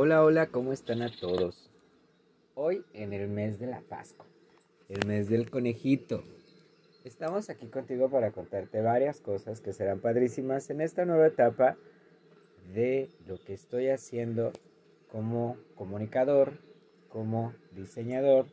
Hola, 0.00 0.22
hola, 0.22 0.46
¿cómo 0.46 0.72
están 0.72 1.02
a 1.02 1.10
todos? 1.10 1.68
Hoy 2.54 2.84
en 2.92 3.12
el 3.12 3.26
mes 3.26 3.58
de 3.58 3.66
la 3.66 3.80
Pascua, 3.80 4.26
el 4.88 5.04
mes 5.08 5.28
del 5.28 5.50
conejito. 5.50 6.22
Estamos 7.02 7.50
aquí 7.50 7.66
contigo 7.66 8.08
para 8.08 8.30
contarte 8.30 8.80
varias 8.80 9.20
cosas 9.20 9.60
que 9.60 9.72
serán 9.72 9.98
padrísimas 9.98 10.70
en 10.70 10.82
esta 10.82 11.04
nueva 11.04 11.26
etapa 11.26 11.76
de 12.72 13.10
lo 13.26 13.42
que 13.42 13.54
estoy 13.54 13.88
haciendo 13.88 14.52
como 15.10 15.56
comunicador, 15.74 16.52
como 17.08 17.52
diseñador, 17.72 18.46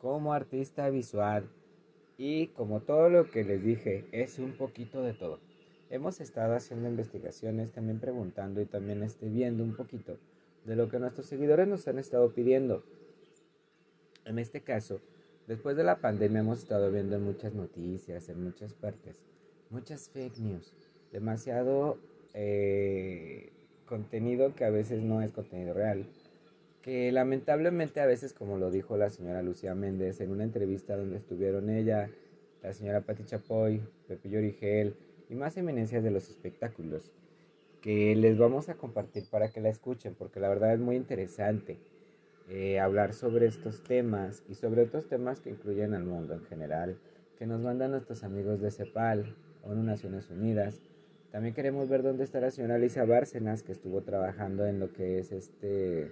como 0.00 0.32
artista 0.32 0.90
visual 0.90 1.48
y 2.18 2.48
como 2.48 2.80
todo 2.80 3.08
lo 3.10 3.30
que 3.30 3.44
les 3.44 3.62
dije, 3.62 4.06
es 4.10 4.40
un 4.40 4.54
poquito 4.54 5.04
de 5.04 5.12
todo. 5.12 5.38
Hemos 5.88 6.20
estado 6.20 6.56
haciendo 6.56 6.88
investigaciones, 6.88 7.70
también 7.70 8.00
preguntando 8.00 8.60
y 8.60 8.66
también 8.66 9.04
este, 9.04 9.28
viendo 9.28 9.62
un 9.62 9.76
poquito 9.76 10.18
de 10.64 10.76
lo 10.76 10.88
que 10.88 10.98
nuestros 10.98 11.26
seguidores 11.26 11.66
nos 11.66 11.86
han 11.88 11.98
estado 11.98 12.32
pidiendo. 12.32 12.84
En 14.24 14.38
este 14.38 14.60
caso, 14.60 15.00
después 15.46 15.76
de 15.76 15.84
la 15.84 16.00
pandemia 16.00 16.40
hemos 16.40 16.60
estado 16.60 16.90
viendo 16.90 17.16
en 17.16 17.24
muchas 17.24 17.54
noticias, 17.54 18.28
en 18.28 18.44
muchas 18.44 18.74
partes, 18.74 19.16
muchas 19.70 20.08
fake 20.10 20.38
news, 20.38 20.72
demasiado 21.12 21.98
eh, 22.34 23.50
contenido 23.86 24.54
que 24.54 24.64
a 24.64 24.70
veces 24.70 25.02
no 25.02 25.22
es 25.22 25.32
contenido 25.32 25.74
real, 25.74 26.06
que 26.82 27.10
lamentablemente 27.12 28.00
a 28.00 28.06
veces, 28.06 28.32
como 28.32 28.56
lo 28.56 28.70
dijo 28.70 28.96
la 28.96 29.10
señora 29.10 29.42
Lucía 29.42 29.74
Méndez 29.74 30.20
en 30.20 30.30
una 30.30 30.44
entrevista 30.44 30.96
donde 30.96 31.16
estuvieron 31.16 31.68
ella, 31.70 32.10
la 32.62 32.72
señora 32.72 33.00
Pati 33.02 33.24
Chapoy, 33.24 33.80
Pepe 34.06 34.30
Yorigel 34.30 34.94
y 35.28 35.34
más 35.34 35.56
eminencias 35.56 36.02
de 36.02 36.10
los 36.10 36.28
espectáculos, 36.28 37.10
que 37.80 38.14
les 38.14 38.36
vamos 38.36 38.68
a 38.68 38.74
compartir 38.74 39.24
para 39.30 39.50
que 39.50 39.60
la 39.60 39.68
escuchen, 39.68 40.14
porque 40.14 40.40
la 40.40 40.48
verdad 40.48 40.74
es 40.74 40.80
muy 40.80 40.96
interesante 40.96 41.78
eh, 42.48 42.80
hablar 42.80 43.12
sobre 43.12 43.46
estos 43.46 43.82
temas 43.82 44.42
y 44.48 44.54
sobre 44.54 44.82
otros 44.82 45.08
temas 45.08 45.40
que 45.40 45.50
incluyen 45.50 45.94
al 45.94 46.04
mundo 46.04 46.34
en 46.34 46.44
general, 46.46 46.98
que 47.38 47.46
nos 47.46 47.60
mandan 47.60 47.92
nuestros 47.92 48.24
amigos 48.24 48.60
de 48.60 48.70
CEPAL, 48.70 49.36
ONU 49.62 49.82
Naciones 49.82 50.28
Unidas. 50.30 50.82
También 51.30 51.54
queremos 51.54 51.88
ver 51.88 52.02
dónde 52.02 52.24
está 52.24 52.40
la 52.40 52.50
señora 52.50 52.74
Alicia 52.74 53.04
Bárcenas, 53.04 53.62
que 53.62 53.72
estuvo 53.72 54.02
trabajando 54.02 54.66
en 54.66 54.80
lo 54.80 54.92
que 54.92 55.18
es 55.18 55.32
este 55.32 56.10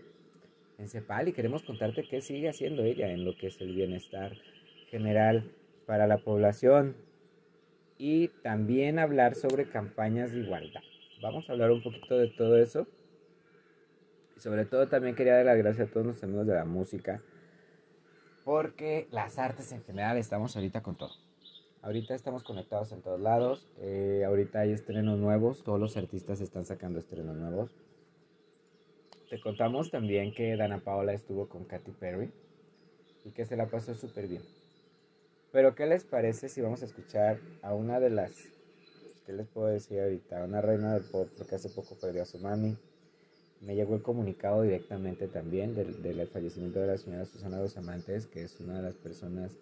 en 0.78 0.88
CEPAL 0.88 1.28
y 1.28 1.32
queremos 1.32 1.64
contarte 1.64 2.06
qué 2.08 2.20
sigue 2.20 2.48
haciendo 2.48 2.84
ella 2.84 3.10
en 3.10 3.25
lo 3.25 3.36
que 3.36 3.48
es 3.48 3.60
el 3.60 3.75
bienestar 3.75 4.32
general 4.91 5.50
para 5.86 6.06
la 6.06 6.19
población 6.19 6.94
y 7.98 8.28
también 8.42 9.00
hablar 9.00 9.34
sobre 9.34 9.69
campañas 9.69 10.30
de 10.30 10.38
igualdad. 10.38 10.82
Vamos 11.20 11.48
a 11.48 11.52
hablar 11.52 11.72
un 11.72 11.83
poquito 11.83 12.16
de 12.16 12.28
todo 12.28 12.56
eso. 12.56 12.86
Y 14.36 14.41
sobre 14.41 14.64
todo 14.66 14.86
también 14.86 15.16
quería 15.16 15.34
dar 15.34 15.47
las 15.47 15.58
gracias 15.58 15.88
a 15.88 15.92
todos 15.92 16.06
los 16.06 16.22
amigos 16.22 16.47
de 16.47 16.55
la 16.55 16.64
música. 16.64 17.20
Porque 18.44 19.08
las 19.10 19.38
artes 19.38 19.72
en 19.72 19.83
general 19.83 20.16
estamos 20.16 20.55
ahorita 20.55 20.80
con 20.83 20.97
todo. 20.97 21.10
Ahorita 21.83 22.14
estamos 22.14 22.44
conectados 22.44 22.92
en 22.92 23.02
todos 23.02 23.20
lados. 23.20 23.69
Eh, 23.78 24.22
ahorita 24.25 24.60
hay 24.60 24.70
estrenos 24.70 25.19
nuevos. 25.19 25.64
Todos 25.64 25.80
los 25.80 25.97
artistas 25.97 26.41
están 26.41 26.64
sacando 26.64 27.00
estrenos 27.00 27.36
nuevos. 27.36 27.75
Te 29.28 29.41
contamos 29.41 29.91
también 29.91 30.32
que 30.32 30.56
Dana 30.56 30.78
Paola 30.78 31.12
estuvo 31.12 31.48
con 31.48 31.64
Katy 31.64 31.91
Perry. 31.93 32.31
Y 33.25 33.32
que 33.32 33.44
se 33.44 33.56
la 33.56 33.66
pasó 33.66 33.93
súper 33.94 34.28
bien. 34.28 34.43
Pero 35.50 35.75
¿qué 35.75 35.87
les 35.87 36.04
parece 36.04 36.48
si 36.48 36.60
vamos 36.60 36.82
a 36.82 36.84
escuchar 36.84 37.41
a 37.62 37.75
una 37.75 37.98
de 37.98 38.10
las 38.10 38.53
¿qué 39.28 39.34
les 39.34 39.47
puedo 39.47 39.66
decir 39.66 40.00
ahorita? 40.00 40.43
Una 40.43 40.62
reina 40.62 40.94
del 40.94 41.03
pop, 41.03 41.28
porque 41.37 41.55
hace 41.55 41.69
poco 41.69 41.94
perdió 42.00 42.22
a 42.22 42.25
su 42.25 42.39
mami. 42.39 42.75
Me 43.61 43.75
llegó 43.75 43.94
el 43.94 44.00
comunicado 44.00 44.62
directamente 44.62 45.28
también 45.28 45.75
del, 45.75 46.03
del 46.03 46.27
fallecimiento 46.28 46.81
de 46.81 46.87
la 46.87 46.97
señora 46.97 47.27
Susana 47.27 47.59
Dos 47.59 47.77
Amantes, 47.77 48.27
que 48.27 48.43
es 48.43 48.59
una 48.59 48.77
de 48.77 48.83
las 48.84 48.94
personas 48.94 49.53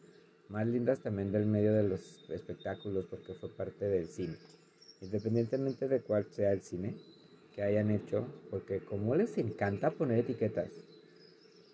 más 0.48 0.68
lindas 0.68 1.00
también 1.00 1.32
del 1.32 1.46
medio 1.46 1.72
de 1.72 1.82
los 1.82 2.30
espectáculos, 2.30 3.06
porque 3.06 3.34
fue 3.34 3.48
parte 3.48 3.86
del 3.86 4.06
cine. 4.06 4.36
Independientemente 5.00 5.88
de 5.88 6.00
cuál 6.00 6.26
sea 6.30 6.52
el 6.52 6.62
cine 6.62 6.94
que 7.52 7.62
hayan 7.62 7.90
hecho, 7.90 8.24
porque 8.50 8.78
como 8.78 9.16
les 9.16 9.36
encanta 9.36 9.90
poner 9.90 10.20
etiquetas, 10.20 10.70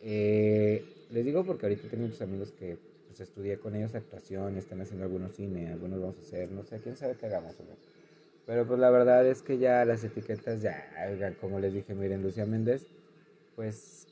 eh, 0.01 0.83
les 1.11 1.25
digo 1.27 1.45
porque 1.45 1.67
ahorita 1.67 1.89
tengo 1.91 2.05
muchos 2.05 2.23
amigos 2.23 2.53
que 2.53 2.79
pues 3.13 3.29
estudié 3.29 3.59
con 3.59 3.77
ellos 3.77 3.95
actuación, 3.95 4.57
están 4.57 4.81
haciendo 4.81 5.05
algunos 5.05 5.37
cine, 5.37 5.71
algunos 5.71 6.01
vamos 6.01 6.17
a 6.17 6.21
hacer, 6.21 6.51
no 6.51 6.65
sé, 6.65 6.81
quién 6.81 6.97
sabe 6.97 7.15
qué 7.15 7.27
hagamos, 7.27 7.55
Pero 8.47 8.67
pues 8.67 8.81
la 8.81 8.89
verdad 8.89 9.27
es 9.27 9.43
que 9.43 9.59
ya 9.59 9.85
las 9.85 10.03
etiquetas, 10.03 10.63
ya, 10.63 10.83
oigan, 11.11 11.35
como 11.35 11.61
les 11.61 11.75
dije, 11.75 11.95
miren, 11.95 12.23
Lucía 12.23 12.47
Méndez, 12.47 12.87
pues 13.55 14.07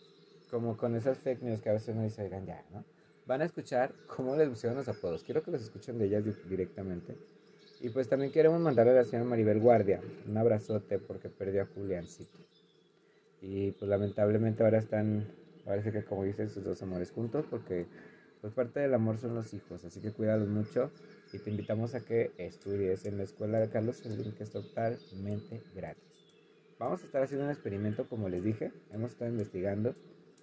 como 0.51 0.77
con 0.77 0.97
esas 0.97 1.17
fake 1.17 1.43
news 1.43 1.63
que 1.63 1.71
a 1.71 1.73
veces 1.73 1.95
uno 1.95 2.03
dice, 2.03 2.23
oigan, 2.23 2.45
ya, 2.45 2.63
¿no? 2.73 2.85
Van 3.27 3.41
a 3.41 3.47
escuchar 3.47 3.95
cómo 4.07 4.37
les 4.37 4.51
pusieron 4.51 4.77
los 4.77 4.89
apodos. 4.89 5.25
Quiero 5.25 5.43
que 5.43 5.51
los 5.51 5.63
escuchen 5.63 5.97
de 5.99 6.05
ellas 6.05 6.25
directamente. 6.47 7.17
Y 7.81 7.89
pues 7.89 8.07
también 8.07 8.31
queremos 8.33 8.61
mandarle 8.61 8.93
a 8.93 8.97
la 8.97 9.05
señora 9.05 9.25
Maribel 9.25 9.61
Guardia 9.61 10.03
un 10.29 10.37
abrazote 10.37 10.99
porque 10.99 11.31
perdió 11.31 11.63
a 11.63 11.67
Juliancito. 11.67 12.39
Y 13.41 13.71
pues 13.71 13.89
lamentablemente 13.89 14.63
ahora 14.63 14.79
están, 14.79 15.27
parece 15.65 15.91
que 15.91 16.05
como 16.05 16.25
dicen, 16.25 16.51
sus 16.51 16.63
dos 16.63 16.83
amores 16.83 17.11
juntos 17.13 17.47
porque 17.49 17.87
pues 18.41 18.55
parte 18.55 18.81
del 18.81 18.95
amor 18.95 19.19
son 19.19 19.35
los 19.35 19.53
hijos, 19.53 19.85
así 19.85 20.01
que 20.01 20.13
cuídalos 20.13 20.49
mucho 20.49 20.91
y 21.33 21.39
te 21.39 21.51
invitamos 21.51 21.95
a 21.95 22.05
que 22.05 22.33
estudies 22.39 23.05
en 23.05 23.19
la 23.19 23.25
escuela 23.25 23.61
de 23.61 23.69
Carlos 23.69 23.99
Slim, 23.99 24.33
que 24.33 24.43
es 24.43 24.51
totalmente 24.51 25.63
gratis. 25.75 26.03
Vamos 26.79 27.03
a 27.03 27.07
estar 27.07 27.23
haciendo 27.23 27.45
un 27.45 27.51
experimento, 27.51 28.09
como 28.09 28.29
les 28.29 28.43
dije, 28.43 28.73
hemos 28.91 29.13
estado 29.13 29.31
investigando 29.31 29.95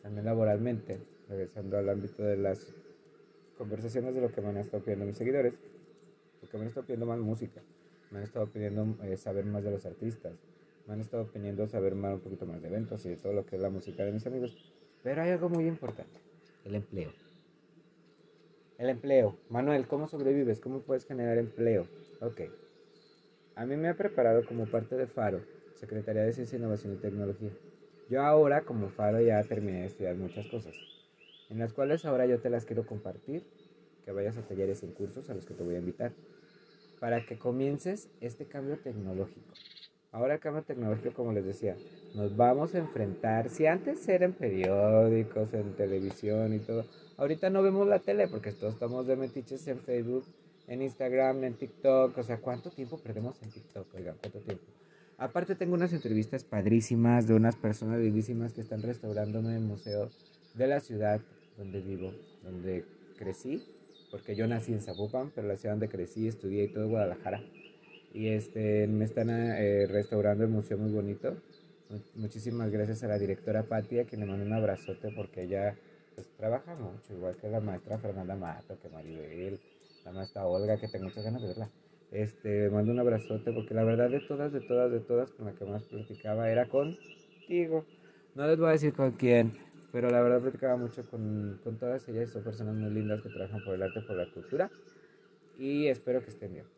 también 0.03 0.25
laboralmente, 0.25 0.99
regresando 1.27 1.77
al 1.77 1.89
ámbito 1.89 2.23
de 2.23 2.37
las 2.37 2.67
conversaciones 3.57 4.13
de 4.13 4.21
lo 4.21 4.31
que 4.31 4.41
me 4.41 4.49
han 4.49 4.57
estado 4.57 4.83
pidiendo 4.83 5.05
mis 5.05 5.17
seguidores, 5.17 5.55
porque 6.39 6.57
me 6.57 6.63
han 6.63 6.67
estado 6.69 6.85
pidiendo 6.85 7.07
más 7.07 7.19
música, 7.19 7.61
me 8.11 8.19
han 8.19 8.23
estado 8.23 8.47
pidiendo 8.47 8.95
eh, 9.03 9.17
saber 9.17 9.45
más 9.45 9.63
de 9.63 9.71
los 9.71 9.85
artistas, 9.85 10.33
me 10.85 10.93
han 10.93 11.01
estado 11.01 11.27
pidiendo 11.27 11.67
saber 11.67 11.95
más 11.95 12.13
un 12.13 12.19
poquito 12.21 12.45
más 12.45 12.61
de 12.61 12.67
eventos 12.67 13.03
y 13.05 13.09
de 13.09 13.17
todo 13.17 13.33
lo 13.33 13.45
que 13.45 13.55
es 13.55 13.61
la 13.61 13.71
música 13.71 14.05
de 14.05 14.11
mis 14.11 14.27
amigos, 14.27 14.55
pero 15.03 15.23
hay 15.23 15.31
algo 15.31 15.49
muy 15.49 15.65
importante, 15.65 16.19
el 16.63 16.75
empleo. 16.75 17.26
El 18.77 18.89
empleo. 18.89 19.35
Manuel, 19.49 19.87
¿cómo 19.87 20.07
sobrevives? 20.07 20.59
¿Cómo 20.59 20.81
puedes 20.81 21.03
generar 21.03 21.39
empleo? 21.39 21.87
Ok. 22.21 22.41
A 23.55 23.65
mí 23.65 23.75
me 23.75 23.89
ha 23.89 23.97
preparado 23.97 24.45
como 24.45 24.67
parte 24.67 24.95
de 24.95 25.07
FARO, 25.07 25.41
Secretaría 25.73 26.21
de 26.21 26.31
Ciencia, 26.31 26.59
Innovación 26.59 26.93
y 26.93 26.97
Tecnología. 26.97 27.49
Yo 28.07 28.21
ahora, 28.21 28.61
como 28.61 28.89
FARO, 28.89 29.19
ya 29.19 29.41
terminé 29.43 29.79
de 29.79 29.87
estudiar 29.87 30.15
muchas 30.15 30.45
cosas, 30.45 30.75
en 31.49 31.57
las 31.57 31.73
cuales 31.73 32.05
ahora 32.05 32.27
yo 32.27 32.39
te 32.39 32.51
las 32.51 32.65
quiero 32.65 32.85
compartir, 32.85 33.47
que 34.05 34.11
vayas 34.11 34.37
a 34.37 34.43
talleres 34.43 34.83
en 34.83 34.91
cursos 34.91 35.27
a 35.31 35.33
los 35.33 35.47
que 35.47 35.55
te 35.55 35.63
voy 35.63 35.73
a 35.73 35.79
invitar, 35.79 36.11
para 36.99 37.25
que 37.25 37.39
comiences 37.39 38.09
este 38.21 38.45
cambio 38.45 38.77
tecnológico. 38.77 39.53
Ahora 40.11 40.35
el 40.35 40.39
cambio 40.39 40.63
tecnológico, 40.63 41.13
como 41.13 41.33
les 41.33 41.45
decía, 41.45 41.75
nos 42.15 42.35
vamos 42.35 42.73
a 42.73 42.79
enfrentar, 42.79 43.49
si 43.49 43.65
antes 43.65 44.07
era 44.07 44.25
en 44.25 44.33
periódicos, 44.33 45.53
en 45.53 45.73
televisión 45.73 46.53
y 46.53 46.59
todo, 46.59 46.85
Ahorita 47.17 47.49
no 47.49 47.63
vemos 47.63 47.87
la 47.87 47.97
tele 47.97 48.27
porque 48.27 48.51
todos 48.51 48.75
estamos 48.75 49.07
de 49.07 49.15
metiches 49.15 49.67
en 49.67 49.79
Facebook, 49.79 50.23
en 50.67 50.83
Instagram, 50.83 51.43
en 51.43 51.55
TikTok. 51.55 52.15
O 52.15 52.23
sea, 52.23 52.37
¿cuánto 52.37 52.69
tiempo 52.69 52.99
perdemos 52.99 53.41
en 53.41 53.49
TikTok? 53.49 53.87
Oiga, 53.95 54.15
¿cuánto 54.21 54.39
tiempo? 54.39 54.63
Aparte 55.17 55.55
tengo 55.55 55.73
unas 55.73 55.93
entrevistas 55.93 56.43
padrísimas 56.43 57.27
de 57.27 57.33
unas 57.33 57.55
personas 57.55 57.99
lindísimas 57.99 58.53
que 58.53 58.61
están 58.61 58.83
restaurándome 58.83 59.55
el 59.55 59.63
museo 59.63 60.11
de 60.53 60.67
la 60.67 60.79
ciudad 60.79 61.21
donde 61.57 61.81
vivo, 61.81 62.13
donde 62.43 62.85
crecí, 63.17 63.63
porque 64.11 64.35
yo 64.35 64.45
nací 64.45 64.73
en 64.73 64.81
Zapopan, 64.81 65.31
pero 65.33 65.47
la 65.47 65.55
ciudad 65.55 65.73
donde 65.73 65.89
crecí, 65.89 66.27
estudié 66.27 66.65
y 66.65 66.67
todo 66.67 66.87
Guadalajara. 66.87 67.41
Y 68.13 68.29
este, 68.29 68.87
me 68.87 69.05
están 69.05 69.29
eh, 69.29 69.85
restaurando 69.87 70.43
el 70.43 70.49
museo 70.49 70.77
muy 70.77 70.91
bonito. 70.91 71.37
Muchísimas 72.15 72.69
gracias 72.71 73.03
a 73.03 73.07
la 73.07 73.17
directora 73.17 73.63
Patia, 73.63 74.05
que 74.05 74.17
le 74.17 74.25
mando 74.25 74.45
un 74.45 74.53
abrazote 74.53 75.09
porque 75.15 75.43
ella 75.43 75.77
pues 76.15 76.27
trabaja 76.35 76.75
mucho, 76.75 77.13
igual 77.13 77.37
que 77.37 77.47
la 77.47 77.59
maestra 77.59 77.97
Fernanda 77.99 78.35
Mato, 78.35 78.77
que 78.81 78.89
Maribel, 78.89 79.59
la 80.03 80.11
maestra 80.11 80.45
Olga, 80.47 80.77
que 80.79 80.87
tengo 80.87 81.05
muchas 81.05 81.23
ganas 81.23 81.41
de 81.41 81.47
verla. 81.47 81.69
Este, 82.11 82.69
mando 82.69 82.91
un 82.91 82.99
abrazote 82.99 83.51
porque 83.51 83.73
la 83.73 83.83
verdad 83.83 84.09
de 84.09 84.19
todas, 84.21 84.51
de 84.51 84.61
todas, 84.61 84.91
de 84.91 84.99
todas 84.99 85.31
con 85.31 85.45
la 85.45 85.53
que 85.53 85.65
más 85.65 85.83
platicaba 85.83 86.49
era 86.49 86.67
contigo. 86.67 87.85
No 88.35 88.47
les 88.47 88.57
voy 88.57 88.69
a 88.69 88.71
decir 88.71 88.93
con 88.93 89.11
quién, 89.11 89.53
pero 89.91 90.09
la 90.09 90.21
verdad 90.21 90.41
platicaba 90.41 90.75
mucho 90.75 91.03
con, 91.09 91.59
con 91.63 91.77
todas 91.77 92.07
ellas. 92.09 92.31
Son 92.31 92.43
personas 92.43 92.75
muy 92.75 92.89
lindas 92.89 93.21
que 93.21 93.29
trabajan 93.29 93.63
por 93.63 93.75
el 93.75 93.83
arte, 93.83 94.01
por 94.01 94.15
la 94.15 94.31
cultura. 94.31 94.71
Y 95.57 95.87
espero 95.87 96.23
que 96.23 96.29
estén 96.29 96.53
bien. 96.53 96.76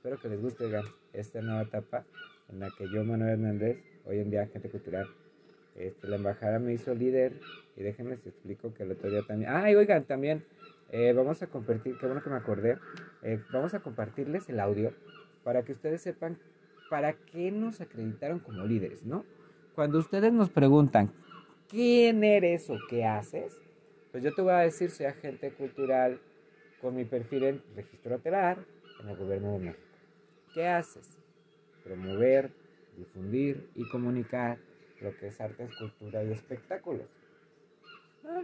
Espero 0.00 0.18
que 0.18 0.30
les 0.30 0.40
guste 0.40 0.64
esta 1.12 1.42
nueva 1.42 1.60
etapa 1.60 2.06
en 2.48 2.60
la 2.60 2.70
que 2.70 2.88
yo, 2.88 3.04
Manuel 3.04 3.32
Hernández, 3.32 3.76
hoy 4.06 4.20
en 4.20 4.30
día 4.30 4.44
agente 4.44 4.70
cultural, 4.70 5.06
este, 5.76 6.08
la 6.08 6.16
embajada 6.16 6.58
me 6.58 6.72
hizo 6.72 6.94
líder 6.94 7.34
y 7.76 7.82
déjenme 7.82 8.12
les 8.12 8.26
explico 8.26 8.72
que 8.72 8.84
el 8.84 8.92
otro 8.92 9.10
día 9.10 9.20
también... 9.28 9.50
¡Ay, 9.52 9.74
oigan! 9.74 10.04
También 10.04 10.42
eh, 10.90 11.12
vamos 11.12 11.42
a 11.42 11.48
compartir, 11.48 11.98
qué 11.98 12.06
bueno 12.06 12.22
que 12.22 12.30
me 12.30 12.36
acordé, 12.36 12.78
eh, 13.20 13.42
vamos 13.52 13.74
a 13.74 13.80
compartirles 13.80 14.48
el 14.48 14.60
audio 14.60 14.94
para 15.44 15.64
que 15.64 15.72
ustedes 15.72 16.00
sepan 16.00 16.38
para 16.88 17.12
qué 17.12 17.50
nos 17.50 17.82
acreditaron 17.82 18.38
como 18.38 18.64
líderes, 18.64 19.04
¿no? 19.04 19.26
cuando 19.74 19.98
ustedes 19.98 20.32
nos 20.32 20.48
preguntan, 20.48 21.12
¿quién 21.68 22.24
eres 22.24 22.70
o 22.70 22.78
qué 22.88 23.04
haces? 23.04 23.60
Pues 24.12 24.24
yo 24.24 24.34
te 24.34 24.40
voy 24.40 24.52
a 24.52 24.60
decir, 24.60 24.90
soy 24.90 25.04
agente 25.04 25.52
cultural 25.52 26.18
con 26.80 26.96
mi 26.96 27.04
perfil 27.04 27.42
en 27.44 27.62
registro 27.76 28.18
telar 28.18 28.56
en 29.02 29.10
el 29.10 29.16
gobierno 29.18 29.52
de 29.52 29.58
México. 29.58 29.89
¿Qué 30.54 30.66
haces? 30.66 31.16
Promover, 31.84 32.50
difundir 32.96 33.70
y 33.74 33.88
comunicar 33.88 34.58
lo 35.00 35.16
que 35.16 35.28
es 35.28 35.40
arte, 35.40 35.64
escultura 35.64 36.24
y 36.24 36.32
espectáculos. 36.32 37.06
Ah, 38.24 38.42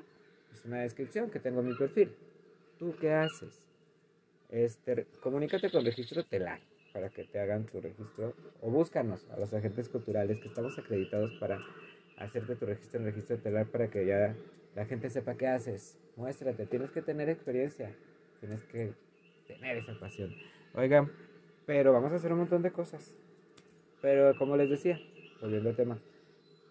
es 0.53 0.64
una 0.64 0.82
descripción 0.82 1.31
que 1.31 1.41
tengo 1.41 1.61
en 1.61 1.69
mi 1.69 1.75
perfil. 1.75 2.14
¿Tú 2.79 2.94
qué 3.00 3.12
haces? 3.12 3.67
Este, 4.50 5.06
comunícate 5.20 5.70
con 5.70 5.85
registro 5.85 6.25
telar 6.25 6.61
para 6.93 7.08
que 7.11 7.25
te 7.25 7.41
hagan 7.41 7.67
tu 7.67 7.81
registro 7.81 8.35
o 8.62 8.70
búscanos 8.70 9.26
a 9.31 9.38
los 9.38 9.53
agentes 9.53 9.88
culturales 9.88 10.41
que 10.41 10.49
estamos 10.49 10.79
acreditados 10.79 11.32
para 11.41 11.58
hacerte 12.17 12.56
tu 12.56 12.64
registro 12.67 13.00
en 13.00 13.06
registro 13.06 13.38
telar 13.38 13.67
para 13.67 13.91
que 13.91 14.06
ya 14.06 14.35
la 14.75 14.87
gente 14.87 15.11
sepa 15.11 15.35
qué 15.35 15.49
haces. 15.49 15.99
Muéstrate, 16.17 16.67
tienes 16.67 16.91
que 16.91 17.03
tener 17.03 17.29
experiencia, 17.29 17.94
tienes 18.41 18.62
que 18.64 18.94
tener 19.47 19.79
esa 19.79 19.99
pasión. 19.99 20.35
Oigan, 20.75 21.11
pero 21.66 21.92
vamos 21.92 22.12
a 22.12 22.14
hacer 22.14 22.32
un 22.32 22.38
montón 22.38 22.62
de 22.62 22.70
cosas. 22.70 23.14
Pero 24.00 24.36
como 24.38 24.56
les 24.56 24.70
decía, 24.70 25.00
volviendo 25.40 25.68
al 25.68 25.76
tema, 25.76 25.98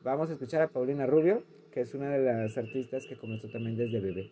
vamos 0.04 0.30
a 0.30 0.34
escuchar 0.34 0.62
a 0.62 0.70
Paulina 0.70 1.06
Rubio, 1.06 1.44
que 1.72 1.82
es 1.82 1.94
una 1.94 2.10
de 2.10 2.24
las 2.24 2.58
artistas 2.58 3.06
que 3.06 3.18
comenzó 3.18 3.50
también 3.50 3.78
desde 3.78 4.00
bebé. 4.00 4.32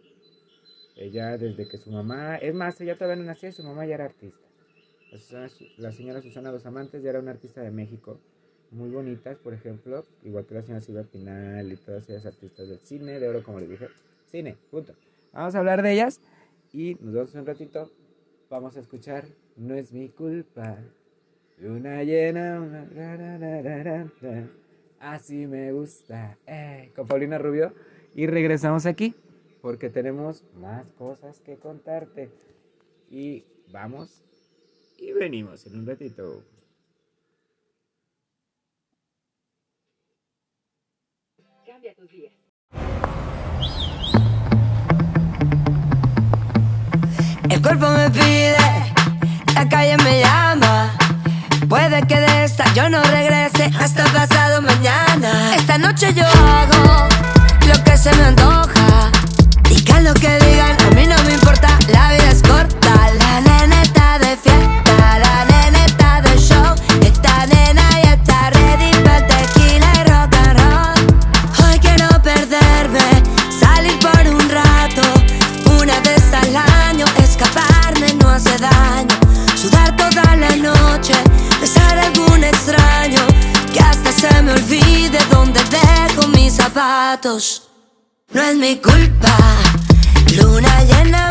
Ella 0.96 1.38
desde 1.38 1.68
que 1.68 1.78
su 1.78 1.92
mamá, 1.92 2.38
es 2.38 2.54
más, 2.54 2.80
ella 2.80 2.96
todavía 2.98 3.22
no 3.22 3.28
nacía 3.28 3.50
y 3.50 3.52
su 3.52 3.64
mamá 3.64 3.86
ya 3.86 3.96
era 3.96 4.06
artista. 4.06 4.40
La, 5.78 5.92
señora 5.92 6.22
Susana 6.22 6.52
Los 6.52 6.66
Amantes 6.66 7.04
ya 7.04 7.12
era 7.12 7.20
una 7.20 7.32
artista 7.32 7.62
de 7.62 7.70
México, 7.70 8.20
muy 8.72 8.90
bonitas, 8.90 9.38
por 9.38 9.54
ejemplo, 9.54 10.04
igual 10.24 10.46
que 10.48 10.56
la 10.56 10.64
señora 10.64 10.82
Silvia 10.82 11.04
Pinal 11.04 11.72
y 11.72 11.76
todas 11.76 12.10
esas 12.10 12.26
artistas 12.26 12.68
del 12.68 12.80
cine, 12.80 13.20
de 13.20 13.28
oro, 13.30 13.44
como 13.44 13.60
les 13.60 13.70
dije. 13.70 13.90
Cine, 14.32 14.58
punto. 14.72 14.96
Vamos 15.32 15.54
a 15.54 15.60
hablar 15.60 15.84
de 15.84 15.94
ellas 15.94 16.20
y 16.72 16.96
nos 16.96 17.14
vemos 17.14 17.36
un 17.36 17.46
ratito. 17.46 17.92
Vamos 18.54 18.78
a 18.78 18.82
escuchar 18.82 19.26
No 19.56 19.74
es 19.74 19.92
mi 19.92 20.10
culpa. 20.10 20.78
Luna 21.58 22.04
llena, 22.04 22.62
una... 22.62 24.12
Así 25.00 25.48
me 25.48 25.72
gusta. 25.72 26.38
Eh, 26.46 26.92
con 26.96 27.08
Paulina 27.08 27.40
Rubio. 27.40 27.74
Y 28.14 28.28
regresamos 28.28 28.86
aquí 28.86 29.16
porque 29.60 29.90
tenemos 29.90 30.44
más 30.54 30.86
cosas 31.00 31.40
que 31.40 31.58
contarte. 31.58 32.30
Y 33.10 33.44
vamos 33.72 34.22
y 35.00 35.14
venimos 35.14 35.66
en 35.66 35.80
un 35.80 35.88
ratito. 35.88 36.44
Cambia 41.66 41.96
tus 41.96 42.12
días. 42.12 42.34
El 47.54 47.62
cuerpo 47.62 47.88
me 47.88 48.10
pide, 48.10 48.58
la 49.54 49.70
calle 49.70 49.96
me 49.98 50.22
llama. 50.22 50.90
Puede 51.70 52.02
que 52.08 52.20
de 52.20 52.46
esta 52.46 52.66
yo 52.74 52.90
no 52.90 53.00
regrese 53.04 53.70
hasta 53.80 54.06
pasado 54.06 54.60
mañana. 54.64 55.56
Esta 55.56 55.78
noche 55.78 56.16
yo 56.16 56.26
hago 56.26 57.08
lo 57.68 57.84
que 57.84 57.96
se 57.96 58.12
me 58.16 58.24
antoja. 58.24 59.12
Que 59.86 60.02
lo 60.02 60.16
que 60.16 60.40
digan, 60.40 60.76
a 60.82 60.96
mí 60.96 61.06
no 61.06 61.16
me 61.26 61.34
importa, 61.34 61.78
la 61.92 62.14
vida 62.14 62.32
es 62.32 62.42
No 86.76 88.42
es 88.42 88.56
mi 88.56 88.78
culpa. 88.78 89.38
Luna 90.36 90.84
llena, 90.86 91.23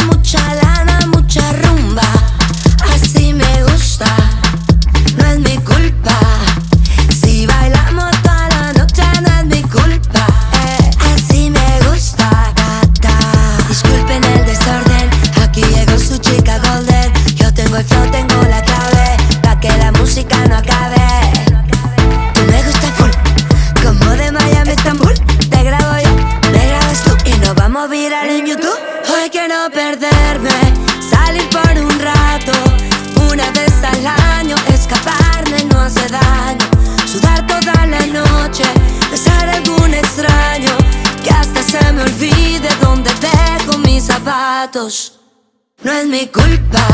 No 44.75 45.93
es 45.93 46.07
mi 46.07 46.27
culpa, 46.29 46.89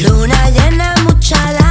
luna 0.00 0.48
llena, 0.48 0.94
mucha 1.04 1.36
lana, 1.52 1.67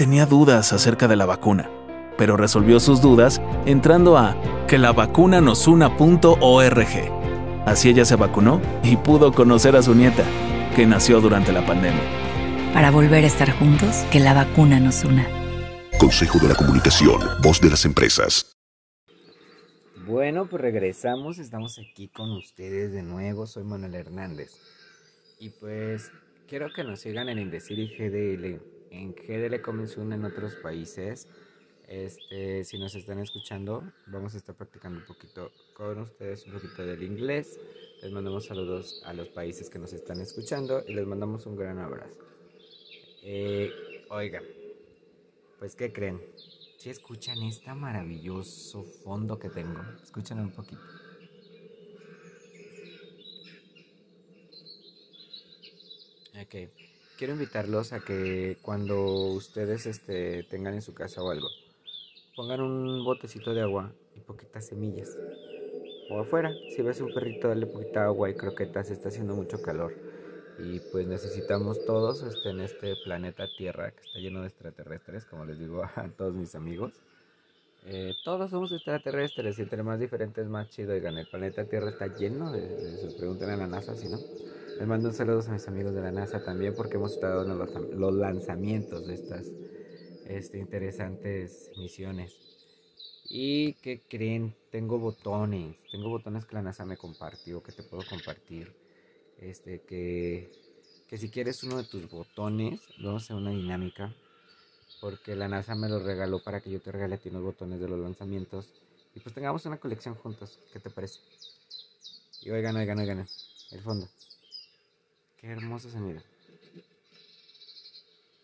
tenía 0.00 0.24
dudas 0.24 0.72
acerca 0.72 1.06
de 1.08 1.16
la 1.16 1.26
vacuna, 1.26 1.68
pero 2.16 2.38
resolvió 2.38 2.80
sus 2.80 3.02
dudas 3.02 3.42
entrando 3.66 4.16
a 4.16 4.34
quelavacunanosunA.org. 4.66 7.66
Así 7.66 7.90
ella 7.90 8.06
se 8.06 8.16
vacunó 8.16 8.62
y 8.82 8.96
pudo 8.96 9.30
conocer 9.30 9.76
a 9.76 9.82
su 9.82 9.94
nieta, 9.94 10.24
que 10.74 10.86
nació 10.86 11.20
durante 11.20 11.52
la 11.52 11.66
pandemia. 11.66 12.00
Para 12.72 12.90
volver 12.90 13.24
a 13.24 13.26
estar 13.26 13.50
juntos, 13.50 14.06
que 14.10 14.20
la 14.20 14.32
vacuna 14.32 14.80
nos 14.80 15.04
una. 15.04 15.28
Consejo 15.98 16.38
de 16.38 16.48
la 16.48 16.54
Comunicación, 16.54 17.20
voz 17.42 17.60
de 17.60 17.68
las 17.68 17.84
empresas. 17.84 18.56
Bueno, 20.06 20.46
pues 20.46 20.62
regresamos, 20.62 21.38
estamos 21.38 21.78
aquí 21.78 22.08
con 22.08 22.30
ustedes 22.30 22.92
de 22.92 23.02
nuevo, 23.02 23.46
soy 23.46 23.64
Manuel 23.64 23.96
Hernández. 23.96 24.52
Y 25.38 25.50
pues 25.50 26.10
quiero 26.48 26.68
que 26.74 26.84
nos 26.84 27.00
sigan 27.00 27.28
en 27.28 27.38
Indecir 27.38 27.78
y 27.78 27.88
GDL 27.88 28.79
en 28.90 29.14
GDL 29.14 29.60
Comenzún 29.62 30.12
en 30.12 30.24
otros 30.24 30.56
países. 30.56 31.28
Este, 31.88 32.62
si 32.64 32.78
nos 32.78 32.94
están 32.94 33.18
escuchando, 33.18 33.82
vamos 34.06 34.34
a 34.34 34.38
estar 34.38 34.54
practicando 34.54 35.00
un 35.00 35.06
poquito 35.06 35.50
con 35.74 35.98
ustedes, 35.98 36.46
un 36.46 36.52
poquito 36.52 36.84
del 36.84 37.02
inglés. 37.02 37.58
Les 38.02 38.12
mandamos 38.12 38.46
saludos 38.46 39.02
a 39.04 39.12
los 39.12 39.28
países 39.28 39.68
que 39.68 39.78
nos 39.78 39.92
están 39.92 40.20
escuchando 40.20 40.84
y 40.86 40.94
les 40.94 41.06
mandamos 41.06 41.46
un 41.46 41.56
gran 41.56 41.78
abrazo. 41.78 42.16
Eh, 43.22 43.72
oigan, 44.08 44.44
pues 45.58 45.74
¿qué 45.74 45.92
creen? 45.92 46.20
Si 46.78 46.90
escuchan 46.90 47.42
este 47.42 47.74
maravilloso 47.74 48.84
fondo 48.84 49.38
que 49.38 49.50
tengo, 49.50 49.82
escuchen 50.02 50.38
un 50.38 50.50
poquito. 50.50 50.80
Ok 56.40 56.79
quiero 57.20 57.34
invitarlos 57.34 57.92
a 57.92 58.00
que 58.00 58.56
cuando 58.62 59.26
ustedes 59.34 59.84
este, 59.84 60.42
tengan 60.44 60.72
en 60.72 60.80
su 60.80 60.94
casa 60.94 61.22
o 61.22 61.30
algo, 61.30 61.48
pongan 62.34 62.62
un 62.62 63.04
botecito 63.04 63.52
de 63.52 63.60
agua 63.60 63.92
y 64.16 64.20
poquitas 64.20 64.66
semillas. 64.66 65.18
O 66.10 66.18
afuera, 66.18 66.50
si 66.74 66.80
ves 66.80 66.98
un 67.02 67.12
perrito, 67.12 67.48
dale 67.48 67.66
poquita 67.66 68.06
agua 68.06 68.30
y 68.30 68.34
croquetas, 68.34 68.90
está 68.90 69.10
haciendo 69.10 69.34
mucho 69.34 69.60
calor. 69.60 69.92
Y 70.58 70.80
pues 70.90 71.06
necesitamos 71.06 71.84
todos 71.84 72.22
este, 72.22 72.48
en 72.48 72.60
este 72.60 72.94
planeta 73.04 73.46
Tierra 73.54 73.90
que 73.90 74.00
está 74.00 74.18
lleno 74.18 74.40
de 74.40 74.46
extraterrestres, 74.46 75.26
como 75.26 75.44
les 75.44 75.58
digo 75.58 75.84
a 75.84 76.08
todos 76.16 76.34
mis 76.34 76.54
amigos. 76.54 76.94
Eh, 77.84 78.14
todos 78.24 78.50
somos 78.50 78.72
extraterrestres 78.72 79.58
y 79.58 79.62
entre 79.62 79.82
más 79.82 80.00
diferentes 80.00 80.48
más 80.48 80.70
chido. 80.70 80.94
Oigan, 80.94 81.18
el 81.18 81.26
planeta 81.26 81.66
Tierra 81.66 81.90
está 81.90 82.06
lleno 82.06 82.50
de, 82.50 82.66
de 82.66 82.96
se 82.96 83.18
preguntan 83.18 83.50
a 83.50 83.58
la 83.58 83.66
NASA, 83.66 83.94
si 83.94 84.08
no. 84.08 84.18
Les 84.80 84.88
mando 84.88 85.08
un 85.10 85.14
saludo 85.14 85.42
a 85.46 85.52
mis 85.52 85.68
amigos 85.68 85.94
de 85.94 86.00
la 86.00 86.10
NASA 86.10 86.42
también 86.42 86.74
porque 86.74 86.96
hemos 86.96 87.12
estado 87.12 87.42
en 87.42 87.58
los, 87.58 87.68
los 87.92 88.14
lanzamientos 88.14 89.06
de 89.06 89.12
estas 89.12 89.46
este, 90.26 90.56
interesantes 90.56 91.70
misiones. 91.76 92.34
¿Y 93.28 93.74
qué 93.74 94.00
creen? 94.08 94.56
Tengo 94.70 94.98
botones. 94.98 95.76
Tengo 95.92 96.08
botones 96.08 96.46
que 96.46 96.54
la 96.54 96.62
NASA 96.62 96.86
me 96.86 96.96
compartió, 96.96 97.62
que 97.62 97.72
te 97.72 97.82
puedo 97.82 98.02
compartir. 98.08 98.72
Este, 99.38 99.82
que, 99.82 100.50
que 101.06 101.18
si 101.18 101.28
quieres 101.28 101.62
uno 101.62 101.76
de 101.76 101.84
tus 101.84 102.08
botones, 102.08 102.80
vamos 103.04 103.20
a 103.20 103.24
hacer 103.26 103.36
una 103.36 103.50
dinámica. 103.50 104.14
Porque 105.02 105.36
la 105.36 105.48
NASA 105.48 105.74
me 105.74 105.90
los 105.90 106.04
regaló 106.04 106.42
para 106.42 106.62
que 106.62 106.70
yo 106.70 106.80
te 106.80 106.90
regale 106.90 107.16
a 107.16 107.18
ti 107.18 107.28
unos 107.28 107.42
botones 107.42 107.80
de 107.80 107.88
los 107.88 108.00
lanzamientos. 108.00 108.72
Y 109.14 109.20
pues 109.20 109.34
tengamos 109.34 109.66
una 109.66 109.76
colección 109.76 110.14
juntos. 110.14 110.58
¿Qué 110.72 110.80
te 110.80 110.88
parece? 110.88 111.20
Y 112.40 112.48
oigan, 112.48 112.76
oigan, 112.76 112.98
oigan. 112.98 113.28
El 113.72 113.80
fondo. 113.82 114.08
Qué 115.40 115.46
hermoso 115.46 115.90
sonido. 115.90 116.20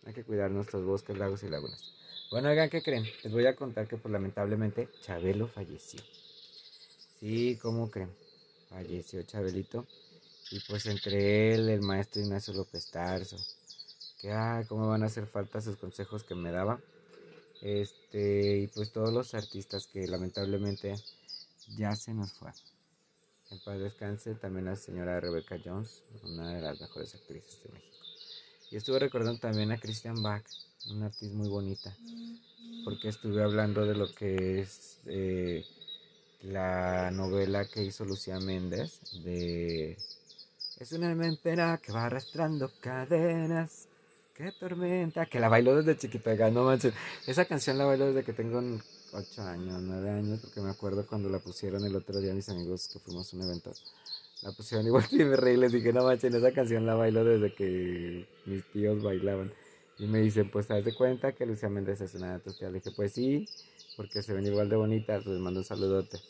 Hay 0.07 0.15
que 0.15 0.25
cuidar 0.25 0.51
nuestros 0.51 0.83
bosques, 0.83 1.19
lagos 1.19 1.43
y 1.43 1.49
lagunas. 1.49 1.93
Bueno, 2.31 2.49
oigan, 2.49 2.71
¿qué 2.71 2.83
creen? 2.83 3.05
Les 3.23 3.33
voy 3.33 3.45
a 3.47 3.55
contar 3.55 3.87
que 3.87 3.99
pues 3.99 4.11
lamentablemente 4.11 4.89
Chabelo 5.03 5.47
falleció. 5.47 6.01
Sí, 7.21 7.59
¿cómo 7.61 7.91
creen? 7.91 8.11
Falleció 8.71 9.23
Chabelito. 9.25 9.87
Y 10.51 10.61
pues 10.61 10.87
entre 10.87 11.55
él, 11.55 11.69
el 11.69 11.83
maestro 11.83 12.23
Ignacio 12.23 12.55
López 12.55 12.91
Tarso. 12.91 13.37
Que 14.21 14.33
ay, 14.33 14.65
cómo 14.65 14.89
van 14.89 15.03
a 15.03 15.07
hacer 15.07 15.27
falta 15.27 15.61
sus 15.61 15.77
consejos 15.77 16.25
que 16.25 16.35
me 16.35 16.51
daba. 16.51 16.81
Este, 17.61 18.59
y 18.59 18.67
pues 18.69 18.91
todos 18.91 19.13
los 19.13 19.35
artistas 19.35 19.87
que 19.87 20.07
lamentablemente 20.07 20.95
ya 21.77 21.95
se 21.95 22.15
nos 22.15 22.33
fue. 22.33 22.53
En 23.51 23.61
paz 23.61 23.79
descanse 23.79 24.35
también 24.35 24.65
la 24.65 24.75
señora 24.75 25.21
Rebecca 25.21 25.57
Jones, 25.65 26.03
una 26.25 26.55
de 26.55 26.61
las 26.63 26.81
mejores 26.81 27.15
actrices 27.15 27.63
de 27.63 27.71
México. 27.71 27.97
Y 28.73 28.77
estuve 28.77 28.99
recordando 28.99 29.39
también 29.39 29.71
a 29.71 29.79
Christian 29.79 30.21
Bach, 30.21 30.45
una 30.91 31.07
actriz 31.07 31.33
muy 31.33 31.49
bonita, 31.49 31.97
porque 32.85 33.09
estuve 33.09 33.45
hablando 33.45 33.87
de 33.87 33.95
lo 33.95 34.13
que 34.13 34.61
es 34.61 34.99
eh, 35.07 35.65
la 36.43 37.13
novela 37.13 37.65
que 37.67 37.85
hizo 37.85 38.05
Lucía 38.05 38.41
Méndez, 38.41 39.01
de... 39.23 39.97
Es 40.79 40.93
una 40.93 41.15
mentira 41.15 41.81
que 41.83 41.93
va 41.93 42.07
arrastrando 42.07 42.71
cadenas, 42.81 43.87
qué 44.35 44.53
tormenta, 44.53 45.27
que 45.27 45.39
la 45.39 45.49
bailó 45.49 45.77
desde 45.77 45.97
chiquita, 45.97 46.35
no 46.51 46.65
manches. 46.65 46.93
Esa 47.27 47.45
canción 47.45 47.79
la 47.79 47.87
bailó 47.87 48.09
desde 48.09 48.25
que 48.25 48.33
tengo 48.33 48.61
8 49.17 49.43
años, 49.43 49.83
9 49.83 50.11
años, 50.11 50.41
porque 50.41 50.61
me 50.61 50.71
acuerdo 50.71 51.07
cuando 51.07 51.29
la 51.29 51.39
pusieron 51.39 51.85
el 51.85 51.97
otro 51.97 52.21
día 52.21 52.35
mis 52.35 52.49
amigos 52.49 52.89
que 52.89 52.99
fuimos 52.99 53.33
a 53.33 53.37
un 53.37 53.43
evento. 53.45 53.73
La 54.43 54.53
pusieron 54.53 54.87
igual 54.87 55.07
y 55.11 55.25
me 55.25 55.37
reí 55.37 55.57
les 55.57 55.73
dije, 55.73 55.93
no 55.93 56.05
manches, 56.05 56.35
esa 56.35 56.53
canción 56.53 56.85
la 56.85 56.95
bailo 56.95 57.25
desde 57.25 57.55
que 57.55 58.27
mis 58.45 58.65
tíos 58.73 59.03
bailaban. 59.03 59.53
Y 59.99 60.07
me 60.07 60.21
dicen, 60.21 60.51
pues, 60.51 60.67
¿te 60.67 60.75
das 60.75 60.85
de 60.85 60.95
cuenta 60.95 61.33
que 61.33 61.47
Lucía 61.47 61.71
Méndez 61.71 62.03
es 62.03 62.15
una 62.15 62.35
de 62.35 62.41
tus 62.41 62.59
tías? 62.59 62.71
Le 62.71 62.81
dije, 62.81 62.91
pues 62.95 63.13
sí, 63.13 63.49
porque 63.97 64.23
se 64.23 64.35
ven 64.35 64.47
igual 64.47 64.69
de 64.69 64.77
bonitas. 64.77 65.25
Les 65.25 65.41
mando 65.41 65.61
un 65.61 65.65
saludote 65.65 66.21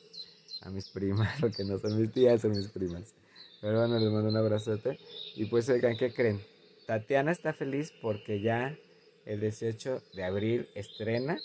a 0.62 0.70
mis 0.70 0.88
primas, 0.88 1.36
porque 1.40 1.64
no 1.64 1.78
son 1.78 2.00
mis 2.00 2.12
tías, 2.12 2.42
son 2.42 2.52
mis 2.52 2.68
primas. 2.68 3.12
Pero 3.60 3.80
bueno, 3.80 3.98
les 3.98 4.12
mando 4.12 4.28
un 4.28 4.36
abrazote. 4.36 5.00
Y 5.34 5.46
pues, 5.46 5.68
oigan, 5.68 5.96
¿qué 5.96 6.14
creen? 6.14 6.40
Tatiana 6.86 7.32
está 7.32 7.52
feliz 7.52 7.92
porque 8.00 8.40
ya 8.40 8.78
el 9.24 9.40
18 9.40 10.02
de 10.14 10.24
abril 10.24 10.68
estrena 10.76 11.40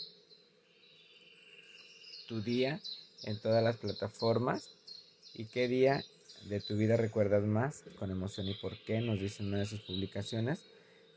tu 2.32 2.42
día 2.42 2.80
en 3.24 3.38
todas 3.42 3.62
las 3.62 3.76
plataformas. 3.76 4.70
¿Y 5.34 5.46
qué 5.46 5.68
día 5.68 6.02
de 6.48 6.62
tu 6.62 6.78
vida 6.78 6.96
recuerdas 6.96 7.44
más? 7.44 7.84
Con 8.00 8.10
emoción 8.10 8.48
y 8.48 8.54
por 8.54 8.78
qué, 8.86 9.02
nos 9.02 9.20
dice 9.20 9.44
una 9.44 9.60
de 9.60 9.66
sus 9.66 9.82
publicaciones. 9.82 10.64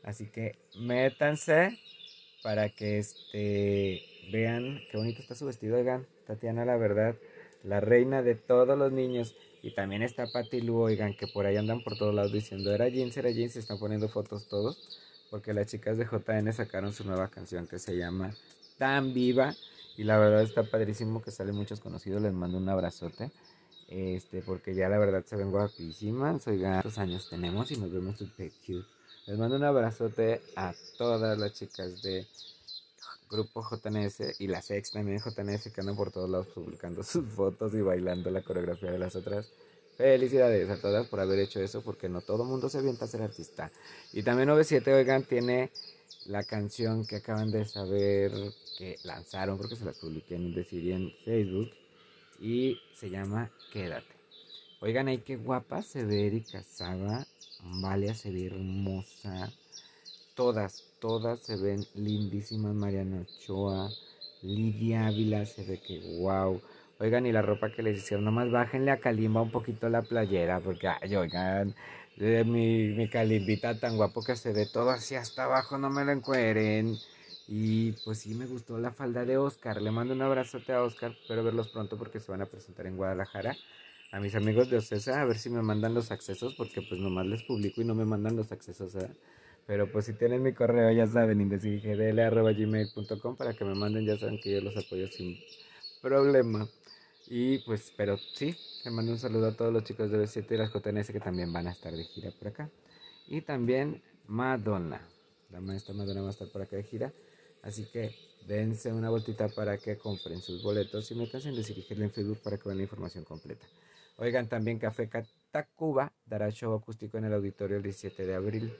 Así 0.03 0.25
que 0.25 0.57
métanse 0.77 1.79
para 2.43 2.67
que 2.67 2.99
este 2.99 4.03
vean 4.29 4.81
qué 4.91 4.97
bonito 4.97 5.21
está 5.21 5.35
su 5.35 5.45
vestido, 5.45 5.77
oigan. 5.77 6.05
Tatiana, 6.27 6.65
la 6.65 6.75
verdad, 6.75 7.15
la 7.63 7.79
reina 7.79 8.21
de 8.21 8.35
todos 8.35 8.77
los 8.77 8.91
niños. 8.91 9.35
Y 9.63 9.73
también 9.73 10.03
está 10.03 10.27
Patti 10.27 10.59
Lu, 10.59 10.81
oigan, 10.81 11.15
que 11.15 11.27
por 11.27 11.45
ahí 11.45 11.55
andan 11.55 11.81
por 11.81 11.97
todos 11.97 12.13
lados 12.13 12.33
diciendo, 12.33 12.73
era 12.73 12.89
jeans, 12.89 13.15
era 13.15 13.31
jeans, 13.31 13.53
se 13.53 13.59
están 13.59 13.79
poniendo 13.79 14.09
fotos 14.09 14.49
todos. 14.49 14.99
Porque 15.31 15.53
las 15.53 15.67
chicas 15.67 15.97
de 15.97 16.05
JN 16.05 16.51
sacaron 16.51 16.91
su 16.91 17.05
nueva 17.05 17.29
canción 17.29 17.67
que 17.67 17.79
se 17.79 17.95
llama 17.95 18.35
Tan 18.77 19.13
Viva. 19.13 19.55
Y 19.97 20.03
la 20.03 20.17
verdad 20.17 20.41
está 20.41 20.63
padrísimo 20.63 21.21
que 21.21 21.31
salen 21.31 21.55
muchos 21.55 21.79
conocidos. 21.79 22.21
Les 22.21 22.33
mando 22.33 22.57
un 22.57 22.69
abrazote. 22.69 23.31
Este, 23.87 24.41
porque 24.41 24.73
ya 24.73 24.89
la 24.89 24.97
verdad 24.97 25.23
se 25.25 25.35
ven 25.35 25.51
guapísimas. 25.51 26.47
Oigan, 26.47 26.73
¿cuántos 26.73 26.97
años 26.97 27.29
tenemos? 27.29 27.71
Y 27.71 27.77
nos 27.77 27.91
vemos 27.91 28.17
super 28.17 28.51
cute. 28.65 28.87
Les 29.27 29.37
mando 29.37 29.55
un 29.55 29.63
abrazote 29.63 30.41
a 30.55 30.73
todas 30.97 31.37
las 31.37 31.53
chicas 31.53 32.01
de 32.01 32.27
Grupo 33.29 33.63
JNS 33.63 34.39
y 34.39 34.47
las 34.47 34.69
ex 34.69 34.91
también 34.91 35.19
JNS 35.19 35.71
que 35.71 35.81
andan 35.81 35.95
por 35.95 36.11
todos 36.11 36.29
lados 36.29 36.47
publicando 36.47 37.03
sus 37.03 37.27
fotos 37.27 37.73
y 37.73 37.81
bailando 37.81 38.29
la 38.29 38.41
coreografía 38.41 38.91
de 38.91 38.99
las 38.99 39.15
otras. 39.15 39.49
Felicidades 39.97 40.69
a 40.69 40.79
todas 40.81 41.07
por 41.07 41.21
haber 41.21 41.39
hecho 41.39 41.61
eso 41.61 41.81
porque 41.81 42.09
no 42.09 42.21
todo 42.21 42.43
mundo 42.43 42.69
se 42.69 42.79
avienta 42.79 43.05
a 43.05 43.07
ser 43.07 43.21
artista. 43.21 43.71
Y 44.11 44.23
también 44.23 44.47
97, 44.49 44.93
oigan, 44.93 45.23
tiene 45.23 45.71
la 46.25 46.43
canción 46.43 47.05
que 47.05 47.17
acaban 47.17 47.51
de 47.51 47.65
saber 47.65 48.31
que 48.77 48.97
lanzaron, 49.03 49.57
porque 49.57 49.75
se 49.75 49.85
las 49.85 49.97
publiqué 49.97 50.35
en 50.35 50.53
Decir 50.53 50.91
en 50.91 51.11
Facebook, 51.23 51.71
y 52.39 52.79
se 52.93 53.09
llama 53.09 53.49
Quédate. 53.71 54.15
Oigan, 54.81 55.07
ahí 55.07 55.19
qué 55.19 55.37
guapa 55.37 55.81
se 55.81 56.03
ve 56.03 56.27
Erika 56.27 56.61
Saba, 56.63 57.25
Valia 57.63 58.13
se 58.13 58.31
ve 58.31 58.47
hermosa, 58.47 59.51
todas, 60.35 60.83
todas 60.99 61.39
se 61.39 61.55
ven 61.55 61.85
lindísimas, 61.95 62.73
Mariana 62.73 63.21
Ochoa, 63.21 63.89
Lidia 64.41 65.07
Ávila 65.07 65.45
se 65.45 65.63
ve 65.63 65.79
que 65.79 65.99
wow. 66.19 66.61
Oigan, 66.99 67.25
y 67.25 67.31
la 67.31 67.41
ropa 67.41 67.71
que 67.71 67.83
les 67.83 67.97
hicieron, 67.97 68.25
nomás 68.25 68.51
bájenle 68.51 68.91
a 68.91 68.99
Kalimba 68.99 69.41
un 69.41 69.51
poquito 69.51 69.89
la 69.89 70.01
playera, 70.01 70.59
porque, 70.59 70.87
ay, 70.87 71.15
oigan, 71.15 71.75
eh, 72.17 72.43
mi, 72.45 72.89
mi 72.89 73.09
Kalimbita 73.09 73.79
tan 73.79 73.97
guapo 73.97 74.23
que 74.23 74.35
se 74.35 74.53
ve 74.53 74.65
todo 74.65 74.89
así 74.91 75.15
hasta 75.15 75.45
abajo, 75.45 75.77
no 75.77 75.89
me 75.89 76.05
lo 76.05 76.11
encueren. 76.11 76.97
Y 77.47 77.91
pues 78.03 78.19
sí, 78.19 78.33
me 78.33 78.45
gustó 78.47 78.77
la 78.79 78.91
falda 78.91 79.25
de 79.25 79.37
Oscar. 79.37 79.81
Le 79.81 79.91
mando 79.91 80.13
un 80.13 80.21
abrazote 80.21 80.73
a 80.73 80.81
Oscar. 80.81 81.11
Espero 81.11 81.43
verlos 81.43 81.69
pronto 81.69 81.97
porque 81.97 82.19
se 82.19 82.31
van 82.31 82.41
a 82.41 82.45
presentar 82.47 82.87
en 82.87 82.97
Guadalajara. 82.97 83.55
A 84.11 84.19
mis 84.19 84.33
amigos 84.35 84.69
de 84.69 84.77
Ocesa, 84.77 85.21
a 85.21 85.25
ver 85.25 85.37
si 85.37 85.49
me 85.49 85.61
mandan 85.61 85.93
los 85.93 86.11
accesos. 86.11 86.55
Porque 86.55 86.81
pues 86.81 86.99
nomás 86.99 87.27
les 87.27 87.43
publico 87.43 87.81
y 87.81 87.85
no 87.85 87.93
me 87.93 88.05
mandan 88.05 88.35
los 88.35 88.51
accesos. 88.51 88.95
¿eh? 88.95 89.09
Pero 89.67 89.91
pues 89.91 90.05
si 90.05 90.13
tienen 90.13 90.41
mi 90.41 90.53
correo, 90.53 90.91
ya 90.91 91.05
saben, 91.07 91.41
indesigdl.gmail.com 91.41 93.35
para 93.35 93.53
que 93.53 93.65
me 93.65 93.75
manden. 93.75 94.05
Ya 94.05 94.17
saben 94.17 94.39
que 94.39 94.51
yo 94.51 94.61
los 94.61 94.75
apoyo 94.77 95.07
sin 95.07 95.37
problema. 96.01 96.67
Y 97.27 97.59
pues, 97.59 97.91
pero 97.95 98.17
sí, 98.17 98.55
le 98.83 98.91
mando 98.91 99.11
un 99.11 99.19
saludo 99.19 99.47
a 99.47 99.55
todos 99.55 99.73
los 99.73 99.83
chicos 99.83 100.11
de 100.11 100.19
B7 100.19 100.45
y 100.51 100.57
las 100.57 100.71
JNS 100.71 101.11
que 101.11 101.19
también 101.19 101.51
van 101.51 101.67
a 101.67 101.71
estar 101.71 101.91
de 101.93 102.03
gira 102.03 102.31
por 102.31 102.49
acá. 102.49 102.69
Y 103.27 103.41
también 103.41 104.03
Madonna. 104.27 105.01
La 105.49 105.59
maestra 105.61 105.93
Madonna 105.93 106.21
va 106.21 106.27
a 106.27 106.31
estar 106.31 106.47
por 106.49 106.61
acá 106.61 106.75
de 106.75 106.83
gira. 106.83 107.13
Así 107.63 107.85
que 107.85 108.15
dense 108.45 108.93
una 108.93 109.09
vueltita 109.09 109.49
para 109.49 109.77
que 109.77 109.97
compren 109.97 110.41
sus 110.41 110.61
boletos 110.61 111.09
y 111.09 111.15
métanse 111.15 111.49
en 111.49 111.55
Desirigirle 111.55 112.05
en 112.05 112.11
Facebook 112.11 112.39
para 112.43 112.57
que 112.57 112.63
vean 112.65 112.77
la 112.77 112.83
información 112.83 113.23
completa. 113.23 113.65
Oigan, 114.17 114.47
también 114.47 114.77
Café 114.79 115.09
Catacuba 115.09 116.13
dará 116.25 116.49
show 116.51 116.73
acústico 116.73 117.17
en 117.17 117.25
el 117.25 117.33
auditorio 117.33 117.77
el 117.77 117.83
17 117.83 118.25
de 118.25 118.35
abril. 118.35 118.73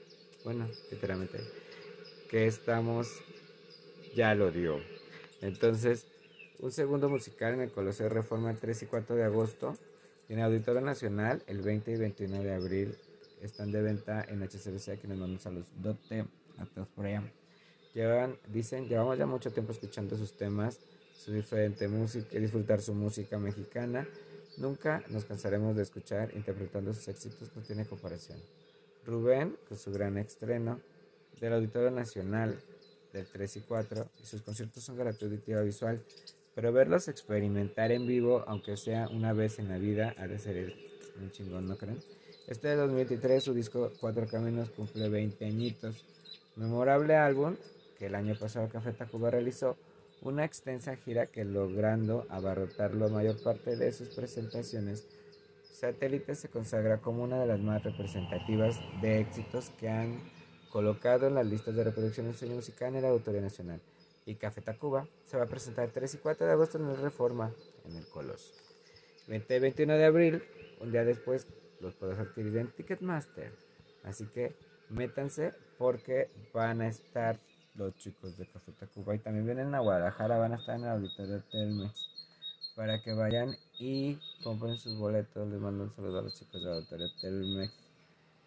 Bueno, 0.44 0.68
literalmente. 0.90 1.40
Que 2.30 2.46
estamos, 2.46 3.08
ya 4.14 4.34
lo 4.34 4.50
dio. 4.50 4.80
Entonces, 5.42 6.06
un 6.60 6.72
segundo 6.72 7.08
musical 7.08 7.54
en 7.54 7.60
el 7.62 7.70
Coliseo 7.70 8.08
Reforma 8.08 8.50
el 8.50 8.58
3 8.58 8.82
y 8.82 8.86
4 8.86 9.16
de 9.16 9.24
agosto. 9.24 9.74
Y 10.28 10.32
en 10.32 10.40
el 10.40 10.46
Auditorio 10.46 10.80
Nacional 10.80 11.42
el 11.46 11.62
20 11.62 11.92
y 11.92 11.96
21 11.96 12.42
de 12.42 12.54
abril. 12.54 12.96
Están 13.42 13.70
de 13.70 13.82
venta 13.82 14.24
en 14.28 14.42
HCBC, 14.42 14.88
aquí 14.88 15.06
nos 15.06 15.18
mandamos 15.18 15.46
a 15.46 15.50
los 15.50 15.66
dote 15.80 16.24
a 16.58 16.66
todos 16.66 16.88
por 16.88 17.06
allá. 17.06 17.22
Llevan, 17.94 18.36
dicen, 18.48 18.88
llevamos 18.88 19.18
ya 19.18 19.26
mucho 19.26 19.52
tiempo 19.52 19.72
escuchando 19.72 20.16
sus 20.16 20.36
temas, 20.36 20.80
su 21.16 21.32
diferente 21.32 21.86
música, 21.86 22.38
disfrutar 22.38 22.80
su 22.80 22.94
música 22.94 23.38
mexicana. 23.38 24.08
Nunca 24.56 25.04
nos 25.08 25.24
cansaremos 25.26 25.76
de 25.76 25.82
escuchar 25.82 26.34
interpretando 26.34 26.92
sus 26.94 27.08
éxitos, 27.08 27.54
no 27.54 27.62
tiene 27.62 27.86
comparación. 27.86 28.38
Rubén, 29.04 29.56
con 29.68 29.78
su 29.78 29.92
gran 29.92 30.16
estreno 30.18 30.80
del 31.40 31.52
Auditorio 31.52 31.90
Nacional 31.90 32.58
del 33.12 33.26
3 33.26 33.56
y 33.56 33.60
4, 33.60 34.10
y 34.22 34.26
sus 34.26 34.42
conciertos 34.42 34.82
son 34.82 34.96
gratuitos 34.96 35.64
visual, 35.64 36.02
pero 36.56 36.72
verlos 36.72 37.06
experimentar 37.06 37.92
en 37.92 38.06
vivo, 38.06 38.42
aunque 38.46 38.78
sea 38.78 39.08
una 39.08 39.34
vez 39.34 39.58
en 39.58 39.68
la 39.68 39.76
vida, 39.76 40.14
ha 40.16 40.26
de 40.26 40.38
ser 40.38 40.74
un 41.20 41.30
chingón, 41.30 41.68
¿no 41.68 41.76
creen? 41.76 41.98
Este 42.46 42.68
de 42.68 42.76
2023 42.76 43.44
su 43.44 43.52
disco 43.52 43.92
Cuatro 44.00 44.26
Caminos 44.26 44.70
cumple 44.70 45.10
20 45.10 45.44
añitos. 45.44 46.02
Memorable 46.56 47.14
álbum 47.14 47.56
que 47.98 48.06
el 48.06 48.14
año 48.14 48.34
pasado 48.40 48.70
Café 48.70 48.92
Tacuba 48.92 49.30
realizó 49.30 49.76
una 50.22 50.46
extensa 50.46 50.96
gira 50.96 51.26
que 51.26 51.44
logrando 51.44 52.26
abarrotar 52.30 52.94
la 52.94 53.08
mayor 53.08 53.42
parte 53.42 53.76
de 53.76 53.92
sus 53.92 54.08
presentaciones, 54.08 55.06
Satélite 55.70 56.34
se 56.34 56.48
consagra 56.48 57.02
como 57.02 57.22
una 57.22 57.38
de 57.38 57.48
las 57.48 57.60
más 57.60 57.84
representativas 57.84 58.80
de 59.02 59.20
éxitos 59.20 59.68
que 59.78 59.90
han 59.90 60.22
colocado 60.70 61.26
en 61.26 61.34
las 61.34 61.46
listas 61.46 61.74
de 61.76 61.84
reproducción 61.84 62.28
de 62.28 62.32
sueño 62.32 62.54
musical 62.54 62.94
en 62.94 63.02
la 63.02 63.10
Autoría 63.10 63.42
Nacional. 63.42 63.78
Y 64.26 64.34
Café 64.34 64.60
Tacuba 64.60 65.08
se 65.24 65.36
va 65.36 65.44
a 65.44 65.46
presentar 65.46 65.88
3 65.90 66.14
y 66.14 66.18
4 66.18 66.46
de 66.46 66.52
agosto 66.52 66.78
en 66.78 66.88
el 66.88 66.96
Reforma, 66.96 67.52
en 67.84 67.96
el 67.96 68.06
Coloso. 68.08 68.52
20 69.28 69.56
y 69.56 69.60
21 69.60 69.94
de 69.94 70.04
abril, 70.04 70.42
un 70.80 70.92
día 70.92 71.04
después, 71.04 71.46
los 71.80 71.94
puedes 71.94 72.18
adquirir 72.18 72.56
en 72.58 72.70
Ticketmaster. 72.72 73.52
Así 74.04 74.26
que 74.26 74.56
métanse 74.90 75.54
porque 75.78 76.30
van 76.52 76.80
a 76.80 76.88
estar 76.88 77.38
los 77.74 77.96
chicos 77.96 78.36
de 78.36 78.46
Café 78.46 78.72
Tacuba 78.72 79.14
y 79.14 79.18
también 79.18 79.46
vienen 79.46 79.74
a 79.74 79.80
Guadalajara, 79.80 80.38
van 80.38 80.52
a 80.52 80.56
estar 80.56 80.76
en 80.76 80.84
el 80.84 80.90
auditorio 80.90 81.42
Telmex 81.50 82.08
para 82.74 83.02
que 83.02 83.12
vayan 83.12 83.56
y 83.78 84.18
compren 84.42 84.76
sus 84.76 84.98
boletos. 84.98 85.48
Les 85.48 85.60
mando 85.60 85.84
un 85.84 85.94
saludo 85.94 86.18
a 86.18 86.22
los 86.22 86.34
chicos 86.38 86.62
del 86.62 86.72
auditorio 86.74 87.08
Telmex. 87.20 87.72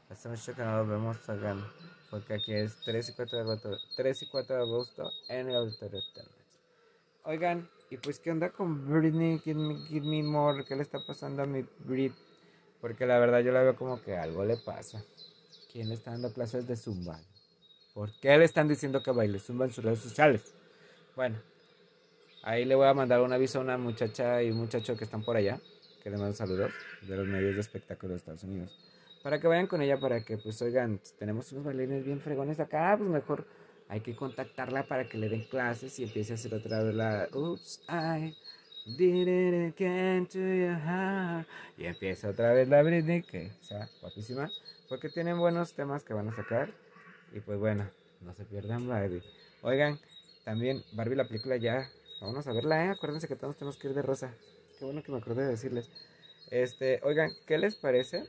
Hace 0.10 0.30
mucho 0.30 0.56
que 0.56 0.64
no 0.64 0.88
vemos, 0.88 1.30
hagan, 1.30 1.64
porque 2.10 2.36
aquí 2.36 2.54
es 2.54 2.76
3 2.86 3.10
y 3.10 3.14
4 3.14 3.38
de 3.38 3.44
agosto, 3.44 3.78
3 3.98 4.22
y 4.24 4.28
4 4.28 4.56
de 4.56 4.62
agosto 4.62 5.12
en 5.28 5.50
el 5.50 5.56
auditorio. 5.56 6.02
Oigan, 7.24 7.70
y 7.90 7.98
pues, 7.98 8.20
¿qué 8.20 8.32
onda 8.32 8.50
con 8.50 8.88
Britney? 8.88 9.40
Give 9.40 9.60
me, 9.60 9.76
give 9.88 10.08
me 10.08 10.24
more. 10.24 10.64
¿Qué 10.66 10.76
le 10.76 10.84
está 10.84 11.00
pasando 11.06 11.44
a 11.44 11.46
mi 11.46 11.66
Brit? 11.80 12.14
Porque 12.82 13.06
la 13.06 13.20
verdad 13.20 13.40
yo 13.40 13.52
la 13.52 13.64
veo 13.64 13.76
como 13.76 14.02
que 14.02 14.16
algo 14.16 14.46
le 14.46 14.58
pasa. 14.58 15.04
¿Quién 15.72 15.90
le 15.90 15.96
está 15.96 16.12
dando 16.12 16.34
clases 16.34 16.68
de 16.68 16.76
zumba? 16.76 17.20
¿Por 17.94 18.12
qué 18.20 18.38
le 18.38 18.46
están 18.46 18.68
diciendo 18.68 19.04
que 19.04 19.12
baile 19.12 19.40
zumba 19.40 19.66
en 19.66 19.74
sus 19.74 19.84
redes 19.84 20.00
sociales? 20.00 20.54
Bueno, 21.16 21.38
ahí 22.44 22.64
le 22.64 22.76
voy 22.76 22.88
a 22.88 22.94
mandar 22.94 23.22
un 23.22 23.34
aviso 23.34 23.60
a 23.60 23.62
una 23.62 23.78
muchacha 23.78 24.42
y 24.42 24.52
un 24.52 24.58
muchacho 24.58 24.96
que 24.96 25.04
están 25.04 25.24
por 25.24 25.36
allá, 25.36 25.60
que 26.02 26.10
le 26.10 26.18
mando 26.18 26.36
saludos 26.36 26.72
de 27.02 27.18
los 27.18 27.28
medios 27.28 27.56
de 27.56 27.62
espectáculo 27.62 28.14
de 28.14 28.18
Estados 28.18 28.44
Unidos. 28.44 28.78
Para 29.24 29.40
que 29.40 29.48
vayan 29.48 29.68
con 29.68 29.82
ella, 29.82 30.00
para 30.00 30.24
que, 30.24 30.38
pues, 30.38 30.62
oigan, 30.62 31.00
tenemos 31.18 31.52
unos 31.52 31.66
bailarines 31.66 32.06
bien 32.06 32.22
fregones 32.22 32.60
acá, 32.60 32.96
pues 32.98 33.10
mejor 33.10 33.46
hay 33.90 34.00
que 34.02 34.16
contactarla 34.16 34.88
para 34.88 35.10
que 35.10 35.18
le 35.18 35.30
den 35.30 35.44
clases 35.46 36.00
y 36.00 36.04
empiece 36.04 36.34
a 36.34 36.36
hacer 36.36 36.54
otra 36.54 36.84
vez 36.84 36.96
la 36.96 37.28
Oops, 37.34 37.82
I 37.90 38.36
did 38.98 39.28
it 39.28 39.74
again 39.74 40.26
to 40.28 40.38
your 40.38 40.80
heart. 40.80 41.48
Y 41.78 41.86
empieza 41.86 42.30
otra 42.30 42.54
vez 42.54 42.70
la 42.70 42.82
Britney, 42.82 43.24
que 43.24 43.48
está 43.48 43.90
guapísima, 44.00 44.50
porque 44.88 45.10
tienen 45.10 45.38
buenos 45.38 45.74
temas 45.74 46.04
que 46.04 46.14
van 46.14 46.30
a 46.30 46.36
sacar. 46.36 46.72
Y 47.34 47.42
pues 47.42 47.60
bueno, 47.60 47.90
no 48.22 48.34
se 48.34 48.46
pierdan 48.46 48.88
Barbie. 48.88 49.24
Oigan, 49.64 50.00
también 50.46 50.82
Barbie 50.94 51.16
la 51.16 51.28
película 51.28 51.58
ya, 51.58 51.90
vamos 52.22 52.48
a 52.48 52.54
verla, 52.54 52.86
¿eh? 52.86 52.90
Acuérdense 52.90 53.28
que 53.28 53.36
todos 53.36 53.58
tenemos 53.58 53.78
que 53.78 53.90
ir 53.90 53.94
de 53.94 54.02
rosa. 54.02 54.34
Qué 54.78 54.86
bueno 54.86 55.04
que 55.04 55.12
me 55.12 55.18
acordé 55.18 55.44
de 55.44 55.50
decirles. 55.50 55.90
Este, 56.52 57.02
oigan, 57.04 57.32
¿qué 57.46 57.58
les 57.58 57.76
parece 57.76 58.24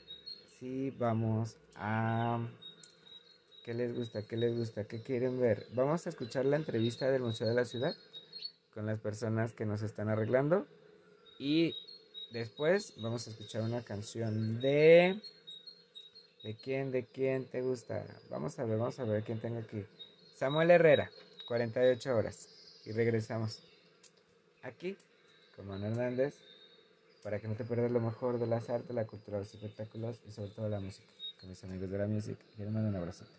si 0.60 0.90
vamos 0.90 1.56
a 1.74 2.38
¿Qué 3.64 3.74
les 3.74 3.96
gusta? 3.96 4.22
¿Qué 4.22 4.36
les 4.36 4.56
gusta? 4.56 4.84
¿Qué 4.84 5.02
quieren 5.02 5.40
ver? 5.40 5.66
Vamos 5.72 6.06
a 6.06 6.10
escuchar 6.10 6.44
la 6.44 6.56
entrevista 6.56 7.10
del 7.10 7.22
Museo 7.22 7.48
de 7.48 7.54
la 7.54 7.64
Ciudad 7.64 7.94
con 8.74 8.86
las 8.86 9.00
personas 9.00 9.52
que 9.52 9.66
nos 9.66 9.82
están 9.82 10.08
arreglando. 10.08 10.66
Y 11.38 11.74
después 12.32 12.94
vamos 12.98 13.26
a 13.26 13.30
escuchar 13.30 13.62
una 13.62 13.82
canción 13.82 14.60
de... 14.60 15.20
¿De 16.42 16.54
quién? 16.56 16.90
¿De 16.90 17.06
quién 17.06 17.46
te 17.46 17.60
gusta? 17.62 18.04
Vamos 18.30 18.58
a 18.58 18.64
ver, 18.64 18.78
vamos 18.78 18.98
a 18.98 19.04
ver 19.04 19.22
quién 19.22 19.40
tengo 19.40 19.58
aquí. 19.58 19.84
Samuel 20.36 20.70
Herrera, 20.70 21.10
48 21.48 22.16
horas. 22.16 22.48
Y 22.86 22.92
regresamos 22.92 23.60
aquí 24.62 24.96
Manuel 25.66 25.92
Hernández 25.92 26.34
para 27.22 27.38
que 27.38 27.48
no 27.48 27.54
te 27.54 27.64
pierdas 27.64 27.90
lo 27.90 28.00
mejor 28.00 28.38
de 28.38 28.46
las 28.46 28.70
artes, 28.70 28.94
la 28.94 29.06
cultura, 29.06 29.38
los 29.38 29.54
espectáculos 29.54 30.20
y 30.26 30.32
sobre 30.32 30.50
todo 30.50 30.68
la 30.68 30.80
música. 30.80 31.06
Con 31.38 31.48
mis 31.48 31.62
amigos 31.64 31.90
de 31.90 31.98
la 31.98 32.06
music. 32.06 32.38
Quiero 32.56 32.70
mandar 32.70 32.90
un 32.90 32.96
abrazote. 32.96 33.30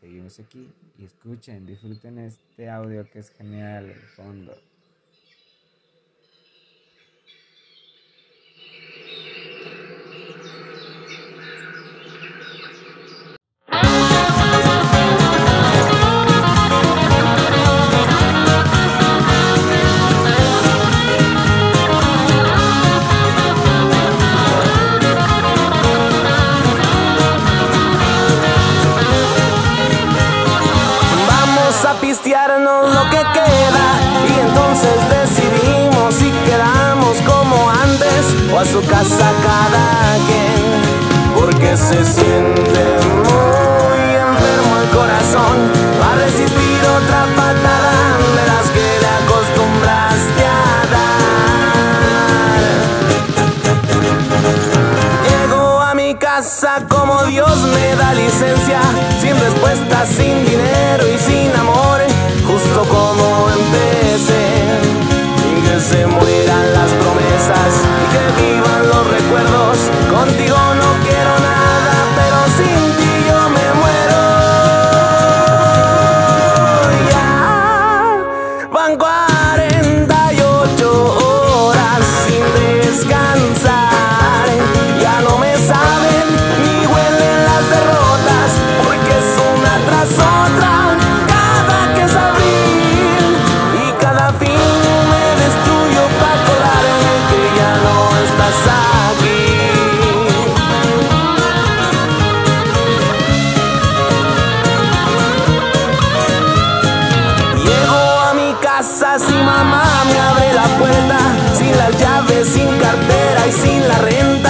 Seguimos 0.00 0.38
aquí 0.38 0.72
y 0.98 1.04
escuchen, 1.04 1.66
disfruten 1.66 2.18
este 2.18 2.68
audio 2.68 3.08
que 3.10 3.18
es 3.18 3.30
genial, 3.30 3.86
el 3.86 4.00
fondo. 4.00 4.54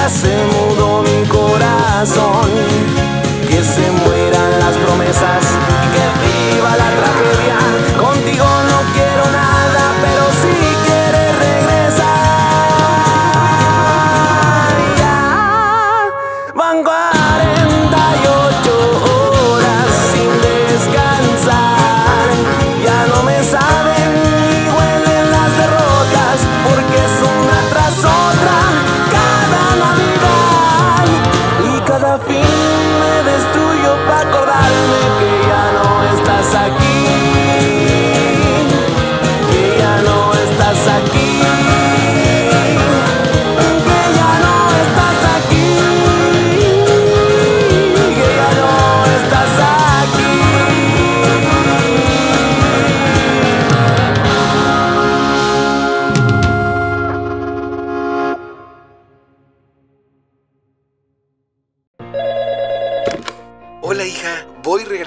La 0.06 0.35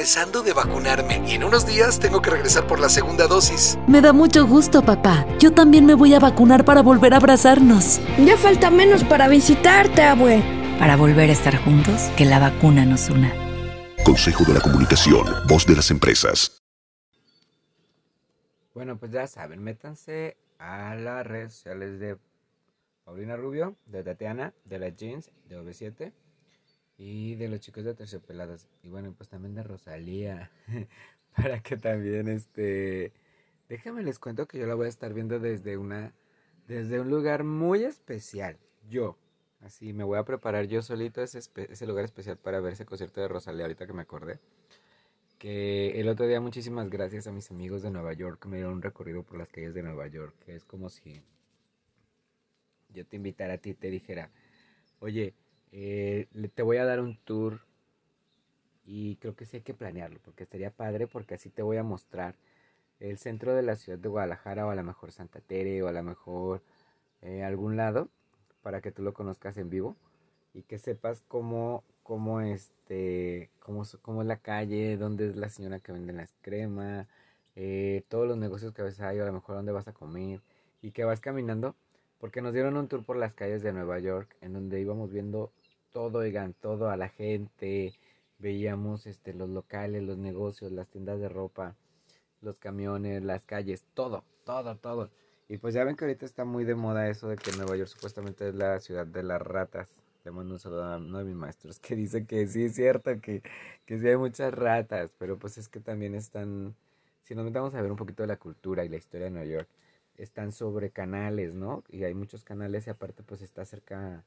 regresando 0.09 0.41
de 0.41 0.53
vacunarme 0.53 1.21
y 1.27 1.35
en 1.35 1.43
unos 1.43 1.67
días 1.67 1.99
tengo 1.99 2.19
que 2.19 2.31
regresar 2.31 2.65
por 2.65 2.79
la 2.79 2.89
segunda 2.89 3.27
dosis. 3.27 3.77
Me 3.87 4.01
da 4.01 4.11
mucho 4.11 4.47
gusto, 4.47 4.81
papá. 4.81 5.23
Yo 5.37 5.53
también 5.53 5.85
me 5.85 5.93
voy 5.93 6.15
a 6.15 6.19
vacunar 6.19 6.65
para 6.65 6.81
volver 6.81 7.13
a 7.13 7.17
abrazarnos. 7.17 8.01
Ya 8.17 8.35
falta 8.35 8.71
menos 8.71 9.03
para 9.03 9.27
visitarte, 9.27 10.01
abue. 10.01 10.41
Para 10.79 10.95
volver 10.95 11.29
a 11.29 11.33
estar 11.33 11.55
juntos, 11.63 12.09
que 12.17 12.25
la 12.25 12.39
vacuna 12.39 12.85
nos 12.85 13.11
una. 13.11 13.31
Consejo 14.03 14.43
de 14.45 14.55
la 14.55 14.61
Comunicación, 14.61 15.27
voz 15.47 15.67
de 15.67 15.75
las 15.75 15.91
empresas. 15.91 16.59
Bueno, 18.73 18.97
pues 18.97 19.11
ya 19.11 19.27
saben, 19.27 19.61
métanse 19.61 20.37
a 20.57 20.95
las 20.95 21.27
redes 21.27 21.53
sociales 21.53 21.99
de 21.99 22.17
Paulina 23.05 23.37
Rubio, 23.37 23.75
de 23.85 24.03
Tatiana, 24.03 24.53
de 24.65 24.79
la 24.79 24.89
Jeans, 24.89 25.29
de 25.47 25.59
OV7 25.59 26.13
y 26.99 27.35
de 27.35 27.47
los 27.47 27.61
chicos 27.61 27.85
de 27.85 27.95
Terciopeladas. 27.95 28.67
Y 28.83 28.89
bueno, 28.89 29.13
pues 29.15 29.29
también 29.29 29.55
de 29.55 29.63
Rosalía, 29.63 30.51
para 31.35 31.61
que 31.61 31.77
también 31.77 32.27
este... 32.27 33.13
Déjenme 33.69 34.03
les 34.03 34.19
cuento 34.19 34.47
que 34.47 34.59
yo 34.59 34.67
la 34.67 34.75
voy 34.75 34.87
a 34.87 34.89
estar 34.89 35.13
viendo 35.13 35.39
desde 35.39 35.77
una... 35.77 36.13
Desde 36.67 36.99
un 36.99 37.09
lugar 37.09 37.45
muy 37.45 37.83
especial. 37.83 38.57
Yo. 38.89 39.17
Así 39.61 39.93
me 39.93 40.03
voy 40.03 40.19
a 40.19 40.23
preparar 40.23 40.65
yo 40.67 40.81
solito 40.81 41.21
ese, 41.21 41.39
ese 41.39 41.87
lugar 41.87 42.05
especial 42.05 42.37
para 42.37 42.59
ver 42.59 42.73
ese 42.73 42.85
concierto 42.85 43.21
de 43.21 43.29
Rosalía, 43.29 43.63
ahorita 43.63 43.87
que 43.87 43.93
me 43.93 44.03
acordé 44.03 44.39
que 45.37 46.01
el 46.01 46.09
otro 46.09 46.27
día 46.27 46.41
muchísimas 46.41 46.89
gracias 46.89 47.25
a 47.25 47.31
mis 47.31 47.49
amigos 47.49 47.81
de 47.81 47.89
Nueva 47.89 48.11
York 48.11 48.41
que 48.41 48.49
me 48.49 48.57
dieron 48.57 48.73
un 48.73 48.81
recorrido 48.81 49.23
por 49.23 49.37
las 49.37 49.47
calles 49.47 49.73
de 49.73 49.81
Nueva 49.81 50.05
York, 50.07 50.35
que 50.45 50.53
es 50.53 50.65
como 50.65 50.89
si 50.89 51.23
yo 52.89 53.05
te 53.05 53.15
invitara 53.15 53.53
a 53.53 53.57
ti 53.57 53.69
y 53.69 53.73
te 53.73 53.89
dijera, 53.89 54.31
oye, 54.99 55.33
eh, 55.71 56.27
te 56.55 56.63
voy 56.63 56.77
a 56.77 56.85
dar 56.85 56.99
un 56.99 57.17
tour 57.17 57.61
y 58.85 59.17
creo 59.17 59.35
que 59.35 59.45
sí 59.45 59.57
hay 59.57 59.63
que 59.63 59.73
planearlo, 59.73 60.19
porque 60.23 60.43
estaría 60.43 60.71
padre, 60.71 61.07
porque 61.07 61.35
así 61.35 61.49
te 61.49 61.61
voy 61.61 61.77
a 61.77 61.83
mostrar 61.83 62.35
el 62.99 63.17
centro 63.17 63.53
de 63.53 63.63
la 63.63 63.75
ciudad 63.75 63.99
de 63.99 64.09
Guadalajara 64.09 64.65
o 64.67 64.71
a 64.71 64.75
lo 64.75 64.83
mejor 64.83 65.11
Santa 65.11 65.41
Tere 65.41 65.81
o 65.83 65.87
a 65.87 65.91
lo 65.91 66.03
mejor 66.03 66.61
eh, 67.21 67.43
algún 67.43 67.77
lado 67.77 68.09
para 68.61 68.81
que 68.81 68.91
tú 68.91 69.03
lo 69.03 69.13
conozcas 69.13 69.57
en 69.57 69.69
vivo 69.69 69.95
y 70.53 70.63
que 70.63 70.77
sepas 70.77 71.21
cómo 71.27 71.83
cómo 72.09 72.41
este, 72.41 73.51
cómo, 73.59 73.83
cómo 74.01 74.23
es 74.23 74.27
la 74.27 74.37
calle, 74.37 74.97
dónde 74.97 75.29
es 75.29 75.35
la 75.35 75.47
señora 75.49 75.79
que 75.79 75.91
vende 75.91 76.11
las 76.11 76.33
cremas, 76.41 77.07
eh, 77.55 78.03
todos 78.07 78.27
los 78.27 78.35
negocios 78.35 78.73
que 78.73 78.81
a 78.81 78.85
veces 78.85 79.01
hay, 79.01 79.19
o 79.19 79.23
a 79.23 79.27
lo 79.27 79.33
mejor 79.33 79.55
dónde 79.57 79.71
vas 79.71 79.87
a 79.87 79.93
comer, 79.93 80.41
y 80.81 80.89
que 80.89 81.03
vas 81.03 81.19
caminando, 81.19 81.75
porque 82.19 82.41
nos 82.41 82.51
dieron 82.51 82.77
un 82.77 82.87
tour 82.87 83.03
por 83.03 83.15
las 83.15 83.35
calles 83.35 83.61
de 83.61 83.73
Nueva 83.73 83.99
York, 83.99 84.35
en 84.41 84.53
donde 84.53 84.81
íbamos 84.81 85.11
viendo 85.11 85.51
todo, 85.91 86.19
oigan, 86.19 86.53
todo 86.53 86.89
a 86.89 86.97
la 86.97 87.09
gente, 87.09 87.93
veíamos 88.39 89.05
este, 89.07 89.33
los 89.33 89.49
locales, 89.49 90.03
los 90.03 90.17
negocios, 90.17 90.71
las 90.71 90.87
tiendas 90.87 91.19
de 91.19 91.29
ropa, 91.29 91.75
los 92.41 92.59
camiones, 92.59 93.23
las 93.23 93.45
calles, 93.45 93.85
todo, 93.93 94.23
todo, 94.45 94.77
todo. 94.77 95.09
Y 95.47 95.57
pues 95.57 95.73
ya 95.73 95.83
ven 95.83 95.95
que 95.95 96.05
ahorita 96.05 96.25
está 96.25 96.45
muy 96.45 96.63
de 96.63 96.75
moda 96.75 97.09
eso 97.09 97.27
de 97.27 97.35
que 97.35 97.51
Nueva 97.53 97.75
York 97.75 97.89
supuestamente 97.89 98.49
es 98.49 98.55
la 98.55 98.79
ciudad 98.79 99.07
de 99.07 99.23
las 99.23 99.41
ratas. 99.41 99.89
Le 100.23 100.31
mando 100.31 100.53
un 100.53 100.59
saludo 100.59 100.83
a 100.83 100.97
uno 100.97 101.17
de 101.17 101.23
mis 101.23 101.35
maestros 101.35 101.79
que 101.79 101.95
dice 101.95 102.25
que 102.25 102.47
sí 102.47 102.65
es 102.65 102.75
cierto, 102.75 103.19
que, 103.19 103.41
que 103.85 103.99
sí 103.99 104.07
hay 104.07 104.17
muchas 104.17 104.53
ratas, 104.53 105.11
pero 105.17 105.37
pues 105.39 105.57
es 105.57 105.67
que 105.69 105.79
también 105.79 106.13
están, 106.13 106.75
si 107.23 107.35
nos 107.35 107.45
metamos 107.45 107.73
a 107.73 107.81
ver 107.81 107.89
un 107.89 107.97
poquito 107.97 108.23
de 108.23 108.27
la 108.27 108.37
cultura 108.37 108.85
y 108.85 108.89
la 108.89 108.97
historia 108.97 109.25
de 109.25 109.31
Nueva 109.31 109.47
York, 109.47 109.69
están 110.17 110.51
sobre 110.51 110.91
canales, 110.91 111.53
¿no? 111.53 111.83
Y 111.89 112.03
hay 112.03 112.13
muchos 112.13 112.43
canales 112.43 112.85
y 112.87 112.89
aparte 112.89 113.23
pues 113.23 113.41
está 113.41 113.65
cerca, 113.65 114.23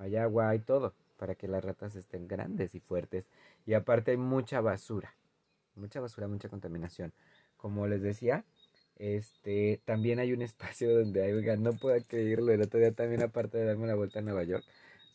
hay 0.00 0.16
agua 0.16 0.54
y 0.54 0.60
todo, 0.60 0.94
para 1.18 1.34
que 1.34 1.46
las 1.46 1.62
ratas 1.62 1.94
estén 1.94 2.26
grandes 2.26 2.74
y 2.74 2.80
fuertes. 2.80 3.28
Y 3.66 3.74
aparte 3.74 4.12
hay 4.12 4.16
mucha 4.16 4.60
basura, 4.60 5.14
mucha 5.76 6.00
basura, 6.00 6.26
mucha 6.26 6.48
contaminación. 6.48 7.12
Como 7.58 7.86
les 7.86 8.00
decía, 8.00 8.44
este, 8.96 9.80
también 9.84 10.18
hay 10.18 10.32
un 10.32 10.42
espacio 10.50 10.98
donde 10.98 11.22
hay, 11.22 11.32
oigan, 11.32 11.62
no 11.62 11.74
puedo 11.74 12.02
creerlo, 12.08 12.52
el 12.52 12.62
otro 12.62 12.80
día 12.80 12.92
también 12.92 13.22
aparte 13.22 13.58
de 13.58 13.66
darme 13.66 13.86
la 13.86 13.94
vuelta 13.94 14.18
a 14.20 14.22
Nueva 14.22 14.42
York, 14.44 14.64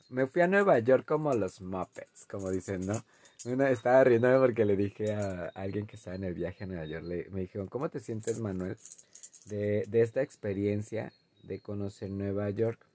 me 0.09 0.27
fui 0.27 0.43
a 0.43 0.47
Nueva 0.47 0.77
York 0.79 1.03
como 1.05 1.33
los 1.33 1.61
Muppets, 1.61 2.27
como 2.29 2.51
dicen, 2.51 2.85
¿no? 2.85 3.03
Una, 3.45 3.71
estaba 3.71 4.03
riéndome 4.03 4.37
porque 4.37 4.63
le 4.63 4.75
dije 4.75 5.13
a, 5.13 5.47
alguien 5.55 5.87
que 5.87 5.95
estaba 5.95 6.15
en 6.15 6.25
el 6.25 6.35
viaje 6.35 6.63
a 6.63 6.67
Nueva 6.67 6.85
York, 6.85 7.03
le, 7.05 7.27
me 7.31 7.47
¿cómo 7.69 7.89
te 7.89 7.99
sientes, 7.99 8.39
Manuel, 8.39 8.77
de 9.47 9.87
esta 9.91 10.21
experiencia 10.21 11.11
de 11.41 11.59
conocer 11.59 12.11
Nueva 12.11 12.51
York? 12.51 12.85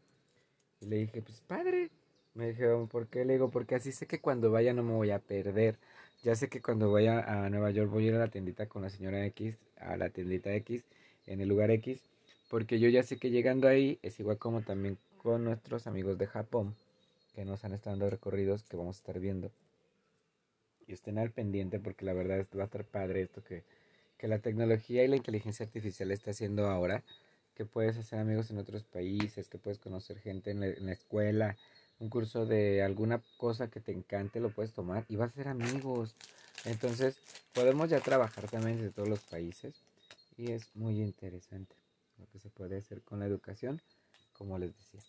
Y 0.80 0.86
le 0.86 0.96
dije, 0.96 1.22
pues 1.22 1.40
padre. 1.40 1.90
Me 2.34 2.48
dijeron, 2.48 2.88
¿por 2.88 3.08
qué? 3.08 3.24
Le 3.24 3.34
digo, 3.34 3.50
porque 3.50 3.74
así 3.74 3.92
sé 3.92 4.06
que 4.06 4.20
cuando 4.20 4.50
vaya 4.50 4.72
no 4.72 4.82
me 4.82 4.92
voy 4.92 5.10
a 5.10 5.18
perder. 5.18 5.78
Ya 6.22 6.34
sé 6.36 6.48
que 6.48 6.62
cuando 6.62 6.92
vaya 6.92 7.20
a 7.20 7.50
Nueva 7.50 7.70
York 7.70 7.90
voy 7.90 8.04
a 8.04 8.08
ir 8.08 8.14
a 8.14 8.18
la 8.18 8.28
tiendita 8.28 8.66
con 8.66 8.82
la 8.82 8.90
señora 8.90 9.24
X, 9.26 9.58
a 9.78 9.96
la 9.96 10.10
tiendita 10.10 10.54
X, 10.54 10.84
en 11.26 11.40
el 11.40 11.48
lugar 11.48 11.70
X, 11.70 12.02
porque 12.50 12.78
yo 12.78 12.88
ya 12.88 13.02
sé 13.02 13.16
que 13.16 13.30
llegando 13.30 13.68
ahí 13.68 13.98
es 14.02 14.20
igual 14.20 14.38
como 14.38 14.62
también 14.62 14.98
con 15.16 15.44
nuestros 15.44 15.86
amigos 15.86 16.18
de 16.18 16.26
Japón 16.26 16.74
que 17.34 17.44
nos 17.44 17.64
han 17.64 17.72
estado 17.72 17.96
dando 17.96 18.10
recorridos 18.10 18.64
que 18.64 18.76
vamos 18.76 18.96
a 18.96 19.00
estar 19.00 19.18
viendo. 19.18 19.50
Y 20.86 20.92
estén 20.92 21.18
al 21.18 21.30
pendiente 21.30 21.78
porque 21.78 22.04
la 22.04 22.12
verdad 22.12 22.46
va 22.56 22.62
a 22.62 22.66
estar 22.66 22.84
padre 22.84 23.22
esto 23.22 23.42
que, 23.42 23.62
que 24.18 24.28
la 24.28 24.40
tecnología 24.40 25.04
y 25.04 25.08
la 25.08 25.16
inteligencia 25.16 25.64
artificial 25.64 26.10
está 26.10 26.32
haciendo 26.32 26.66
ahora. 26.68 27.02
Que 27.54 27.64
puedes 27.64 27.96
hacer 27.96 28.18
amigos 28.18 28.50
en 28.50 28.58
otros 28.58 28.84
países, 28.84 29.48
que 29.48 29.58
puedes 29.58 29.78
conocer 29.78 30.18
gente 30.18 30.50
en 30.50 30.60
la, 30.60 30.92
escuela, 30.92 31.56
un 31.98 32.08
curso 32.08 32.46
de 32.46 32.82
alguna 32.82 33.20
cosa 33.36 33.68
que 33.68 33.80
te 33.80 33.92
encante, 33.92 34.40
lo 34.40 34.50
puedes 34.50 34.72
tomar 34.72 35.04
y 35.08 35.16
vas 35.16 35.32
a 35.32 35.34
ser 35.34 35.48
amigos. 35.48 36.14
Entonces, 36.64 37.18
podemos 37.52 37.90
ya 37.90 38.00
trabajar 38.00 38.48
también 38.48 38.78
desde 38.78 38.90
todos 38.90 39.08
los 39.08 39.20
países 39.20 39.74
y 40.36 40.52
es 40.52 40.74
muy 40.74 41.00
interesante 41.00 41.74
lo 42.18 42.26
que 42.32 42.38
se 42.38 42.48
puede 42.50 42.78
hacer 42.78 43.02
con 43.02 43.20
la 43.20 43.26
educación, 43.26 43.80
como 44.32 44.58
les 44.58 44.74
decía. 44.76 45.00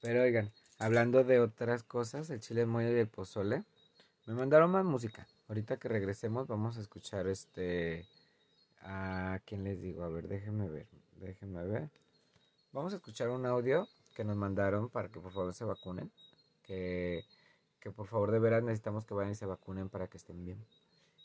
Pero 0.00 0.22
oigan, 0.22 0.50
Hablando 0.80 1.24
de 1.24 1.40
otras 1.40 1.82
cosas, 1.82 2.30
el 2.30 2.38
chile 2.38 2.64
muy 2.64 2.84
y 2.84 2.86
el 2.86 3.08
pozole. 3.08 3.64
Me 4.26 4.34
mandaron 4.34 4.70
más 4.70 4.84
música. 4.84 5.26
Ahorita 5.48 5.76
que 5.76 5.88
regresemos 5.88 6.46
vamos 6.46 6.76
a 6.76 6.80
escuchar 6.80 7.26
este... 7.26 8.06
¿A 8.82 9.40
quién 9.44 9.64
les 9.64 9.82
digo? 9.82 10.04
A 10.04 10.08
ver, 10.08 10.28
déjenme 10.28 10.68
ver. 10.68 10.86
Déjenme 11.20 11.64
ver. 11.64 11.90
Vamos 12.72 12.92
a 12.92 12.96
escuchar 12.96 13.28
un 13.30 13.46
audio 13.46 13.88
que 14.14 14.24
nos 14.24 14.36
mandaron 14.36 14.88
para 14.88 15.08
que 15.08 15.20
por 15.20 15.32
favor 15.32 15.54
se 15.54 15.64
vacunen. 15.64 16.10
Que, 16.62 17.24
que 17.80 17.90
por 17.90 18.06
favor 18.06 18.30
de 18.30 18.38
veras 18.38 18.62
necesitamos 18.62 19.04
que 19.04 19.14
vayan 19.14 19.32
y 19.32 19.36
se 19.36 19.46
vacunen 19.46 19.88
para 19.88 20.08
que 20.08 20.16
estén 20.16 20.44
bien. 20.44 20.64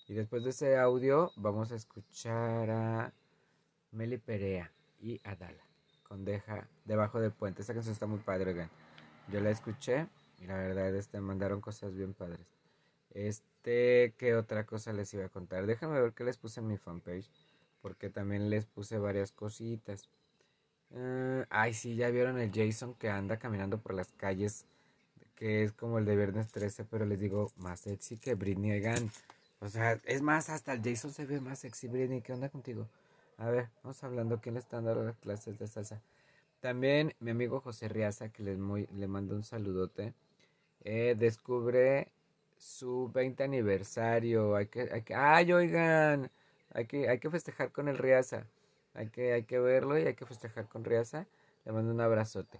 Y 0.08 0.13
después 0.13 0.43
de 0.43 0.51
ese 0.51 0.77
audio 0.77 1.32
vamos 1.36 1.71
a 1.71 1.75
escuchar 1.75 2.69
a 2.69 3.13
Meli 3.91 4.17
Perea 4.17 4.71
y 4.99 5.19
Adala 5.23 5.63
con 6.03 6.25
Deja 6.25 6.67
debajo 6.86 7.19
del 7.19 7.32
puente. 7.32 7.62
Esta 7.62 7.73
canción 7.73 7.93
está 7.93 8.06
muy 8.06 8.19
padre, 8.19 8.51
oigan. 8.51 8.69
Yo 9.32 9.39
la 9.39 9.49
escuché 9.49 10.08
y 10.39 10.45
la 10.45 10.58
verdad 10.58 10.93
este 10.95 11.19
mandaron 11.21 11.62
cosas 11.62 11.95
bien 11.95 12.13
padres. 12.13 12.45
Este, 13.12 14.13
¿qué 14.17 14.36
otra 14.36 14.65
cosa 14.65 14.91
les 14.93 15.13
iba 15.13 15.25
a 15.25 15.29
contar? 15.29 15.65
Déjame 15.65 15.99
ver 16.01 16.13
qué 16.13 16.23
les 16.23 16.38
puse 16.38 16.60
en 16.60 16.67
mi 16.67 16.77
fanpage. 16.77 17.29
Porque 17.83 18.09
también 18.09 18.49
les 18.49 18.65
puse 18.65 18.97
varias 18.97 19.31
cositas. 19.31 20.09
Uh, 20.89 21.43
ay, 21.51 21.75
sí, 21.75 21.95
ya 21.95 22.09
vieron 22.09 22.39
el 22.39 22.51
Jason 22.51 22.95
que 22.95 23.11
anda 23.11 23.37
caminando 23.37 23.77
por 23.77 23.93
las 23.93 24.11
calles. 24.13 24.65
Que 25.35 25.63
es 25.63 25.71
como 25.73 25.99
el 25.99 26.05
de 26.05 26.15
Viernes 26.15 26.47
13, 26.47 26.85
pero 26.85 27.05
les 27.05 27.19
digo, 27.19 27.51
más 27.57 27.81
sexy 27.81 28.17
que 28.17 28.33
Britney 28.33 28.71
Egan. 28.71 29.11
O 29.59 29.69
sea, 29.69 29.99
es 30.05 30.21
más, 30.21 30.49
hasta 30.49 30.73
el 30.73 30.81
Jason 30.83 31.13
se 31.13 31.25
ve 31.25 31.39
más 31.39 31.59
sexy, 31.59 31.87
Britney. 31.87 32.21
¿Qué 32.21 32.33
onda 32.33 32.49
contigo? 32.49 32.87
A 33.37 33.49
ver, 33.49 33.69
vamos 33.83 34.03
hablando. 34.03 34.39
¿Quién 34.41 34.55
le 34.55 34.61
está 34.61 34.81
dando 34.81 35.03
las 35.03 35.17
clases 35.17 35.59
de 35.59 35.67
salsa? 35.67 36.01
También 36.61 37.13
mi 37.19 37.31
amigo 37.31 37.59
José 37.59 37.89
Riaza, 37.89 38.29
que 38.29 38.41
le, 38.41 38.55
le 38.55 39.07
mando 39.07 39.35
un 39.35 39.43
saludote, 39.43 40.13
eh, 40.85 41.15
descubre 41.17 42.07
su 42.57 43.11
20 43.13 43.43
aniversario. 43.43 44.55
Hay 44.55 44.67
que, 44.67 44.89
hay 44.91 45.01
que, 45.01 45.13
¡ay, 45.13 45.51
oigan! 45.51 46.31
Hay 46.73 46.86
que, 46.86 47.09
hay 47.09 47.19
que 47.19 47.29
festejar 47.29 47.71
con 47.71 47.88
el 47.88 47.97
Riaza. 47.97 48.45
Hay 48.93 49.09
que, 49.09 49.33
hay 49.33 49.43
que 49.43 49.59
verlo 49.59 49.97
y 49.97 50.03
hay 50.03 50.15
que 50.15 50.25
festejar 50.25 50.67
con 50.67 50.83
Riaza. 50.83 51.27
Le 51.65 51.71
mando 51.71 51.91
un 51.91 52.01
abrazote. 52.01 52.59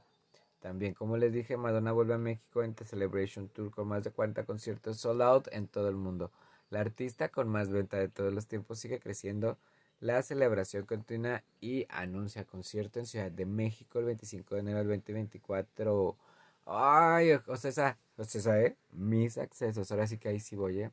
También, 0.60 0.94
como 0.94 1.18
les 1.18 1.34
dije, 1.34 1.58
Madonna 1.58 1.92
vuelve 1.92 2.14
a 2.14 2.18
México 2.18 2.64
en 2.64 2.74
The 2.74 2.86
Celebration 2.86 3.50
Tour 3.50 3.72
con 3.72 3.88
más 3.88 4.04
de 4.04 4.12
40 4.12 4.46
conciertos 4.46 4.98
sold 4.98 5.22
out 5.22 5.48
en 5.52 5.68
todo 5.68 5.90
el 5.90 5.96
mundo. 5.96 6.32
La 6.70 6.80
artista 6.80 7.30
con 7.30 7.50
más 7.50 7.70
venta 7.70 7.98
de 7.98 8.08
todos 8.08 8.34
los 8.34 8.48
tiempos 8.48 8.80
sigue 8.80 9.00
creciendo 9.00 9.58
la 10.04 10.22
celebración 10.22 10.86
continúa 10.86 11.44
y 11.62 11.86
anuncia 11.90 12.44
concierto 12.44 13.00
en 13.00 13.06
Ciudad 13.06 13.32
de 13.32 13.46
México 13.46 14.00
el 14.00 14.06
25 14.06 14.56
de 14.56 14.60
enero 14.60 14.80
del 14.80 14.88
2024. 14.90 16.18
Ay, 16.66 17.38
José, 17.46 17.72
José, 18.18 18.66
¿eh? 18.66 18.78
Mis 18.92 19.38
accesos. 19.38 19.90
Ahora 19.92 20.06
sí 20.06 20.18
que 20.18 20.28
ahí 20.28 20.42
sí 20.42 20.58
voy, 20.58 20.82
¿eh? 20.82 20.92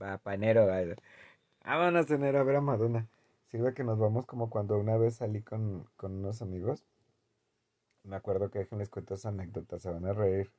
Va, 0.00 0.18
pa' 0.18 0.34
enero, 0.34 0.66
Vámonos 1.64 2.10
enero 2.10 2.40
a 2.40 2.42
ver 2.42 2.56
a 2.56 2.60
Madonna. 2.60 3.06
Sirve 3.50 3.72
que 3.72 3.84
nos 3.84 3.98
vamos 3.98 4.26
como 4.26 4.50
cuando 4.50 4.78
una 4.78 4.96
vez 4.96 5.16
salí 5.16 5.42
con, 5.42 5.86
con 5.96 6.12
unos 6.12 6.42
amigos. 6.42 6.82
Me 8.02 8.16
acuerdo 8.16 8.50
que 8.50 8.58
déjenles 8.60 8.88
cuento 8.88 9.14
esa 9.14 9.28
anécdota, 9.28 9.78
se 9.78 9.90
van 9.90 10.04
a 10.06 10.12
reír. 10.12 10.50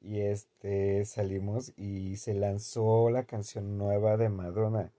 Y 0.00 0.20
este 0.20 1.04
salimos 1.04 1.72
y 1.76 2.16
se 2.16 2.34
lanzó 2.34 3.10
la 3.10 3.24
canción 3.24 3.76
nueva 3.76 4.16
de 4.16 4.30
Madonna. 4.30 4.90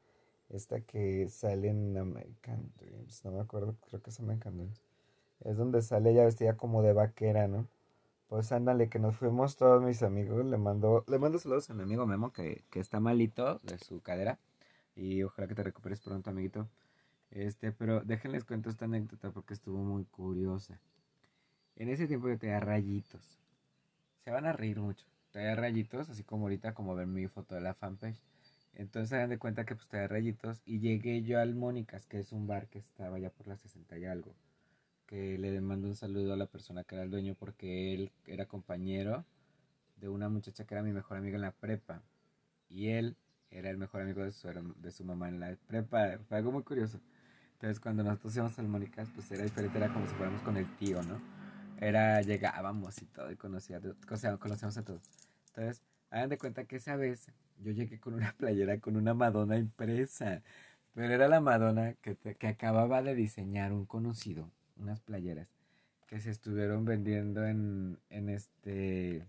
Esta 0.50 0.82
que 0.82 1.28
sale 1.30 1.70
en 1.70 1.98
American 1.98 2.72
Dreams. 2.78 3.26
No 3.26 3.32
me 3.32 3.42
acuerdo, 3.42 3.76
creo 3.90 4.02
que 4.02 4.12
es 4.12 4.20
American 4.20 4.58
Dreams. 4.58 4.80
Es 5.44 5.58
donde 5.58 5.82
sale 5.82 6.12
ella 6.12 6.26
vestida 6.26 6.56
como 6.56 6.84
de 6.84 6.94
vaquera, 6.94 7.48
¿no? 7.48 7.68
Pues 8.28 8.52
ándale, 8.52 8.90
que 8.90 9.00
nos 9.00 9.16
fuimos 9.16 9.58
todos 9.58 9.82
mis 9.82 10.04
amigos. 10.04 10.46
Le 10.46 10.58
mando, 10.58 11.04
le 11.08 11.18
mando 11.18 11.40
saludos 11.40 11.70
a 11.72 11.74
mi 11.74 11.82
amigo 11.82 12.06
Memo, 12.06 12.32
que, 12.32 12.64
que 12.70 12.80
está 12.80 13.00
malito 13.00 13.60
de 13.64 13.80
su 13.80 14.02
cadera. 14.02 14.38
Y 14.96 15.24
ojalá 15.24 15.48
que 15.48 15.56
te 15.56 15.64
recuperes 15.64 16.00
pronto, 16.00 16.30
amiguito. 16.30 16.70
Este, 17.32 17.72
pero 17.72 18.02
déjenles 18.02 18.46
cuento 18.46 18.70
esta 18.70 18.86
anécdota 18.86 19.32
porque 19.32 19.54
estuvo 19.54 19.78
muy 19.78 20.06
curiosa. 20.06 20.80
En 21.76 21.90
ese 21.90 22.08
tiempo 22.08 22.30
yo 22.30 22.38
tenía 22.38 22.60
rayitos. 22.60 23.38
Se 24.24 24.32
van 24.32 24.46
a 24.46 24.54
reír 24.54 24.80
mucho. 24.80 25.06
Tenía 25.32 25.56
rayitos, 25.56 26.10
así 26.10 26.24
como 26.24 26.46
ahorita, 26.46 26.74
como 26.74 26.96
ver 26.96 27.08
mi 27.08 27.28
foto 27.28 27.56
de 27.56 27.62
la 27.62 27.74
fanpage. 27.74 28.22
Entonces 28.74 29.12
hagan 29.14 29.30
de 29.30 29.38
cuenta 29.38 29.66
que 29.66 29.76
pues 29.76 29.88
tenía 29.90 30.08
rayitos. 30.08 30.62
Y 30.66 30.80
llegué 30.80 31.24
yo 31.24 31.40
al 31.40 31.56
Mónicas, 31.56 32.06
que 32.08 32.20
es 32.20 32.32
un 32.32 32.48
bar 32.48 32.68
que 32.68 32.80
estaba 32.80 33.20
ya 33.20 33.30
por 33.30 33.48
la 33.48 33.58
60 33.58 33.98
y 33.98 34.06
algo. 34.06 34.34
Que 35.08 35.38
le 35.38 35.60
mando 35.62 35.88
un 35.88 35.96
saludo 35.96 36.34
a 36.34 36.38
la 36.38 36.48
persona 36.48 36.84
que 36.84 36.96
era 36.96 37.04
el 37.04 37.12
dueño 37.12 37.36
porque 37.36 37.94
él 37.94 38.12
era 38.26 38.46
compañero 38.46 39.26
de 39.98 40.10
una 40.10 40.30
muchacha 40.30 40.66
que 40.66 40.74
era 40.74 40.84
mi 40.84 40.94
mejor 40.94 41.18
amiga 41.18 41.36
en 41.36 41.42
la 41.42 41.52
prepa. 41.52 42.02
Y 42.70 42.88
él 42.90 43.18
era 43.58 43.70
el 43.70 43.78
mejor 43.78 44.02
amigo 44.02 44.24
de 44.24 44.32
su, 44.32 44.48
de 44.78 44.92
su 44.92 45.04
mamá 45.04 45.30
en 45.30 45.40
la 45.40 45.56
prepa. 45.68 46.20
Fue 46.28 46.38
algo 46.38 46.52
muy 46.52 46.64
curioso. 46.64 47.00
Entonces 47.54 47.80
cuando 47.80 48.04
nosotros 48.04 48.36
íbamos 48.36 48.60
al 48.60 48.68
Mónicas, 48.68 49.10
pues 49.16 49.32
era 49.32 49.44
diferente, 49.44 49.78
era 49.78 49.92
como 49.94 50.08
si 50.08 50.14
fuéramos 50.16 50.42
con 50.42 50.58
el 50.58 50.66
tío, 50.78 51.02
¿no? 51.04 51.20
Era, 51.80 52.22
llegábamos 52.22 53.02
y 53.02 53.06
todo, 53.06 53.32
y 53.32 53.36
conocía, 53.36 53.82
conocíamos 54.40 54.78
a 54.78 54.84
todos. 54.84 55.02
Entonces, 55.48 55.82
hagan 56.10 56.30
de 56.30 56.38
cuenta 56.38 56.66
que 56.66 56.78
esa 56.78 56.96
vez 56.96 57.28
yo 57.60 57.72
llegué 57.72 58.00
con 58.00 58.14
una 58.14 58.34
playera 58.38 58.80
con 58.80 58.98
una 58.98 59.14
Madonna 59.14 59.58
impresa. 59.58 60.42
Pero 60.94 61.14
era 61.14 61.28
la 61.28 61.42
Madonna 61.42 61.94
que, 61.96 62.16
que 62.16 62.48
acababa 62.48 63.02
de 63.02 63.16
diseñar 63.16 63.74
un 63.74 63.86
conocido, 63.86 64.50
unas 64.78 65.02
playeras, 65.02 65.50
que 66.08 66.22
se 66.22 66.30
estuvieron 66.30 66.86
vendiendo 66.86 67.46
en, 67.46 68.00
en 68.10 68.30
este, 68.30 69.26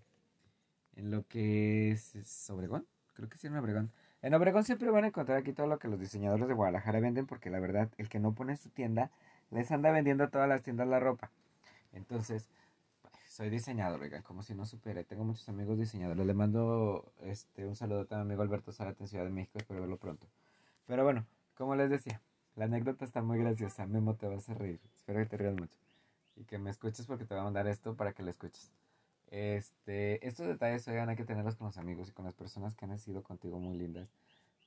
en 0.95 1.11
lo 1.11 1.27
que 1.27 1.91
es, 1.91 2.51
Obregón, 2.51 2.87
creo 3.15 3.29
que 3.29 3.39
sí 3.39 3.47
en 3.47 3.57
Obregón. 3.57 3.91
En 4.23 4.35
Obregón 4.35 4.65
siempre 4.65 4.91
van 4.91 5.05
a 5.05 5.09
encontrar 5.09 5.39
aquí 5.39 5.53
todo 5.53 5.67
lo 5.67 5.79
que 5.79 5.89
los 5.89 6.01
diseñadores 6.01 6.49
de 6.49 6.55
Guadalajara 6.55 7.01
venden, 7.01 7.27
porque 7.27 7.51
la 7.51 7.61
verdad, 7.61 7.91
el 7.99 8.09
que 8.09 8.19
no 8.19 8.33
pone 8.33 8.57
su 8.57 8.71
tienda, 8.71 9.11
les 9.51 9.71
anda 9.71 9.91
vendiendo 9.91 10.25
a 10.25 10.29
todas 10.29 10.49
las 10.49 10.63
tiendas 10.63 10.89
la 10.89 10.99
ropa. 10.99 11.31
Entonces, 11.93 12.49
soy 13.29 13.51
diseñador, 13.51 14.01
oigan, 14.01 14.23
como 14.23 14.43
si 14.43 14.55
no 14.55 14.65
supere. 14.65 15.05
Tengo 15.05 15.23
muchos 15.23 15.49
amigos 15.49 15.79
diseñadores. 15.79 16.27
Le 16.27 16.35
mando 16.35 17.13
este, 17.21 17.67
un 17.67 17.77
saludo 17.77 18.07
a 18.11 18.15
mi 18.17 18.23
amigo 18.23 18.43
Alberto 18.43 18.73
Zárate 18.73 19.05
en 19.05 19.09
Ciudad 19.09 19.25
de 19.25 19.31
México. 19.31 19.59
Espero 19.59 19.81
verlo 19.81 19.99
pronto. 19.99 20.27
Pero 20.87 21.05
bueno, 21.05 21.27
como 21.55 21.75
les 21.77 21.91
decía, 21.91 22.21
la 22.55 22.65
anécdota 22.65 23.05
está 23.05 23.21
muy 23.23 23.39
graciosa. 23.39 23.87
Memo, 23.87 24.15
te 24.15 24.27
vas 24.27 24.49
a 24.49 24.55
reír. 24.55 24.81
Espero 24.95 25.19
que 25.19 25.27
te 25.27 25.37
rías 25.37 25.55
mucho. 25.55 25.77
Y 26.37 26.45
que 26.45 26.59
me 26.59 26.71
escuches 26.71 27.07
porque 27.07 27.27
te 27.27 27.35
voy 27.35 27.43
a 27.43 27.45
mandar 27.45 27.67
esto 27.67 27.95
para 27.95 28.13
que 28.13 28.23
lo 28.23 28.31
escuches. 28.31 28.71
Este, 29.29 30.27
estos 30.27 30.47
detalles, 30.47 30.87
oigan, 30.89 31.09
hay 31.09 31.17
que 31.17 31.25
tenerlos 31.25 31.57
con 31.57 31.67
los 31.67 31.79
amigos 31.79 32.09
y 32.09 32.13
con 32.13 32.25
las 32.25 32.35
personas 32.35 32.75
que 32.75 32.85
han 32.85 32.99
sido 32.99 33.23
contigo 33.23 33.59
muy 33.59 33.77
lindas. 33.77 34.09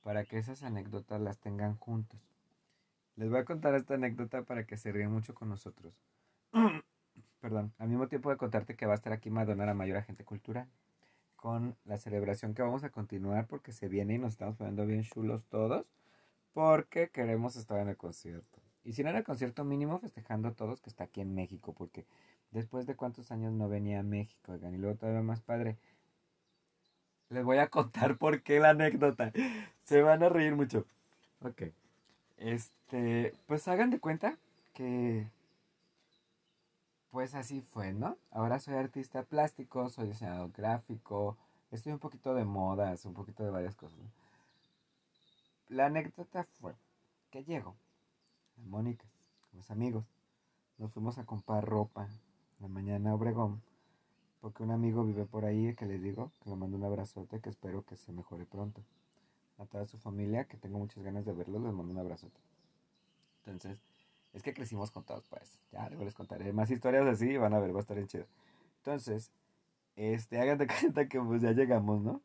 Para 0.02 0.24
que 0.24 0.38
esas 0.38 0.62
anécdotas 0.62 1.20
las 1.20 1.38
tengan 1.38 1.76
juntos. 1.76 2.20
Les 3.16 3.28
voy 3.28 3.38
a 3.38 3.44
contar 3.44 3.74
esta 3.74 3.94
anécdota 3.94 4.42
para 4.42 4.64
que 4.64 4.76
se 4.76 4.92
rían 4.92 5.12
mucho 5.12 5.34
con 5.34 5.48
nosotros. 5.48 5.92
perdón, 7.40 7.72
al 7.78 7.88
mismo 7.88 8.08
tiempo 8.08 8.30
de 8.30 8.36
contarte 8.36 8.76
que 8.76 8.86
va 8.86 8.92
a 8.92 8.96
estar 8.96 9.12
aquí 9.12 9.30
Madonna 9.30 9.66
la 9.66 9.74
mayor 9.74 9.96
agente 9.96 10.24
cultural 10.24 10.68
con 11.36 11.74
la 11.84 11.96
celebración 11.96 12.54
que 12.54 12.62
vamos 12.62 12.84
a 12.84 12.90
continuar 12.90 13.46
porque 13.46 13.72
se 13.72 13.88
viene 13.88 14.14
y 14.14 14.18
nos 14.18 14.32
estamos 14.32 14.56
poniendo 14.56 14.86
bien 14.86 15.02
chulos 15.04 15.46
todos 15.46 15.90
porque 16.52 17.08
queremos 17.08 17.56
estar 17.56 17.80
en 17.80 17.88
el 17.88 17.96
concierto. 17.96 18.60
Y 18.84 18.92
si 18.92 19.02
no 19.02 19.08
era 19.08 19.18
el 19.18 19.24
concierto 19.24 19.64
mínimo, 19.64 19.98
festejando 19.98 20.48
a 20.48 20.52
todos 20.52 20.80
que 20.80 20.90
está 20.90 21.04
aquí 21.04 21.20
en 21.20 21.34
México, 21.34 21.74
porque 21.74 22.06
después 22.50 22.86
de 22.86 22.96
cuántos 22.96 23.30
años 23.30 23.52
no 23.52 23.68
venía 23.68 24.00
a 24.00 24.04
México, 24.04 24.52
oigan, 24.52 24.74
y 24.74 24.78
luego 24.78 24.96
todavía 24.96 25.22
más 25.22 25.40
padre. 25.40 25.76
Les 27.28 27.44
voy 27.44 27.58
a 27.58 27.68
contar 27.68 28.16
por 28.16 28.42
qué 28.42 28.58
la 28.58 28.70
anécdota. 28.70 29.32
Se 29.84 30.02
van 30.02 30.22
a 30.22 30.28
reír 30.28 30.56
mucho. 30.56 30.84
Ok. 31.42 31.62
Este, 32.38 33.34
pues 33.46 33.68
hagan 33.68 33.90
de 33.90 34.00
cuenta 34.00 34.36
que 34.74 35.28
pues 37.10 37.34
así 37.34 37.60
fue, 37.60 37.92
¿no? 37.92 38.16
Ahora 38.30 38.60
soy 38.60 38.74
artista 38.74 39.22
plástico, 39.24 39.88
soy 39.88 40.08
diseñador 40.08 40.52
gráfico, 40.52 41.36
estoy 41.70 41.92
un 41.92 41.98
poquito 41.98 42.34
de 42.34 42.44
modas, 42.44 43.04
un 43.04 43.14
poquito 43.14 43.42
de 43.42 43.50
varias 43.50 43.74
cosas. 43.74 43.98
La 45.68 45.86
anécdota 45.86 46.44
fue 46.60 46.74
que 47.30 47.44
llego 47.44 47.74
a 48.58 48.68
Mónica 48.68 49.04
con 49.42 49.58
mis 49.58 49.70
amigos. 49.70 50.04
Nos 50.78 50.92
fuimos 50.92 51.18
a 51.18 51.24
comprar 51.24 51.64
ropa 51.64 52.08
la 52.60 52.68
mañana 52.68 53.14
Obregón, 53.14 53.62
porque 54.40 54.62
un 54.62 54.70
amigo 54.70 55.04
vive 55.04 55.24
por 55.24 55.44
ahí 55.44 55.74
que 55.74 55.86
les 55.86 56.02
digo 56.02 56.30
que 56.42 56.50
le 56.50 56.56
mando 56.56 56.76
un 56.76 56.84
abrazote 56.84 57.40
que 57.40 57.50
espero 57.50 57.84
que 57.84 57.96
se 57.96 58.12
mejore 58.12 58.46
pronto. 58.46 58.82
A 59.58 59.66
toda 59.66 59.86
su 59.86 59.98
familia, 59.98 60.44
que 60.44 60.56
tengo 60.56 60.78
muchas 60.78 61.02
ganas 61.02 61.24
de 61.24 61.32
verlos, 61.32 61.62
les 61.62 61.72
mando 61.72 61.92
un 61.92 61.98
abrazote. 61.98 62.40
Entonces, 63.44 63.78
es 64.32 64.42
que 64.42 64.54
crecimos 64.54 64.90
con 64.90 65.04
todos, 65.04 65.26
pues. 65.28 65.58
Ya 65.72 65.88
luego 65.88 66.04
les 66.04 66.14
contaré 66.14 66.52
más 66.52 66.70
historias 66.70 67.06
así 67.06 67.36
van 67.36 67.52
a 67.52 67.58
ver, 67.58 67.74
va 67.74 67.78
a 67.78 67.80
estar 67.80 67.96
bien 67.96 68.08
chido. 68.08 68.26
Entonces, 68.78 69.30
este, 69.96 70.38
hagan 70.38 70.58
de 70.58 70.66
cuenta 70.80 71.08
que 71.08 71.20
pues 71.20 71.42
ya 71.42 71.52
llegamos, 71.52 72.02
¿no? 72.02 72.22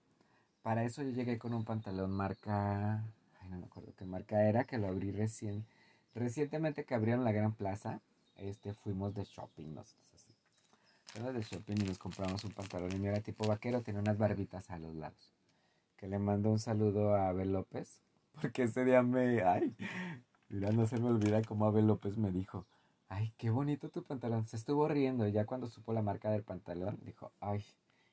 Para 0.62 0.84
eso 0.84 1.04
yo 1.04 1.10
llegué 1.12 1.38
con 1.38 1.54
un 1.54 1.64
pantalón 1.66 2.12
marca. 2.12 3.04
Ay, 3.42 3.50
no 3.50 3.58
me 3.58 3.66
acuerdo 3.66 3.94
qué 3.98 4.06
marca 4.06 4.48
era, 4.48 4.64
que 4.64 4.78
lo 4.78 4.88
abrí 4.88 5.12
recién. 5.12 5.66
Recientemente 6.14 6.86
que 6.86 6.96
abrieron 6.96 7.26
la 7.26 7.34
Gran 7.34 7.54
Plaza, 7.54 8.00
este, 8.38 8.74
fuimos 8.74 9.14
de 9.14 9.26
shopping, 9.26 9.74
nosotros. 9.74 10.15
De 11.16 11.42
shopping 11.42 11.76
y 11.82 11.86
nos 11.86 11.98
compramos 11.98 12.44
un 12.44 12.52
pantalón 12.52 12.92
y 13.02 13.08
era 13.08 13.22
tipo 13.22 13.48
vaquero, 13.48 13.82
tenía 13.82 14.02
unas 14.02 14.18
barbitas 14.18 14.70
a 14.70 14.78
los 14.78 14.94
lados. 14.96 15.34
Que 15.96 16.08
le 16.08 16.20
mando 16.20 16.52
un 16.52 16.60
saludo 16.60 17.16
a 17.16 17.30
Abel 17.30 17.54
López, 17.54 18.02
porque 18.42 18.64
ese 18.64 18.84
día 18.84 19.02
me. 19.02 19.42
Ay, 19.42 19.76
Mira, 20.50 20.72
no 20.72 20.86
se 20.86 21.00
me 21.00 21.08
olvida 21.08 21.42
como 21.42 21.66
Abel 21.66 21.88
López 21.88 22.18
me 22.18 22.32
dijo, 22.32 22.68
ay, 23.08 23.34
qué 23.38 23.50
bonito 23.50 23.90
tu 23.90 24.04
pantalón. 24.04 24.46
Se 24.46 24.58
estuvo 24.58 24.90
riendo 24.90 25.26
ya 25.30 25.46
cuando 25.46 25.68
supo 25.68 25.94
la 25.94 26.02
marca 26.02 26.30
del 26.30 26.44
pantalón, 26.44 27.00
dijo, 27.04 27.32
ay. 27.40 27.64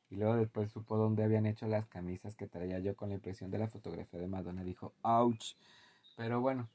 Y 0.09 0.15
luego 0.17 0.37
después 0.37 0.71
supo 0.71 0.97
dónde 0.97 1.25
habían 1.25 1.45
hecho 1.45 1.67
las 1.67 1.87
camisas 1.87 2.37
que 2.37 2.47
traía 2.47 2.79
yo 2.79 2.95
con 2.95 3.09
la 3.09 3.17
impresión 3.17 3.51
de 3.51 3.59
la 3.59 3.67
fotografía 3.67 4.21
de 4.21 4.29
Madonna. 4.29 4.62
Dijo, 4.62 4.95
ouch. 5.03 5.55
Pero 6.17 6.41
bueno, 6.41 6.69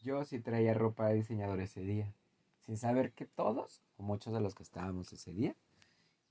yo 0.00 0.24
sí 0.24 0.38
traía 0.38 0.72
ropa 0.72 1.08
de 1.08 1.16
diseñador 1.16 1.60
ese 1.60 1.80
día. 1.80 2.14
Sin 2.60 2.78
saber 2.78 3.12
que 3.12 3.26
todos, 3.26 3.82
o 3.98 4.04
muchos 4.04 4.32
de 4.32 4.40
los 4.40 4.54
que 4.54 4.62
estábamos 4.62 5.12
ese 5.12 5.32
día, 5.32 5.54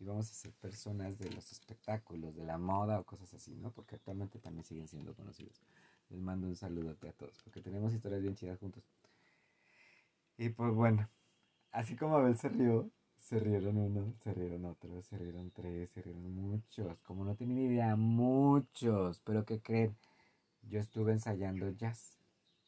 íbamos 0.04 0.30
a 0.30 0.34
ser 0.34 0.52
personas 0.54 1.18
de 1.18 1.32
los 1.32 1.52
espectáculos, 1.52 2.36
de 2.36 2.44
la 2.44 2.58
moda 2.58 3.00
o 3.00 3.04
cosas 3.06 3.34
así, 3.34 3.56
¿no? 3.56 3.72
Porque 3.72 3.96
actualmente 3.96 4.40
también 4.40 4.64
siguen 4.64 4.88
siendo 4.88 5.14
conocidos. 5.16 5.62
Les 6.10 6.20
mando 6.20 6.48
un 6.48 6.56
saludo 6.56 6.92
a 6.92 6.96
todos, 7.14 7.42
porque 7.44 7.62
tenemos 7.62 7.94
historias 7.94 8.22
bien 8.22 8.36
chidas 8.36 8.60
juntos. 8.60 8.84
Y 10.38 10.50
pues 10.50 10.74
bueno, 10.74 11.10
así 11.72 11.96
como 11.96 12.18
Abel 12.18 12.38
se 12.38 12.50
rió, 12.50 12.90
se 13.16 13.40
rieron 13.40 13.78
uno, 13.78 14.14
se 14.20 14.34
rieron 14.34 14.66
otros, 14.66 15.06
se 15.06 15.18
rieron 15.18 15.52
tres, 15.52 15.90
se 15.92 16.02
rieron 16.02 16.36
muchos. 16.36 17.02
Como 17.02 17.24
no 17.24 17.36
tienen 17.36 17.58
idea, 17.58 17.96
muchos. 17.96 19.22
Pero 19.22 19.46
¿qué 19.46 19.62
creen? 19.62 19.96
Yo 20.70 20.80
estuve 20.80 21.14
ensayando 21.14 21.70
jazz. 21.70 22.18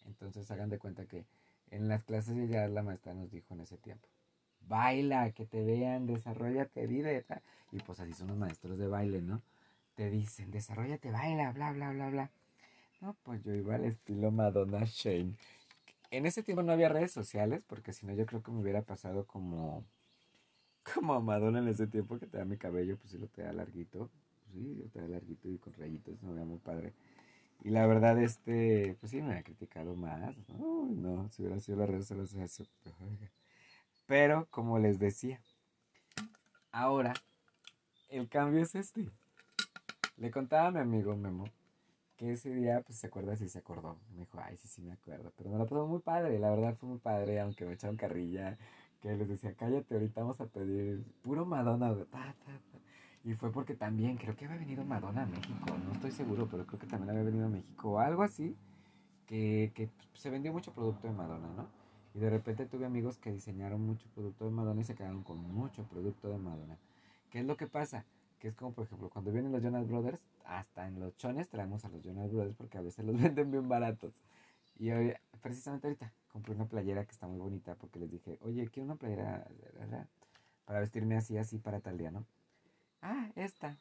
Entonces 0.06 0.50
hagan 0.52 0.69
de 0.69 0.80
cuenta 0.80 1.06
que 1.06 1.26
en 1.71 1.88
las 1.88 2.04
clases 2.04 2.36
de 2.36 2.48
jazz 2.48 2.71
la 2.71 2.84
maestra 2.84 3.13
nos 3.13 3.32
dijo 3.32 3.54
en 3.54 3.62
ese 3.62 3.78
tiempo. 3.78 4.08
Baila, 4.67 5.32
que 5.32 5.45
te 5.45 5.63
vean, 5.63 6.06
desarrollate, 6.06 6.88
vive. 6.88 7.25
Y 7.71 7.80
pues 7.80 7.99
así 7.99 8.13
son 8.13 8.28
los 8.28 8.38
maestros 8.38 8.78
de 8.78 8.88
baile, 8.88 9.21
¿no? 9.21 9.41
Te 9.95 10.10
dicen, 10.10 10.51
desarrollate, 10.51 11.12
baila, 11.12 11.51
bla, 11.51 11.71
bla, 11.71 11.91
bla, 11.91 12.10
bla. 12.10 12.32
No, 13.01 13.15
pues 13.23 13.43
yo 13.43 13.54
iba 13.54 13.75
al 13.75 13.86
estilo 13.86 14.32
Madonna 14.32 14.84
Shane. 14.86 15.36
En 16.12 16.25
ese 16.25 16.43
tiempo 16.43 16.63
no 16.63 16.71
había 16.71 16.89
redes 16.89 17.12
sociales, 17.12 17.62
porque 17.67 17.93
si 17.93 18.06
no 18.06 18.13
yo 18.13 18.25
creo 18.25 18.41
que 18.41 18.51
me 18.51 18.62
hubiera 18.62 18.82
pasado 18.82 19.25
como, 19.25 19.86
como 20.93 21.21
Madonna 21.21 21.60
en 21.60 21.67
ese 21.67 21.88
tiempo, 21.88 22.19
que 22.19 22.28
te 22.28 22.38
da 22.38 22.45
mi 22.45 22.58
cabello, 22.58 22.97
pues 22.97 23.12
sí 23.12 23.17
lo 23.17 23.28
te 23.28 23.43
da 23.43 23.54
larguito. 23.54 24.10
sí, 24.51 24.75
lo 24.75 24.89
te 24.89 25.01
da 25.01 25.08
larguito 25.08 25.49
y 25.49 25.58
con 25.58 25.73
rayitos, 25.73 26.21
me 26.23 26.34
veía 26.34 26.45
muy 26.45 26.60
padre. 26.60 26.93
Y 27.63 27.69
la 27.69 27.88
verdad, 27.88 28.21
este, 28.21 28.95
pues 28.99 29.12
sí, 29.12 29.21
me 29.21 29.36
ha 29.36 29.43
criticado 29.43 29.95
más. 29.95 30.36
No, 30.49 30.86
no, 30.86 31.30
si 31.32 31.41
hubiera 31.41 31.60
sido 31.60 31.80
las 31.80 31.89
redes 31.89 32.08
sociales, 32.08 32.62
pero 34.06 34.48
como 34.52 34.80
les 34.80 35.00
decía, 35.00 35.41
ahora 36.72 37.13
el 38.10 38.30
cambio 38.30 38.62
es 38.62 38.76
este. 38.76 39.10
Le 40.18 40.32
contaba 40.32 40.68
a 40.68 40.72
mi 40.72 40.80
amigo 40.80 41.15
Memo 41.15 41.46
que 42.15 42.32
ese 42.32 42.54
día, 42.54 42.82
pues 42.82 42.98
se 42.98 43.08
acuerda 43.08 43.36
si 43.36 43.50
se 43.50 43.60
acordó. 43.60 43.98
Me 44.13 44.22
dijo, 44.22 44.39
ay, 44.41 44.56
sí, 44.58 44.68
sí 44.68 44.82
me 44.82 44.94
acuerdo. 44.94 45.34
Pero 45.38 45.50
me 45.50 45.58
lo 45.58 45.65
pasó 45.65 45.86
muy 45.86 46.00
padre, 46.00 46.39
la 46.39 46.50
verdad 46.50 46.76
fue 46.78 46.89
muy 46.89 47.00
padre, 47.00 47.39
aunque 47.41 47.65
me 47.65 47.74
echaron 47.74 47.98
carrilla, 47.98 48.58
que 49.02 49.13
les 49.15 49.28
decía, 49.28 49.54
cállate, 49.54 49.96
ahorita 49.96 50.22
vamos 50.22 50.39
a 50.39 50.46
pedir 50.46 51.04
puro 51.22 51.46
Madonna, 51.46 51.94
Y 53.24 53.34
fue 53.34 53.52
porque 53.52 53.76
también, 53.76 54.18
creo 54.18 54.36
que 54.36 54.46
había 54.46 54.58
venido 54.58 54.86
Madonna 54.86 55.24
a 55.24 55.26
México, 55.26 55.65
no 55.86 55.91
estoy 55.91 56.12
seguro, 56.12 56.48
pero 56.50 56.65
creo 56.65 56.80
que 56.80 56.88
también 56.88 57.10
había 57.10 57.24
venido 57.24 57.48
a 57.48 57.50
México 57.50 57.91
o 57.91 58.00
algo 58.00 58.24
así, 58.24 58.56
que, 59.28 59.72
que 59.76 59.89
se 60.13 60.30
vendió 60.30 60.54
mucho 60.54 60.74
producto 60.74 61.08
de 61.08 61.13
Madonna, 61.13 61.50
¿no? 61.56 61.85
Y 62.15 62.19
de 62.19 62.30
repente 62.30 62.65
tuve 62.65 62.86
amigos 62.86 63.17
que 63.17 63.30
diseñaron 63.30 63.82
mucho 63.82 64.08
producto 64.15 64.45
de 64.45 64.51
Madonna 64.51 64.80
y 64.80 64.86
se 64.86 64.95
quedaron 64.95 65.21
con 65.23 65.38
mucho 65.38 65.84
producto 65.84 66.30
de 66.30 66.38
Madonna. 66.38 66.78
¿Qué 67.30 67.39
es 67.39 67.45
lo 67.45 67.58
que 67.58 67.67
pasa? 67.67 68.06
Que 68.39 68.47
es 68.47 68.56
como, 68.56 68.71
por 68.71 68.86
ejemplo, 68.86 69.10
cuando 69.10 69.34
vienen 69.34 69.51
los 69.51 69.62
Jonas 69.62 69.86
Brothers, 69.86 70.21
hasta 70.45 70.88
en 70.88 71.01
los 71.01 71.17
chones 71.17 71.49
traemos 71.49 71.84
a 71.84 71.89
los 71.89 72.01
Jonas 72.01 72.32
Brothers 72.32 72.56
porque 72.56 72.78
a 72.78 72.82
veces 72.82 73.04
los 73.04 73.17
venden 73.21 73.51
bien 73.51 73.67
baratos. 73.67 74.13
Y 74.80 74.91
hoy, 74.91 75.13
precisamente 75.41 75.88
ahorita, 75.88 76.13
compré 76.30 76.56
una 76.56 76.65
playera 76.69 77.04
que 77.04 77.12
está 77.12 77.28
muy 77.28 77.38
bonita 77.38 77.75
porque 77.75 77.99
les 77.99 78.10
dije, 78.10 78.38
oye, 78.41 78.65
quiero 78.69 78.86
una 78.86 78.95
playera 78.95 79.45
para 80.63 80.80
vestirme 80.80 81.17
así, 81.17 81.38
así 81.38 81.58
para 81.58 81.82
tal 81.82 81.97
día, 81.97 82.12
¿no? 82.12 82.25
Ah, 83.01 83.30
esta. 83.36 83.78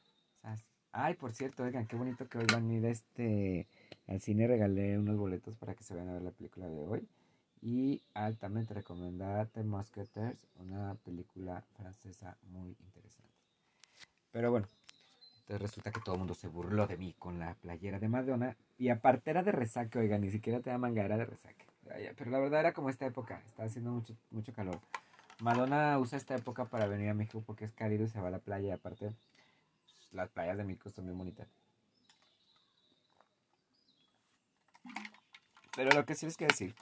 Ay, 0.91 1.15
por 1.15 1.33
cierto, 1.35 1.63
oigan, 1.63 1.87
qué 1.87 1.95
bonito 1.95 2.29
que 2.29 2.39
hoy 2.39 2.47
van 2.53 2.69
a 2.69 2.75
ir 2.75 2.85
este, 2.87 3.69
al 4.09 4.21
cine. 4.21 4.49
Regalé 4.49 4.99
unos 4.99 5.17
boletos 5.17 5.57
para 5.57 5.75
que 5.75 5.85
se 5.85 5.95
vayan 5.95 6.09
a 6.09 6.15
ver 6.15 6.23
la 6.23 6.31
película 6.33 6.69
de 6.69 6.85
hoy. 6.85 7.09
Y 7.65 8.03
altamente 8.13 8.75
recomendada 8.75 9.47
The 9.47 9.63
Musketeers, 9.63 10.37
una 10.57 10.97
película 10.97 11.63
francesa 11.79 12.37
muy 12.51 12.77
interesante. 12.79 13.33
Pero 14.33 14.51
bueno, 14.51 14.69
entonces 15.39 15.63
resulta 15.63 15.91
que 15.91 16.01
todo 16.01 16.17
el 16.17 16.19
mundo 16.19 16.35
se 16.35 16.47
burló 16.47 16.87
de 16.87 16.99
mí 16.99 17.15
con 17.19 17.39
la 17.39 17.55
playera 17.55 17.99
de 17.99 18.07
Madonna. 18.07 18.55
Y 18.77 18.91
aparte 18.91 19.31
era 19.31 19.43
de 19.43 19.53
resaque, 19.53 19.99
oigan, 19.99 20.21
ni 20.21 20.31
siquiera 20.31 20.61
te 20.61 20.69
da 20.69 20.77
manga, 20.77 21.07
era 21.07 21.17
de 21.17 21.25
resaque. 21.25 21.65
Pero 22.19 22.31
la 22.31 22.39
verdad 22.39 22.61
era 22.61 22.75
como 22.75 22.91
esta 22.91 23.07
época, 23.07 23.43
estaba 23.47 23.67
haciendo 23.67 23.93
mucho, 23.93 24.15
mucho 24.31 24.53
calor. 24.53 24.79
Madonna 25.41 25.99
usa 25.99 26.19
esta 26.19 26.37
época 26.37 26.67
para 26.67 26.87
venir 26.87 27.09
a 27.09 27.15
México 27.15 27.43
porque 27.47 27.65
es 27.65 27.73
cálido 27.73 28.05
y 28.05 28.09
se 28.09 28.21
va 28.21 28.29
a 28.29 28.33
la 28.33 28.41
playa. 28.41 28.69
Y 28.69 28.73
aparte, 28.73 29.11
las 30.13 30.29
playas 30.29 30.59
de 30.59 30.65
México 30.65 30.91
son 30.91 31.07
bien 31.07 31.17
bonitas. 31.17 31.49
Pero 35.75 35.93
lo 35.93 36.05
que 36.05 36.15
sí 36.15 36.27
les 36.27 36.37
quiero 36.37 36.53
decir 36.53 36.75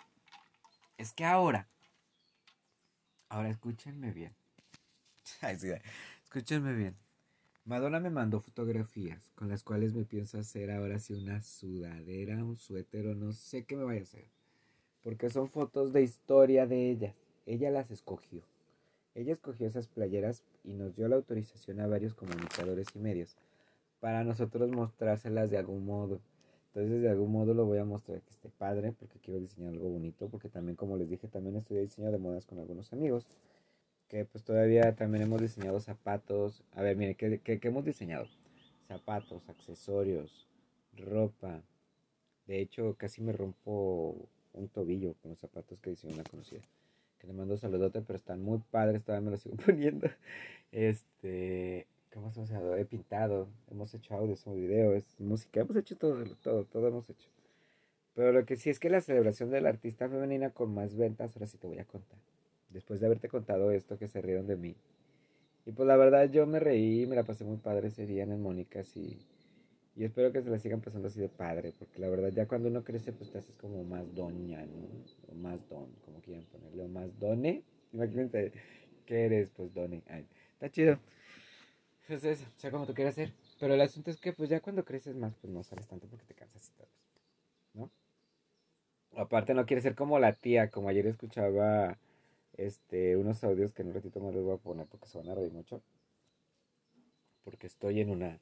es 0.97 1.13
que 1.13 1.25
ahora, 1.25 1.69
ahora 3.29 3.51
escúchenme 3.51 4.13
bien. 4.13 4.35
Escúchenme 6.25 6.75
bien. 6.75 6.97
Madonna 7.65 8.01
me 8.01 8.11
mandó 8.11 8.41
fotografías 8.41 9.31
con 9.35 9.49
las 9.49 9.63
cuales 9.63 9.95
me 9.95 10.05
pienso 10.05 10.39
hacer 10.39 10.71
ahora 10.71 10.99
sí 10.99 11.15
una 11.15 11.43
sudadera, 11.43 12.45
un 12.45 12.57
suéter 12.57 13.07
o 13.07 13.15
no 13.15 13.33
sé 13.33 13.65
qué 13.65 13.77
me 13.77 13.85
vaya 13.85 14.01
a 14.01 14.05
hacer. 14.05 14.27
Porque 15.03 15.31
son 15.31 15.49
fotos 15.49 15.93
de 15.93 16.03
historia 16.03 16.67
de 16.67 16.91
ellas. 16.91 17.15
Ella 17.47 17.71
las 17.71 17.91
escogió. 17.91 18.43
Ella 19.15 19.33
escogió 19.33 19.67
esas 19.67 19.87
playeras 19.87 20.43
y 20.65 20.73
nos 20.73 20.97
dio 20.97 21.07
la 21.09 21.17
autorización 21.17 21.81
a 21.81 21.87
varios 21.87 22.15
comunicadores 22.15 22.89
y 22.95 22.99
medios 22.99 23.37
para 24.01 24.25
nosotros 24.25 24.71
mostrárselas 24.73 25.51
de 25.51 25.59
algún 25.59 25.87
modo. 25.87 26.21
Entonces 26.75 27.03
de 27.03 27.11
algún 27.11 27.33
modo 27.33 27.53
lo 27.53 27.67
voy 27.67 27.79
a 27.79 27.85
mostrar 27.85 28.23
que 28.23 28.31
esté 28.31 28.49
padre 28.49 28.93
porque 28.93 29.19
quiero 29.19 29.39
diseñar 29.39 29.75
algo 29.75 29.91
bonito 29.91 30.29
porque 30.29 30.49
también 30.49 30.75
como 30.75 30.97
les 30.97 31.11
dije 31.11 31.29
también 31.29 31.57
estudié 31.57 31.83
diseño 31.83 32.11
de 32.11 32.17
modas 32.19 32.47
con 32.47 32.59
algunos 32.59 32.93
amigos 32.95 33.27
que 34.13 34.27
pues 34.27 34.45
todavía 34.45 34.95
también 34.95 35.23
hemos 35.25 35.41
diseñado 35.41 35.81
zapatos. 35.81 36.63
A 36.73 36.83
ver, 36.83 36.97
miren, 36.99 37.15
¿qué, 37.15 37.41
qué, 37.41 37.59
qué 37.59 37.69
hemos 37.69 37.83
diseñado? 37.83 38.27
Zapatos, 38.87 39.49
accesorios, 39.49 40.47
ropa. 40.99 41.63
De 42.47 42.61
hecho, 42.61 42.95
casi 42.99 43.23
me 43.23 43.33
rompo 43.33 44.29
un 44.53 44.69
tobillo 44.69 45.15
con 45.23 45.31
los 45.31 45.39
zapatos 45.39 45.81
que 45.81 45.91
diseñó 45.91 46.13
una 46.13 46.25
conocida. 46.25 46.61
Que 47.19 47.27
le 47.27 47.33
mando 47.33 47.57
saludote, 47.57 48.03
pero 48.03 48.19
están 48.19 48.43
muy 48.43 48.59
padres, 48.71 49.03
todavía 49.03 49.25
me 49.25 49.31
los 49.31 49.41
sigo 49.41 49.57
poniendo. 49.65 50.09
Este, 50.73 51.87
¿qué 52.13 52.19
hemos 52.19 52.37
usado? 52.37 52.77
He 52.77 52.85
pintado, 52.85 53.49
hemos 53.71 53.95
hecho 53.95 54.15
audios, 54.15 54.45
videos, 54.45 55.05
música, 55.19 55.61
hemos 55.61 55.77
hecho 55.77 55.97
todo, 55.97 56.23
todo, 56.43 56.65
todo 56.65 56.89
hemos 56.89 57.09
hecho. 57.09 57.29
Pero 58.15 58.33
lo 58.33 58.45
que 58.45 58.57
sí 58.57 58.69
es 58.71 58.79
que 58.79 58.91
la 58.91 59.01
celebración 59.01 59.51
de 59.51 59.63
la 59.63 59.71
artista 59.71 60.09
femenina 60.09 60.51
con 60.51 60.75
más 60.75 60.95
ventas, 60.95 61.35
ahora 61.35 61.47
sí 61.47 61.57
te 61.57 61.67
voy 61.67 61.79
a 61.79 61.87
contar 61.87 62.19
después 62.73 63.01
de 63.01 63.07
haberte 63.07 63.29
contado 63.29 63.71
esto 63.71 63.99
que 63.99 64.09
se 64.09 64.21
rieron 64.21 64.47
de 64.47 64.57
mí. 64.57 64.75
Y 65.65 65.73
pues 65.73 65.87
la 65.87 65.97
verdad 65.97 66.31
yo 66.31 66.47
me 66.47 66.59
reí, 66.59 67.07
me 67.07 67.17
la 67.17 67.23
pasé 67.23 67.45
muy 67.45 67.59
padre 67.59 67.89
ese 67.89 68.07
día 68.07 68.25
en 68.25 68.33
el 68.33 68.39
Mónicas 68.39 68.97
y, 68.97 69.19
y 69.95 70.05
espero 70.05 70.33
que 70.33 70.43
se 70.43 70.51
la 70.51 70.59
sigan 70.59 70.81
pasando 70.81 71.09
así 71.09 71.21
de 71.21 71.29
padre, 71.29 71.73
porque 71.79 71.99
la 71.99 72.09
verdad 72.09 72.31
ya 72.31 72.47
cuando 72.47 72.69
uno 72.69 72.83
crece 72.83 73.13
pues 73.13 73.31
te 73.31 73.39
haces 73.39 73.55
como 73.57 73.85
más 73.85 74.13
doña, 74.15 74.65
¿no? 74.67 74.89
O 75.31 75.35
más 75.35 75.69
don, 75.69 75.87
como 76.05 76.21
quieran 76.21 76.45
ponerle, 76.47 76.83
o 76.83 76.89
más 76.89 77.19
done. 77.19 77.63
Imagínate 77.93 78.53
que 79.07 79.25
eres 79.25 79.51
pues 79.51 79.73
done. 79.73 80.03
Ay, 80.09 80.27
está 80.55 80.71
chido. 80.71 80.99
Entonces, 82.03 82.45
sea, 82.57 82.71
como 82.71 82.87
tú 82.87 82.95
quieras 82.95 83.15
hacer. 83.15 83.33
Pero 83.61 83.75
el 83.75 83.81
asunto 83.81 84.11
es 84.11 84.19
que 84.19 84.33
pues 84.33 84.49
ya 84.49 84.61
cuando 84.61 84.85
creces 84.85 85.15
más 85.17 85.35
pues 85.41 85.53
no 85.53 85.63
sales 85.63 85.87
tanto 85.87 86.07
porque 86.09 86.25
te 86.25 86.35
cansas 86.35 86.69
y 86.69 86.73
todo. 86.73 86.89
¿No? 87.75 87.91
Aparte 89.17 89.55
no 89.55 89.67
quieres 89.67 89.85
ser 89.85 89.95
como 89.95 90.19
la 90.19 90.33
tía, 90.33 90.71
como 90.71 90.89
ayer 90.89 91.07
escuchaba 91.07 91.99
este, 92.57 93.17
unos 93.17 93.45
audios 93.45 93.73
que 93.73 93.83
en 93.83 93.89
un 93.89 93.95
ratito 93.95 94.21
más 94.21 94.35
les 94.35 94.43
voy 94.43 94.55
a 94.55 94.59
poner 94.59 94.87
porque 94.87 95.07
se 95.07 95.19
van 95.19 95.29
a 95.29 95.35
reír 95.35 95.53
mucho. 95.53 95.83
Porque 97.45 97.67
estoy 97.67 98.01
en 98.01 98.11
una 98.11 98.39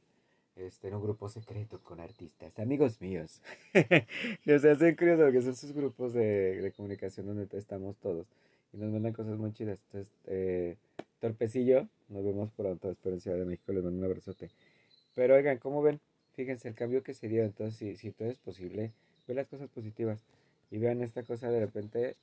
este, 0.57 0.89
en 0.89 0.95
un 0.95 1.03
grupo 1.03 1.29
secreto 1.29 1.81
con 1.83 2.01
artistas, 2.01 2.59
amigos 2.59 3.01
míos. 3.01 3.41
o 3.75 4.59
sea, 4.59 4.73
hacen 4.73 4.95
curioso 4.97 5.23
porque 5.23 5.43
son 5.43 5.57
sus 5.57 5.73
grupos 5.73 6.13
de, 6.13 6.61
de, 6.61 6.73
comunicación 6.73 7.27
donde 7.27 7.47
estamos 7.57 7.97
todos. 7.97 8.27
Y 8.73 8.77
nos 8.77 8.91
mandan 8.91 9.13
cosas 9.13 9.39
muy 9.39 9.53
chidas. 9.53 9.81
Entonces, 9.87 10.13
eh, 10.27 10.77
Torpecillo, 11.19 11.89
nos 12.11 12.25
vemos 12.25 12.51
pronto, 12.53 12.91
espero 12.91 13.15
en 13.15 13.21
Ciudad 13.21 13.39
de 13.39 13.45
México, 13.45 13.73
les 13.73 13.83
mando 13.83 13.99
un 13.99 14.05
abrazote. 14.05 14.51
Pero 15.15 15.35
oigan, 15.35 15.59
¿cómo 15.59 15.83
ven? 15.83 16.01
Fíjense 16.35 16.69
el 16.69 16.75
cambio 16.75 17.03
que 17.03 17.15
se 17.15 17.29
dio. 17.29 17.43
Entonces, 17.43 17.77
si, 17.77 17.97
si 17.97 18.13
todo 18.13 18.29
es 18.29 18.39
posible, 18.39 18.93
ve 19.27 19.35
las 19.35 19.47
cosas 19.47 19.69
positivas. 19.69 20.25
Y 20.71 20.79
vean 20.79 21.03
esta 21.03 21.23
cosa 21.23 21.51
de 21.51 21.61
repente, 21.61 21.99
de 21.99 22.17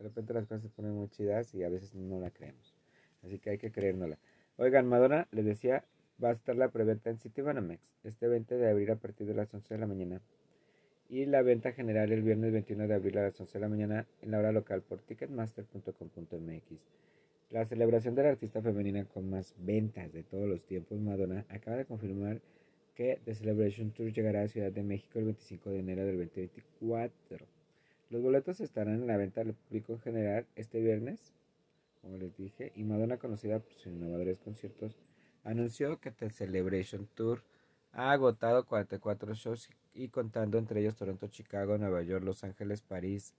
repente 0.00 0.34
las 0.34 0.46
cosas 0.46 0.62
se 0.62 0.68
ponen 0.68 0.92
muy 0.92 1.08
chidas 1.08 1.54
y 1.54 1.64
a 1.64 1.68
veces 1.68 1.94
no 1.94 2.20
la 2.20 2.30
creemos. 2.30 2.74
Así 3.22 3.38
que 3.38 3.50
hay 3.50 3.58
que 3.58 3.72
creérnosla. 3.72 4.18
Oigan, 4.58 4.86
Madonna, 4.86 5.26
les 5.32 5.44
decía, 5.44 5.84
va 6.22 6.28
a 6.28 6.32
estar 6.32 6.56
la 6.56 6.68
preventa 6.68 7.10
en 7.10 7.18
City 7.18 7.40
Banamex 7.40 7.80
este 8.04 8.28
20 8.28 8.56
de 8.56 8.70
abril 8.70 8.90
a 8.90 8.96
partir 8.96 9.26
de 9.26 9.34
las 9.34 9.52
11 9.52 9.74
de 9.74 9.80
la 9.80 9.86
mañana. 9.86 10.20
Y 11.08 11.24
la 11.26 11.42
venta 11.42 11.72
general 11.72 12.12
el 12.12 12.22
viernes 12.22 12.52
21 12.52 12.88
de 12.88 12.94
abril 12.94 13.18
a 13.18 13.22
las 13.22 13.40
11 13.40 13.52
de 13.52 13.60
la 13.60 13.68
mañana 13.68 14.06
en 14.22 14.30
la 14.30 14.38
hora 14.38 14.52
local 14.52 14.82
por 14.82 15.00
ticketmaster.com.mx. 15.00 17.15
La 17.50 17.64
celebración 17.64 18.16
de 18.16 18.24
la 18.24 18.30
artista 18.30 18.60
femenina 18.60 19.04
con 19.04 19.30
más 19.30 19.54
ventas 19.58 20.12
de 20.12 20.24
todos 20.24 20.48
los 20.48 20.64
tiempos, 20.64 20.98
Madonna, 20.98 21.46
acaba 21.48 21.76
de 21.76 21.84
confirmar 21.84 22.40
que 22.96 23.20
The 23.24 23.34
Celebration 23.36 23.92
Tour 23.92 24.12
llegará 24.12 24.42
a 24.42 24.48
Ciudad 24.48 24.72
de 24.72 24.82
México 24.82 25.20
el 25.20 25.26
25 25.26 25.70
de 25.70 25.78
enero 25.78 26.04
del 26.04 26.18
2024. 26.18 27.46
Los 28.10 28.22
boletos 28.22 28.60
estarán 28.60 28.94
en 28.94 29.06
la 29.06 29.16
venta 29.16 29.42
al 29.42 29.54
público 29.54 29.92
en 29.92 30.00
general 30.00 30.46
este 30.56 30.80
viernes, 30.80 31.32
como 32.02 32.16
les 32.16 32.36
dije, 32.36 32.72
y 32.74 32.82
Madonna, 32.82 33.18
conocida 33.18 33.60
por 33.60 33.72
sus 33.74 33.86
innovadores 33.86 34.38
conciertos, 34.40 34.96
anunció 35.44 36.00
que 36.00 36.10
The 36.10 36.30
Celebration 36.30 37.06
Tour 37.14 37.44
ha 37.92 38.10
agotado 38.10 38.66
44 38.66 39.34
shows 39.34 39.70
y 39.94 40.08
contando 40.08 40.58
entre 40.58 40.80
ellos 40.80 40.96
Toronto, 40.96 41.28
Chicago, 41.28 41.78
Nueva 41.78 42.02
York, 42.02 42.24
Los 42.24 42.42
Ángeles, 42.42 42.82
París, 42.82 43.34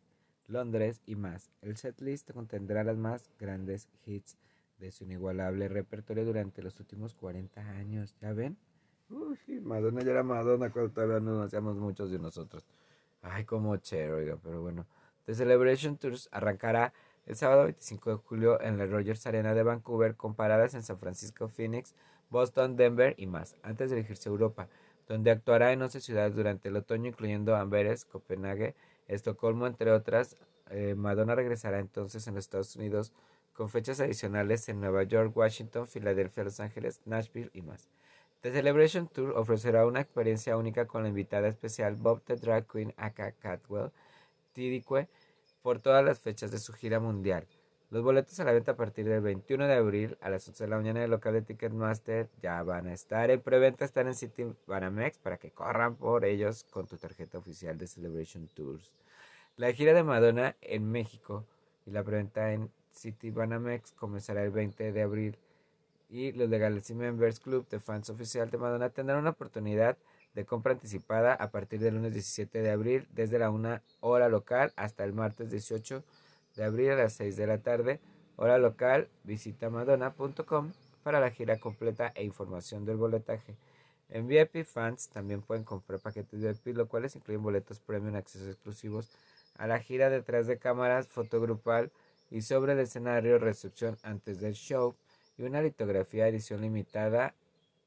Londres 0.48 1.02
y 1.06 1.16
más. 1.16 1.50
El 1.62 1.78
setlist 1.78 2.32
contendrá 2.32 2.84
las 2.84 2.98
más 2.98 3.30
grandes 3.40 3.88
hits 4.06 4.38
de 4.80 4.92
su 4.92 5.04
inigualable 5.04 5.68
repertorio 5.68 6.26
durante 6.26 6.62
los 6.62 6.80
últimos 6.80 7.14
40 7.14 7.62
años. 7.62 8.16
¿Ya 8.22 8.34
ven? 8.34 8.58
Uy, 9.10 9.38
Madonna 9.62 10.02
ya 10.02 10.12
era 10.12 10.24
Madonna 10.24 10.70
cuando 10.70 10.92
todavía 10.92 11.20
no 11.20 11.42
hacíamos 11.42 11.78
muchos 11.78 12.12
de 12.12 12.20
nosotros. 12.20 12.66
Ay, 13.22 13.46
como 13.46 13.76
chévere, 13.78 14.14
oiga, 14.14 14.38
pero 14.42 14.62
bueno. 14.62 14.86
The 15.26 15.34
Celebration 15.34 15.98
Tours 15.98 16.30
arrancará 16.32 16.94
el 17.26 17.36
sábado 17.36 17.66
25 17.66 18.10
de 18.10 18.16
julio 18.18 18.62
en 18.62 18.78
la 18.78 18.86
Rogers 18.86 19.28
Arena 19.28 19.54
de 19.54 19.64
Vancouver, 19.64 20.16
con 20.16 20.36
paradas 20.36 20.74
en 20.74 20.84
San 20.84 20.98
Francisco, 20.98 21.50
Phoenix, 21.50 21.94
Boston, 22.30 22.76
Denver 22.76 23.16
y 23.18 23.28
más, 23.28 23.56
antes 23.64 23.90
de 23.90 23.98
dirigirse 23.98 24.30
a 24.30 24.32
Europa, 24.32 24.70
donde 25.08 25.32
actuará 25.32 25.74
en 25.74 25.82
11 25.82 26.00
ciudades 26.00 26.36
durante 26.36 26.70
el 26.70 26.78
otoño, 26.78 27.10
incluyendo 27.10 27.56
Amberes, 27.56 28.06
Copenhague, 28.06 28.76
Estocolmo, 29.08 29.68
entre 29.68 29.92
otras. 29.92 30.38
Eh, 30.70 30.96
Madonna 30.96 31.36
regresará 31.36 31.80
entonces 31.80 32.28
en 32.28 32.36
los 32.36 32.46
Estados 32.46 32.76
Unidos 32.76 33.14
con 33.54 33.70
fechas 33.70 34.00
adicionales 34.00 34.70
en 34.70 34.80
Nueva 34.80 35.04
York, 35.04 35.36
Washington, 35.36 35.88
Filadelfia, 35.88 36.44
Los 36.44 36.60
Ángeles, 36.60 37.02
Nashville 37.06 37.50
y 37.54 37.62
más. 37.62 37.90
The 38.42 38.52
Celebration 38.52 39.08
Tour 39.08 39.32
ofrecerá 39.36 39.88
una 39.88 40.02
experiencia 40.02 40.58
única 40.58 40.86
con 40.86 41.02
la 41.02 41.10
invitada 41.10 41.48
especial 41.48 41.96
Bob 41.96 42.22
the 42.24 42.36
Drag 42.36 42.68
Queen 42.68 42.94
aka 42.96 43.32
Catwell 43.32 43.92
Tidikwe 44.54 45.08
por 45.64 45.80
todas 45.80 46.06
las 46.06 46.20
fechas 46.20 46.52
de 46.52 46.60
su 46.60 46.72
gira 46.72 47.00
mundial. 47.00 47.48
Los 47.90 48.04
boletos 48.04 48.38
a 48.42 48.44
la 48.44 48.52
venta 48.52 48.74
a 48.74 48.76
partir 48.76 49.08
del 49.08 49.22
21 49.22 49.66
de 49.66 49.74
abril 49.74 50.18
a 50.20 50.30
las 50.30 50.46
11 50.46 50.66
de 50.66 50.70
la 50.70 50.76
mañana 50.76 51.00
en 51.00 51.06
el 51.06 51.12
local 51.12 51.34
de 51.34 51.42
Ticketmaster 51.42 52.28
ya 52.42 52.62
van 52.62 52.88
a 52.88 52.94
estar 52.94 53.32
en 53.32 53.40
preventa, 53.40 53.86
están 53.86 54.08
en 54.08 54.16
City 54.16 54.46
Banamex 54.66 55.20
para 55.20 55.38
que 55.38 55.52
corran 55.52 55.96
por 55.96 56.26
ellos 56.26 56.66
con 56.70 56.86
tu 56.86 56.98
tarjeta 56.98 57.38
oficial 57.38 57.78
de 57.78 57.88
Celebration 57.88 58.50
Tours. 58.50 58.92
La 59.56 59.72
gira 59.72 59.94
de 59.94 60.04
Madonna 60.04 60.58
en 60.60 60.92
México 60.92 61.46
y 61.86 61.92
la 61.92 62.04
preventa 62.04 62.52
en 62.52 62.70
City 62.92 63.32
Banamex 63.32 63.94
comenzará 63.94 64.44
el 64.44 64.52
20 64.52 64.92
de 64.92 65.02
abril 65.02 65.38
y 66.10 66.34
los 66.34 66.50
de 66.50 66.60
Galaxy 66.60 66.94
Members 66.94 67.40
Club 67.40 67.70
de 67.70 67.80
fans 67.80 68.10
oficial 68.10 68.50
de 68.50 68.58
Madonna 68.58 68.90
tendrán 68.90 69.20
una 69.20 69.30
oportunidad 69.30 69.98
de 70.36 70.44
compra 70.44 70.74
anticipada 70.74 71.36
a 71.36 71.52
partir 71.52 71.80
del 71.80 71.96
lunes 71.96 72.14
17 72.14 72.62
de 72.62 72.70
abril 72.70 73.08
desde 73.14 73.40
la 73.40 73.50
1 73.50 73.80
hora 74.02 74.28
local 74.28 74.74
hasta 74.76 75.06
el 75.06 75.14
martes 75.14 75.50
18 75.50 76.00
de 76.00 76.27
abril 76.64 76.92
a 76.92 76.96
las 76.96 77.14
6 77.14 77.36
de 77.36 77.48
la 77.48 77.60
tarde 77.60 78.00
hora 78.36 78.58
local 78.58 79.08
visita 79.24 79.70
madonna.com 79.70 80.72
para 81.04 81.20
la 81.20 81.32
gira 81.32 81.60
completa 81.60 82.12
e 82.16 82.24
información 82.24 82.86
del 82.86 82.98
boletaje 82.98 83.56
en 84.10 84.28
VIP 84.28 84.64
fans 84.64 85.10
también 85.10 85.42
pueden 85.42 85.64
comprar 85.64 86.00
paquetes 86.00 86.42
VIP 86.42 86.76
los 86.76 86.88
cuales 86.88 87.16
incluyen 87.16 87.44
boletos 87.44 87.80
premium 87.80 88.16
accesos 88.16 88.50
exclusivos 88.50 89.10
a 89.58 89.68
la 89.68 89.80
gira 89.80 90.10
detrás 90.10 90.48
de 90.48 90.58
cámaras 90.58 91.08
fotogrupal 91.08 91.92
y 92.30 92.42
sobre 92.42 92.74
el 92.74 92.80
escenario 92.80 93.38
recepción 93.38 93.98
antes 94.04 94.40
del 94.40 94.54
show 94.54 94.96
y 95.38 95.44
una 95.44 95.62
litografía 95.62 96.28
edición 96.28 96.62
limitada 96.62 97.34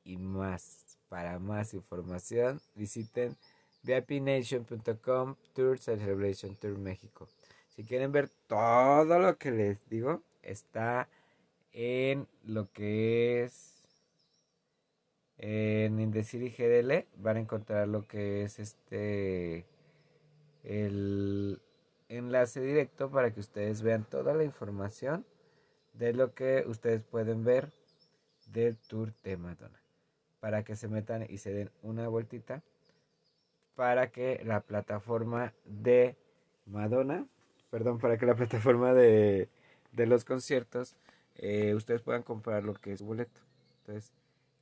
y 0.05 0.17
más. 0.17 0.99
Para 1.09 1.39
más 1.41 1.75
información, 1.75 2.61
visiten 2.75 3.37
vipnation.com 3.83 5.35
Tours 5.55 5.83
Celebration 5.83 6.55
Tour 6.55 6.79
México. 6.79 7.29
Si 7.81 7.87
quieren 7.87 8.13
ver 8.13 8.29
todo 8.47 9.19
lo 9.19 9.39
que 9.39 9.51
les 9.51 9.89
digo, 9.89 10.23
está 10.43 11.09
en 11.73 12.29
lo 12.45 12.71
que 12.73 13.43
es 13.45 13.89
en 15.39 15.99
Indecir 15.99 16.43
GDL. 16.55 17.07
Van 17.17 17.39
a 17.39 17.41
encontrar 17.41 17.89
lo 17.89 18.07
que 18.07 18.43
es 18.43 18.59
este 18.59 19.65
el 20.63 21.63
enlace 22.11 22.61
directo 22.61 23.11
para 23.11 23.33
que 23.33 23.41
ustedes 23.41 23.81
vean 23.81 24.05
toda 24.05 24.35
la 24.35 24.45
información 24.45 25.25
de 25.95 26.13
lo 26.13 26.35
que 26.35 26.65
ustedes 26.67 27.03
pueden 27.03 27.45
ver 27.45 27.73
del 28.49 28.77
tour 28.77 29.15
de 29.23 29.39
Madonna. 29.39 29.81
Para 30.39 30.65
que 30.65 30.77
se 30.77 30.87
metan 30.87 31.25
y 31.31 31.39
se 31.39 31.55
den 31.55 31.71
una 31.81 32.09
vueltita. 32.09 32.63
Para 33.75 34.11
que 34.11 34.43
la 34.45 34.61
plataforma 34.61 35.55
de 35.65 36.15
Madonna, 36.67 37.27
perdón, 37.71 37.99
para 37.99 38.19
que 38.19 38.27
la 38.27 38.35
plataforma 38.35 38.93
de, 38.95 39.49
de 39.93 40.07
los 40.07 40.25
conciertos, 40.25 40.95
eh, 41.37 41.75
ustedes 41.75 42.03
puedan 42.03 42.23
comprar 42.23 42.65
lo 42.65 42.75
que 42.75 42.93
es 42.93 43.03
boleto. 43.03 43.41
Entonces, 43.81 44.13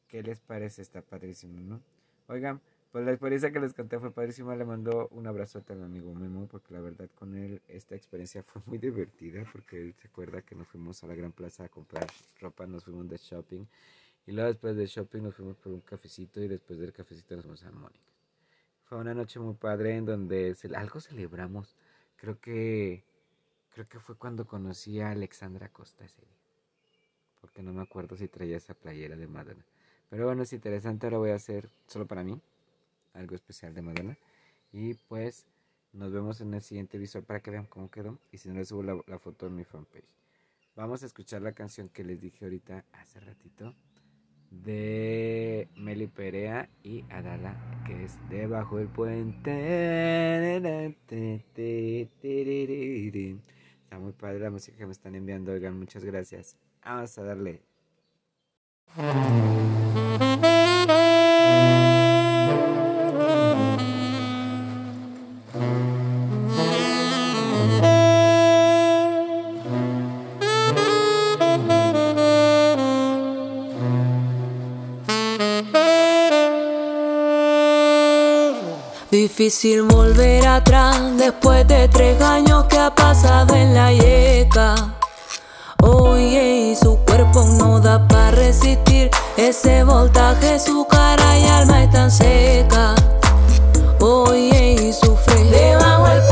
¿qué 0.09 0.22
les 0.22 0.40
parece? 0.40 0.82
Está 0.82 1.02
padrísimo, 1.02 1.61
¿no? 1.61 1.80
Oigan, 2.28 2.61
pues 2.92 3.04
la 3.04 3.12
experiencia 3.12 3.50
que 3.50 3.61
les 3.61 3.74
conté 3.74 3.98
fue 3.98 4.11
padrísima. 4.11 4.56
Le 4.56 4.64
mando 4.64 5.09
un 5.12 5.26
abrazote 5.26 5.72
a 5.72 5.76
mi 5.76 5.84
amigo 5.84 6.14
Memo, 6.14 6.46
porque 6.46 6.72
la 6.72 6.80
verdad 6.80 7.09
con 7.14 7.36
él 7.36 7.61
esta 7.68 7.94
experiencia 7.94 8.42
fue 8.42 8.62
muy 8.66 8.78
divertida, 8.78 9.44
porque 9.52 9.80
él 9.80 9.94
se 10.00 10.09
acuerda 10.09 10.42
que 10.42 10.54
nos 10.54 10.68
fuimos 10.68 11.02
a 11.04 11.06
la 11.06 11.14
Gran 11.14 11.32
Plaza 11.32 11.64
a 11.64 11.68
comprar 11.68 12.06
ropa, 12.40 12.66
nos 12.66 12.84
fuimos 12.84 13.09
de 13.09 13.16
shopping, 13.18 13.64
y 14.26 14.32
luego 14.32 14.48
después 14.48 14.76
de 14.76 14.86
shopping 14.86 15.22
nos 15.22 15.34
fuimos 15.34 15.56
por 15.56 15.72
un 15.72 15.80
cafecito, 15.80 16.42
y 16.42 16.48
después 16.48 16.78
del 16.78 16.92
cafecito 16.92 17.34
nos 17.36 17.44
fuimos 17.44 17.64
a 17.64 17.70
Mónica. 17.72 18.04
Fue 18.84 18.98
una 18.98 19.12
noche 19.14 19.38
muy 19.38 19.54
padre 19.54 19.96
en 19.96 20.06
donde 20.06 20.56
algo 20.74 21.00
celebramos. 21.00 21.76
Creo 22.18 22.38
que 22.40 23.04
creo 23.72 23.88
que 23.88 24.00
fue 24.00 24.16
cuando 24.16 24.46
conocí 24.46 25.00
a 25.00 25.10
Alexandra 25.10 25.68
Costa 25.68 26.04
ese 26.04 26.20
día. 26.20 26.36
Porque 27.40 27.62
no 27.62 27.72
me 27.72 27.82
acuerdo 27.82 28.16
si 28.16 28.26
traía 28.26 28.56
esa 28.56 28.74
playera 28.74 29.16
de 29.16 29.28
Madonna. 29.28 29.64
Pero 30.10 30.26
bueno, 30.26 30.42
es 30.42 30.52
interesante, 30.52 31.06
ahora 31.06 31.18
voy 31.18 31.30
a 31.30 31.36
hacer 31.36 31.68
solo 31.86 32.06
para 32.06 32.24
mí 32.24 32.40
algo 33.14 33.34
especial 33.34 33.74
de 33.74 33.82
Madonna. 33.82 34.18
Y 34.72 34.94
pues 34.94 35.46
nos 35.92 36.12
vemos 36.12 36.40
en 36.40 36.54
el 36.54 36.62
siguiente 36.62 36.98
visual 36.98 37.24
para 37.24 37.40
que 37.40 37.50
vean 37.50 37.66
cómo 37.66 37.90
quedó. 37.90 38.18
Y 38.32 38.38
si 38.38 38.48
no 38.48 38.56
les 38.56 38.68
subo 38.68 38.82
la, 38.82 39.18
foto 39.18 39.46
en 39.46 39.54
mi 39.54 39.64
fanpage. 39.64 40.16
Vamos 40.74 41.02
a 41.02 41.06
escuchar 41.06 41.42
la 41.42 41.52
canción 41.52 41.88
que 41.88 42.04
les 42.04 42.20
dije 42.20 42.44
ahorita 42.44 42.84
hace 42.92 43.20
ratito. 43.20 43.74
De 44.51 45.68
Meli 45.76 46.07
Perea 46.07 46.68
y 46.82 47.05
Adala, 47.11 47.55
que 47.86 48.05
es 48.05 48.18
Debajo 48.28 48.78
del 48.78 48.88
Puente. 48.88 50.57
Está 53.84 53.99
muy 53.99 54.12
padre 54.12 54.40
la 54.40 54.51
música 54.51 54.76
que 54.76 54.86
me 54.86 54.92
están 54.92 55.14
enviando. 55.14 55.53
Oigan, 55.53 55.78
muchas 55.78 56.05
gracias. 56.05 56.57
Vamos 56.84 57.16
a 57.18 57.22
darle. 57.24 57.62
Difícil 79.49 79.80
volver 79.84 80.46
atrás 80.46 81.01
después 81.16 81.66
de 81.66 81.88
tres 81.88 82.20
años 82.20 82.66
que 82.66 82.78
ha 82.78 82.94
pasado 82.94 83.55
en 83.55 83.72
la 83.72 83.90
yeca. 83.94 84.74
Oye, 85.82 86.72
y 86.72 86.76
su 86.76 86.99
cuerpo 86.99 87.42
no 87.59 87.80
da 87.80 88.07
para 88.07 88.32
resistir 88.32 89.11
ese 89.38 89.84
voltaje, 89.84 90.59
su 90.59 90.86
cara 90.86 91.38
y 91.38 91.46
alma 91.46 91.84
están 91.84 92.11
seca. 92.11 92.94
Oye, 94.01 94.72
y 94.82 94.92
sufre 94.92 95.42
debajo 95.44 96.09
del 96.09 96.22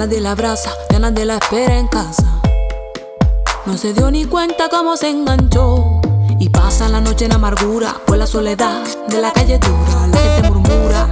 ganas 0.00 0.16
de 0.16 0.20
la 0.22 0.30
abraza, 0.30 0.70
ganas 0.88 1.14
de 1.14 1.26
la 1.26 1.36
espera 1.36 1.76
en 1.76 1.86
casa. 1.86 2.40
No 3.66 3.76
se 3.76 3.92
dio 3.92 4.10
ni 4.10 4.24
cuenta 4.24 4.70
cómo 4.70 4.96
se 4.96 5.10
enganchó. 5.10 6.00
Y 6.38 6.48
pasa 6.48 6.88
la 6.88 7.02
noche 7.02 7.26
en 7.26 7.34
amargura 7.34 7.96
por 8.06 8.16
la 8.16 8.26
soledad 8.26 8.82
de 9.08 9.20
la 9.20 9.30
calle 9.30 9.58
dura. 9.58 10.06
La 10.10 10.16
gente 10.16 10.48
murmura 10.48 11.06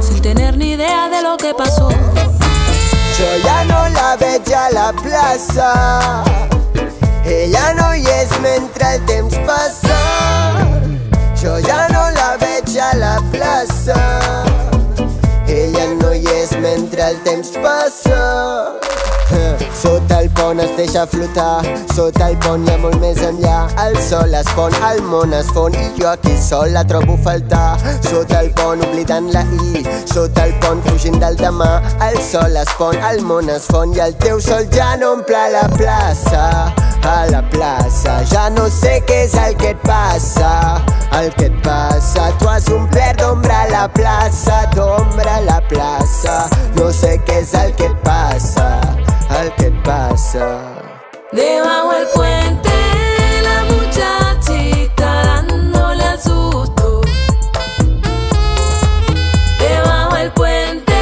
sin 0.00 0.20
tener 0.20 0.56
ni 0.56 0.72
idea 0.72 1.08
de 1.08 1.22
lo 1.22 1.36
que 1.36 1.54
pasó. 1.54 1.90
Yo 1.90 3.44
ya 3.44 3.64
no 3.66 3.88
la 3.88 4.16
veig 4.16 4.52
a 4.52 4.70
la 4.70 4.92
plaça 4.92 6.24
Ella 7.24 7.74
no 7.74 7.94
hi 7.94 8.04
és 8.06 8.30
mentre 8.40 8.94
el 8.94 9.04
temps 9.06 9.34
passa 9.44 9.98
Jo 11.42 11.58
ja 11.66 11.88
no 11.88 12.10
la 12.10 12.36
veig 12.38 12.78
a 12.78 12.94
la 12.94 13.16
plaça 13.32 14.47
mentre 16.60 17.02
el 17.10 17.20
temps 17.22 17.50
passa 17.62 19.07
Sota 19.78 20.20
el 20.22 20.30
pont 20.30 20.60
es 20.60 20.76
deixa 20.76 21.06
flotar. 21.06 21.62
Sota 21.94 22.28
el 22.30 22.36
pont 22.42 22.66
hi 22.66 22.72
ha 22.72 22.78
molt 22.82 22.98
més 23.02 23.20
enllà. 23.22 23.58
El 23.84 23.96
sol 24.08 24.34
es 24.34 24.48
pon, 24.56 24.74
el 24.90 25.02
món 25.06 25.34
es 25.36 25.50
fon 25.54 25.74
I 25.78 25.84
jo 25.98 26.08
aquí 26.10 26.34
sol 26.42 26.72
la 26.74 26.84
trobo 26.84 27.16
faltar. 27.24 27.78
Sota 28.08 28.40
el 28.40 28.50
pont 28.58 28.82
oblidant 28.82 29.30
la 29.34 29.44
I 29.54 29.84
Sota 30.12 30.48
el 30.48 30.54
pont 30.64 30.82
fugint 30.88 31.20
del 31.22 31.38
demà. 31.38 31.70
El 32.08 32.18
sol 32.30 32.56
es 32.56 32.74
pon, 32.78 32.98
el 33.10 33.22
món 33.22 33.50
es 33.54 33.70
fon 33.70 33.94
I 33.94 34.02
el 34.08 34.18
teu 34.24 34.40
sol 34.42 34.66
ja 34.74 34.96
no 34.96 35.12
omple 35.18 35.46
la 35.54 35.66
plaça. 35.76 36.44
A 37.08 37.18
la 37.30 37.40
plaça 37.52 38.18
Ja 38.28 38.48
no 38.50 38.66
sé 38.68 38.98
què 39.06 39.22
és 39.28 39.36
el 39.38 39.54
que 39.60 39.70
et 39.76 39.84
passa. 39.86 40.50
El 41.18 41.30
que 41.38 41.46
et 41.48 41.54
passa 41.64 42.28
Tu 42.38 42.48
has 42.50 42.68
omplert 42.74 43.22
d'ombra 43.22 43.64
la 43.70 43.86
plaça 43.88 44.64
D'ombra 44.74 45.40
la 45.46 45.60
plaça. 45.70 46.40
No 46.76 46.90
sé 46.92 47.16
què 47.24 47.40
és 47.46 47.54
el 47.54 47.72
que 47.78 47.88
et 47.88 48.02
passa 48.04 49.07
El 49.30 49.54
que 49.56 49.66
et 49.66 49.82
passa 49.84 50.74
Debajo 51.32 51.92
del 51.92 52.08
puente 52.14 52.70
la 53.42 53.64
muchachita 53.74 55.22
dándole 55.22 56.02
al 56.02 56.18
susto. 56.18 57.02
Debajo 59.58 60.14
del 60.16 60.32
puente 60.32 60.94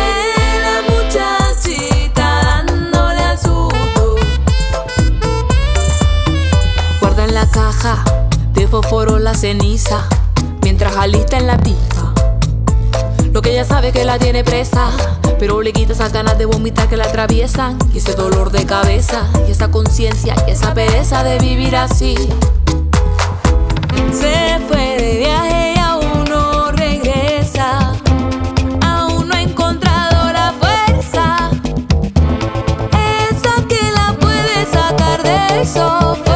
la 0.66 0.82
muchachita 0.92 2.64
dándole 2.66 3.20
al 3.20 3.38
susto. 3.38 4.16
Guarda 7.00 7.24
en 7.24 7.34
la 7.34 7.48
caja 7.50 8.04
de 8.52 8.66
fósforo 8.66 9.18
la 9.20 9.34
ceniza 9.34 10.02
mientras 10.62 10.96
alista 10.96 11.38
en 11.38 11.46
la 11.46 11.56
pipa. 11.58 12.05
Lo 13.32 13.42
que 13.42 13.50
ella 13.50 13.64
sabe 13.64 13.92
que 13.92 14.04
la 14.04 14.18
tiene 14.18 14.44
presa, 14.44 14.90
pero 15.38 15.60
le 15.60 15.72
quita 15.72 15.92
esas 15.92 16.12
ganas 16.12 16.38
de 16.38 16.46
vomitar 16.46 16.88
que 16.88 16.96
la 16.96 17.04
atraviesan. 17.04 17.78
Y 17.92 17.98
ese 17.98 18.14
dolor 18.14 18.50
de 18.50 18.64
cabeza, 18.64 19.26
y 19.46 19.50
esa 19.50 19.70
conciencia, 19.70 20.34
y 20.46 20.52
esa 20.52 20.72
pereza 20.74 21.22
de 21.22 21.38
vivir 21.38 21.76
así. 21.76 22.16
Se 24.12 24.58
fue 24.68 24.96
de 24.98 25.18
viaje 25.18 25.74
y 25.76 25.78
aún 25.78 26.24
no 26.28 26.70
regresa. 26.72 27.92
Aún 28.82 29.28
no 29.28 29.34
ha 29.34 29.42
encontrado 29.42 30.32
la 30.32 30.54
fuerza. 30.58 31.50
Esa 33.30 33.66
que 33.68 33.90
la 33.92 34.16
puede 34.18 34.66
sacar 34.72 35.22
del 35.22 35.66
sofá. 35.66 36.35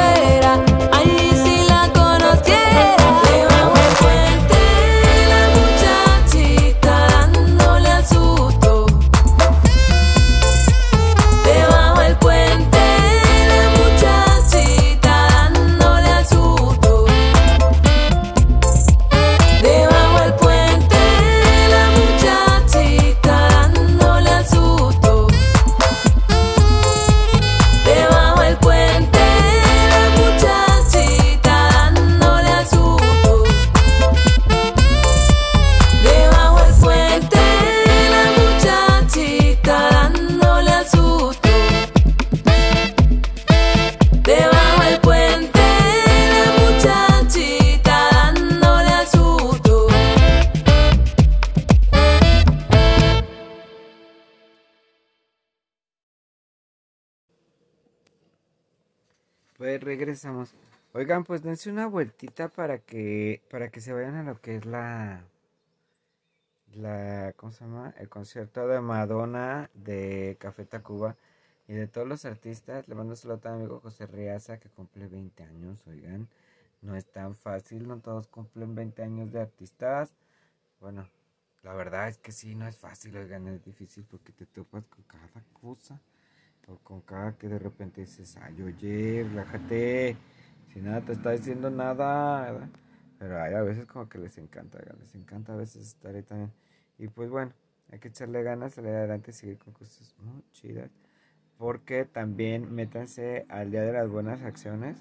Oigan, 60.93 61.25
pues 61.25 61.43
dense 61.43 61.71
una 61.71 61.87
vueltita 61.87 62.49
para 62.49 62.79
que 62.79 63.43
para 63.51 63.71
que 63.71 63.81
se 63.81 63.93
vayan 63.93 64.17
a 64.17 64.23
lo 64.25 64.41
que 64.41 64.57
es 64.57 64.67
la 64.67 65.25
la 66.75 67.33
¿cómo 67.37 67.53
se 67.53 67.65
llama? 67.65 67.95
El 67.99 68.09
concierto 68.09 68.67
de 68.67 68.81
Madonna 68.81 69.71
de 69.75 70.37
Café 70.41 70.65
Tacuba 70.65 71.17
y 71.69 71.75
de 71.75 71.87
todos 71.87 72.09
los 72.09 72.25
artistas. 72.25 72.89
Le 72.89 72.95
mando 72.95 73.13
un 73.13 73.17
saludo 73.17 73.41
a 73.45 73.51
mi 73.53 73.59
amigo 73.59 73.81
José 73.81 74.07
Riaza 74.07 74.59
que 74.59 74.69
cumple 74.69 75.07
20 75.07 75.45
años, 75.45 75.87
oigan. 75.87 76.29
No 76.83 76.97
es 76.97 77.07
tan 77.07 77.37
fácil, 77.37 77.87
no 77.87 78.01
todos 78.01 78.27
cumplen 78.27 78.75
20 78.75 79.03
años 79.03 79.33
de 79.33 79.41
artistas. 79.41 80.13
Bueno, 80.81 81.07
la 81.63 81.75
verdad 81.75 82.09
es 82.09 82.19
que 82.19 82.33
sí, 82.33 82.55
no 82.55 82.67
es 82.67 82.77
fácil, 82.77 83.17
oigan, 83.17 83.47
es 83.49 83.65
difícil 83.65 84.05
porque 84.11 84.33
te 84.33 84.47
topas 84.47 84.85
con 84.87 85.05
cada 85.05 85.45
cosa. 85.53 86.01
Con 86.83 87.01
cada 87.03 87.37
que 87.37 87.49
de 87.49 87.59
repente 87.59 88.03
dices, 88.03 88.37
ay, 88.41 88.63
oye, 88.63 89.25
relájate. 89.29 90.17
Si 90.73 90.81
nada 90.81 91.01
te 91.01 91.13
está 91.13 91.33
diciendo 91.33 91.71
nada. 91.71 92.69
Pero 93.19 93.43
hay 93.43 93.55
a 93.55 93.63
veces 93.63 93.87
como 93.87 94.09
que 94.09 94.19
les 94.19 94.39
encanta, 94.39 94.79
les 94.99 95.15
encanta 95.15 95.53
a 95.53 95.57
veces 95.57 95.87
estar 95.87 96.15
ahí 96.15 96.23
también. 96.23 96.53
Y 96.99 97.09
pues 97.09 97.29
bueno, 97.29 97.53
hay 97.91 97.99
que 97.99 98.09
echarle 98.09 98.43
ganas, 98.43 98.75
salir 98.75 98.93
adelante 98.93 99.33
seguir 99.33 99.59
con 99.59 99.73
cosas 99.73 100.15
muy 100.19 100.43
chidas. 100.53 100.91
Porque 101.59 102.05
también 102.05 102.75
métanse 102.75 103.45
al 103.49 103.71
Día 103.71 103.83
de 103.83 103.93
las 103.93 104.09
Buenas 104.09 104.43
Acciones, 104.43 104.97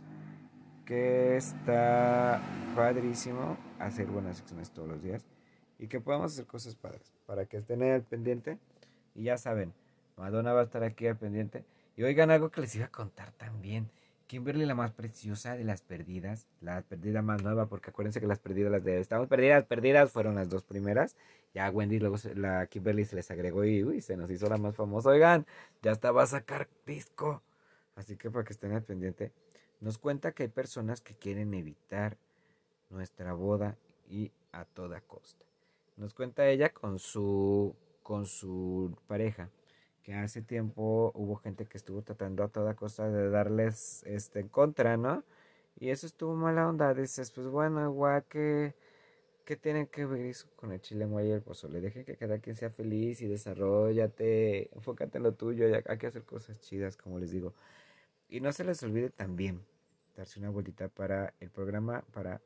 que 0.85 1.37
está 1.37 2.41
padrísimo 2.75 3.57
hacer 3.77 4.07
buenas 4.07 4.41
acciones 4.41 4.71
todos 4.71 4.89
los 4.89 5.01
días 5.01 5.25
y 5.77 5.87
que 5.87 6.01
podamos 6.01 6.33
hacer 6.33 6.45
cosas 6.45 6.75
padres 6.75 7.13
para 7.25 7.45
que 7.45 7.57
estén 7.57 7.83
al 7.83 8.03
pendiente. 8.03 8.57
Y 9.15 9.23
ya 9.23 9.37
saben, 9.37 9.73
Madonna 10.19 10.51
va 10.51 10.61
a 10.61 10.63
estar 10.65 10.83
aquí 10.83 11.07
al 11.07 11.17
pendiente. 11.17 11.63
Y 11.95 12.03
oigan 12.03 12.29
algo 12.29 12.49
que 12.49 12.61
les 12.61 12.75
iba 12.75 12.85
a 12.85 12.91
contar 12.91 13.31
también. 13.31 13.89
Kimberly, 14.27 14.65
la 14.65 14.75
más 14.75 14.91
preciosa 14.91 15.55
de 15.55 15.63
las 15.63 15.81
perdidas, 15.81 16.45
la 16.61 16.81
perdida 16.81 17.21
más 17.21 17.41
nueva, 17.41 17.65
porque 17.65 17.89
acuérdense 17.89 18.19
que 18.19 18.27
las 18.27 18.37
perdidas, 18.37 18.71
las 18.71 18.83
de 18.83 18.99
estamos 18.99 19.27
perdidas, 19.27 19.65
perdidas, 19.65 20.11
fueron 20.11 20.35
las 20.35 20.49
dos 20.49 20.63
primeras. 20.63 21.15
Ya 21.53 21.69
Wendy, 21.71 21.99
luego 21.99 22.17
la 22.35 22.67
Kimberly 22.67 23.05
se 23.05 23.15
les 23.15 23.31
agregó 23.31 23.63
y 23.63 24.01
se 24.01 24.17
nos 24.17 24.29
hizo 24.29 24.47
la 24.47 24.57
más 24.57 24.75
famosa. 24.75 25.09
Oigan, 25.09 25.47
ya 25.81 25.91
hasta 25.91 26.11
va 26.11 26.23
a 26.23 26.27
sacar 26.27 26.67
disco. 26.85 27.41
Así 27.95 28.17
que 28.17 28.29
para 28.29 28.43
que 28.43 28.53
estén 28.53 28.73
al 28.73 28.83
pendiente, 28.83 29.31
nos 29.79 29.97
cuenta 29.97 30.33
que 30.33 30.43
hay 30.43 30.49
personas 30.49 31.01
que 31.01 31.15
quieren 31.15 31.53
evitar 31.53 32.17
nuestra 32.89 33.33
boda 33.33 33.77
y 34.09 34.31
a 34.51 34.65
toda 34.65 35.01
costa. 35.01 35.45
Nos 35.97 36.13
cuenta 36.13 36.47
ella 36.47 36.69
con 36.69 36.99
su 36.99 37.75
con 38.03 38.25
su 38.25 38.95
pareja 39.07 39.49
que 40.09 40.15
hace 40.15 40.41
tiempo 40.41 41.11
hubo 41.13 41.35
gente 41.35 41.67
que 41.67 41.77
estuvo 41.77 42.01
tratando 42.01 42.43
a 42.43 42.47
toda 42.47 42.73
costa 42.73 43.07
de 43.11 43.29
darles 43.29 44.01
este 44.07 44.39
en 44.39 44.47
contra, 44.47 44.97
¿no? 44.97 45.23
Y 45.79 45.89
eso 45.89 46.07
estuvo 46.07 46.33
mala 46.33 46.67
onda. 46.67 46.95
Dices, 46.95 47.29
pues 47.29 47.45
bueno, 47.45 47.85
igual 47.85 48.23
que 48.23 48.73
¿qué 49.45 49.55
tienen 49.55 49.85
que 49.85 50.07
ver 50.07 50.21
eso 50.21 50.47
con 50.55 50.71
el 50.71 50.81
chile 50.81 51.07
y 51.07 51.29
el 51.29 51.43
pozole? 51.43 51.79
Dejen 51.79 52.05
que 52.05 52.15
cada 52.15 52.39
quien 52.39 52.55
sea 52.55 52.71
feliz 52.71 53.21
y 53.21 53.27
desarrollate, 53.27 54.73
enfócate 54.73 55.19
en 55.19 55.25
lo 55.25 55.33
tuyo, 55.35 55.69
y 55.69 55.73
hay 55.73 55.97
que 55.99 56.07
hacer 56.07 56.23
cosas 56.23 56.59
chidas, 56.59 56.97
como 56.97 57.19
les 57.19 57.29
digo. 57.29 57.53
Y 58.29 58.41
no 58.41 58.51
se 58.51 58.63
les 58.63 58.81
olvide 58.81 59.11
también 59.11 59.63
darse 60.17 60.39
una 60.39 60.49
vueltita 60.49 60.87
para 60.87 61.35
el 61.39 61.51
programa 61.51 62.03
para 62.13 62.41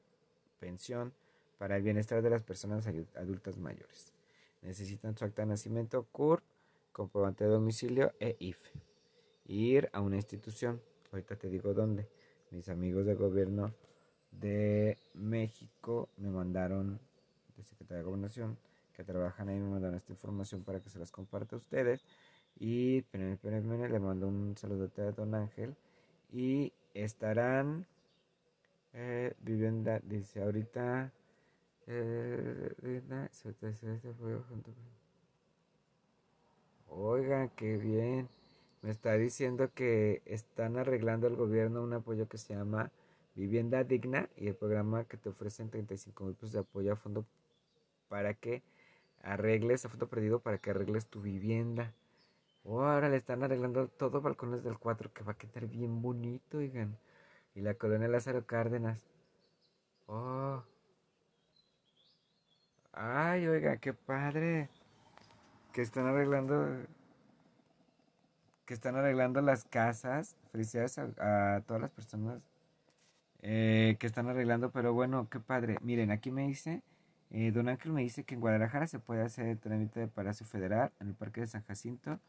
pensión, 0.60 1.14
para 1.58 1.78
el 1.78 1.84
bienestar 1.84 2.22
de 2.22 2.30
las 2.30 2.44
personas 2.44 2.86
adultas 3.16 3.58
mayores. 3.58 4.12
Necesitan 4.62 5.18
su 5.18 5.24
acta 5.24 5.44
de 5.44 5.48
nacimiento, 5.48 6.06
CUR, 6.12 6.44
comprobante 6.94 7.44
de 7.44 7.50
domicilio 7.50 8.14
e 8.20 8.36
IFE. 8.40 8.72
Ir 9.48 9.90
a 9.92 10.00
una 10.00 10.16
institución, 10.16 10.82
ahorita 11.12 11.36
te 11.36 11.50
digo 11.50 11.74
dónde. 11.74 12.08
Mis 12.52 12.70
amigos 12.70 13.06
de 13.06 13.16
gobierno 13.16 13.74
de 14.32 14.98
México 15.16 16.08
me 16.18 16.30
mandaron, 16.30 17.00
de 17.58 17.64
Secretaría 17.64 17.98
de 17.98 18.04
Gobernación, 18.04 18.58
que 18.94 19.04
trabajan 19.04 19.50
ahí, 19.50 19.60
me 19.60 19.70
mandaron 19.70 19.96
esta 19.98 20.12
información 20.14 20.64
para 20.64 20.80
que 20.80 20.90
se 20.90 21.00
las 21.00 21.12
comparta 21.12 21.56
a 21.56 21.60
ustedes. 21.60 22.06
Y 22.60 23.00
espérenme, 23.00 23.34
espérenme, 23.34 23.90
le 23.90 24.00
mando 24.00 24.28
un 24.28 24.56
saludote 24.56 25.02
a 25.02 25.12
Don 25.12 25.34
Ángel. 25.36 25.76
Y 26.32 26.72
estarán 26.94 27.86
eh, 28.94 29.34
vivienda, 29.42 30.00
dice 30.04 30.42
ahorita. 30.44 31.12
eh, 31.88 32.74
vivienda, 32.82 33.28
se- 33.34 33.52
se- 33.54 33.74
se- 33.76 34.00
se 34.00 34.14
fue 34.14 34.36
junto 34.48 34.72
con- 34.72 34.94
Oigan, 36.96 37.50
qué 37.56 37.78
bien. 37.78 38.30
Me 38.84 38.92
está 38.92 39.14
diciendo 39.14 39.72
que 39.74 40.22
están 40.26 40.78
arreglando 40.78 41.26
el 41.26 41.36
gobierno 41.36 41.82
un 41.82 41.94
apoyo 41.94 42.28
que 42.28 42.38
se 42.38 42.54
llama 42.54 42.92
Vivienda 43.36 43.84
Digna 43.84 44.30
y 44.38 44.48
el 44.48 44.56
programa 44.56 45.04
que 45.06 45.18
te 45.18 45.30
ofrecen 45.30 45.72
35 45.72 46.24
mil 46.24 46.36
pesos 46.36 46.52
de 46.52 46.60
apoyo 46.60 46.94
a 46.94 46.96
fondo 46.96 47.26
para 48.10 48.36
que 48.36 48.62
arregles, 49.24 49.86
a 49.86 49.90
fondo 49.90 50.08
perdido, 50.08 50.40
para 50.40 50.60
que 50.60 50.70
arregles 50.70 51.08
tu 51.08 51.22
vivienda. 51.22 51.94
Oh, 52.64 52.82
ahora 52.84 53.10
le 53.10 53.18
están 53.18 53.44
arreglando 53.44 53.88
todo 53.88 54.22
balcones 54.22 54.64
del 54.64 54.78
4 54.78 55.12
que 55.14 55.24
va 55.24 55.32
a 55.34 55.38
quedar 55.38 55.68
bien 55.68 56.02
bonito, 56.02 56.60
oigan. 56.60 56.96
Y 57.56 57.62
la 57.62 57.74
colonia 57.74 58.08
Lázaro 58.08 58.46
Cárdenas. 58.46 59.04
Oh. 60.08 60.62
Ay, 62.92 63.48
oiga, 63.48 63.78
qué 63.78 63.94
padre. 63.94 64.70
Que 65.74 65.82
están 65.82 66.06
arreglando. 66.06 66.86
Que 68.66 68.74
están 68.74 68.96
arreglando 68.96 69.42
las 69.42 69.66
casas. 69.66 70.38
Felicidades 70.52 70.98
a, 70.98 71.62
todas 71.68 71.82
las 71.82 71.92
personas 71.92 72.42
eh, 73.42 73.98
que 74.00 74.08
están 74.08 74.30
arreglando. 74.30 74.72
Pero 74.72 74.94
bueno, 74.94 75.28
qué 75.30 75.40
padre. 75.42 75.78
Miren, 75.82 76.12
aquí 76.12 76.32
me 76.32 76.48
dice. 76.48 76.82
eh, 77.32 77.52
Don 77.52 77.68
Ángel 77.68 77.92
me 77.92 78.04
dice 78.04 78.24
que 78.24 78.36
en 78.36 78.42
Guadalajara 78.42 78.88
se 78.88 79.00
puede 79.00 79.24
hacer 79.24 79.48
el 79.48 79.60
trámite 79.60 80.00
de 80.00 80.08
Palacio 80.08 80.46
Federal 80.46 80.92
en 81.02 81.10
el 81.10 81.16
Parque 81.16 81.42
de 81.42 81.48
San 81.48 81.64
Jacinto. 81.64 82.20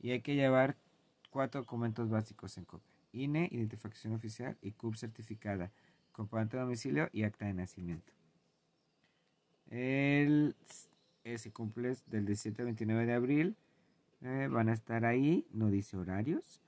Y 0.00 0.10
hay 0.12 0.20
que 0.20 0.34
llevar 0.36 0.76
cuatro 1.30 1.62
documentos 1.62 2.08
básicos 2.10 2.56
en 2.58 2.64
copia. 2.64 2.94
INE, 3.12 3.48
identificación 3.50 4.12
oficial 4.14 4.56
y 4.60 4.72
CUP 4.72 4.96
certificada, 4.96 5.70
comprobante 6.12 6.56
de 6.56 6.62
domicilio 6.64 7.08
y 7.12 7.22
acta 7.22 7.46
de 7.46 7.54
nacimiento. 7.54 8.12
El, 9.70 10.54
eh, 11.24 11.38
se 11.38 11.52
cumple 11.52 11.94
del 12.06 12.26
17 12.26 12.62
al 12.62 12.66
29 12.66 13.06
de 13.06 13.12
abril. 13.14 13.56
eh, 14.22 14.48
van 14.50 14.68
a 14.68 14.72
estar 14.74 15.04
ahí, 15.04 15.46
no 15.52 15.70
dice 15.70 15.96
horarios, 15.96 16.60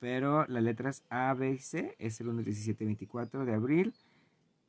pero 0.00 0.46
las 0.48 0.62
letras 0.62 1.04
A, 1.10 1.32
B 1.34 1.52
y 1.52 1.58
C 1.58 1.94
es 1.98 2.20
el 2.20 2.26
lunes 2.28 2.44
17 2.46 2.84
y 2.84 2.86
24 2.86 3.44
de 3.44 3.54
abril. 3.54 3.94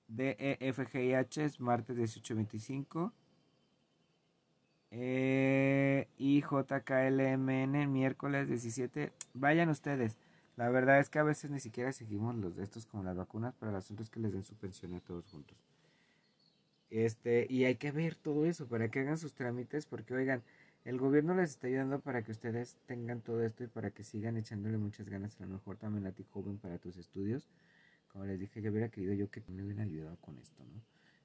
D, 0.07 0.35
E, 0.39 0.57
F, 0.69 0.85
G 0.85 1.05
y 1.09 1.13
H 1.13 1.43
es 1.45 1.59
martes 1.59 1.95
18 1.97 2.33
y 2.33 2.35
25. 2.37 3.13
Eh, 4.91 6.07
y 6.17 6.41
JKLMN 6.41 7.91
miércoles 7.91 8.47
17. 8.47 9.11
Vayan 9.33 9.69
ustedes. 9.69 10.17
La 10.55 10.69
verdad 10.69 10.99
es 10.99 11.09
que 11.09 11.19
a 11.19 11.23
veces 11.23 11.51
ni 11.51 11.59
siquiera 11.59 11.91
seguimos 11.91 12.35
los 12.35 12.55
de 12.55 12.63
estos 12.63 12.85
como 12.85 13.03
las 13.03 13.17
vacunas, 13.17 13.53
pero 13.59 13.71
el 13.71 13.77
asunto 13.77 14.03
es 14.03 14.09
que 14.09 14.19
les 14.21 14.31
den 14.33 14.43
su 14.43 14.55
pensión 14.55 14.93
a 14.93 15.01
todos 15.01 15.25
juntos. 15.31 15.57
Este, 16.89 17.47
y 17.49 17.65
hay 17.65 17.75
que 17.75 17.91
ver 17.91 18.15
todo 18.15 18.45
eso 18.45 18.67
para 18.67 18.89
que 18.89 18.99
hagan 18.99 19.17
sus 19.17 19.33
trámites, 19.33 19.85
porque 19.85 20.13
oigan, 20.13 20.43
el 20.85 20.99
gobierno 20.99 21.33
les 21.33 21.51
está 21.51 21.67
ayudando 21.67 21.99
para 21.99 22.23
que 22.23 22.31
ustedes 22.31 22.77
tengan 22.85 23.21
todo 23.21 23.43
esto 23.43 23.63
y 23.63 23.67
para 23.67 23.89
que 23.89 24.03
sigan 24.03 24.37
echándole 24.37 24.77
muchas 24.77 25.09
ganas, 25.09 25.39
a 25.41 25.45
lo 25.45 25.53
mejor 25.53 25.77
también 25.77 26.05
a 26.05 26.11
ti 26.11 26.23
joven 26.31 26.57
para 26.57 26.77
tus 26.77 26.97
estudios. 26.97 27.49
Como 28.09 28.25
les 28.25 28.39
dije, 28.39 28.61
yo 28.61 28.71
hubiera 28.71 28.89
querido 28.89 29.13
yo 29.13 29.29
que 29.29 29.41
me 29.47 29.63
hubieran 29.63 29.89
ayudado 29.89 30.15
con 30.17 30.37
esto, 30.37 30.63
¿no? 30.63 30.81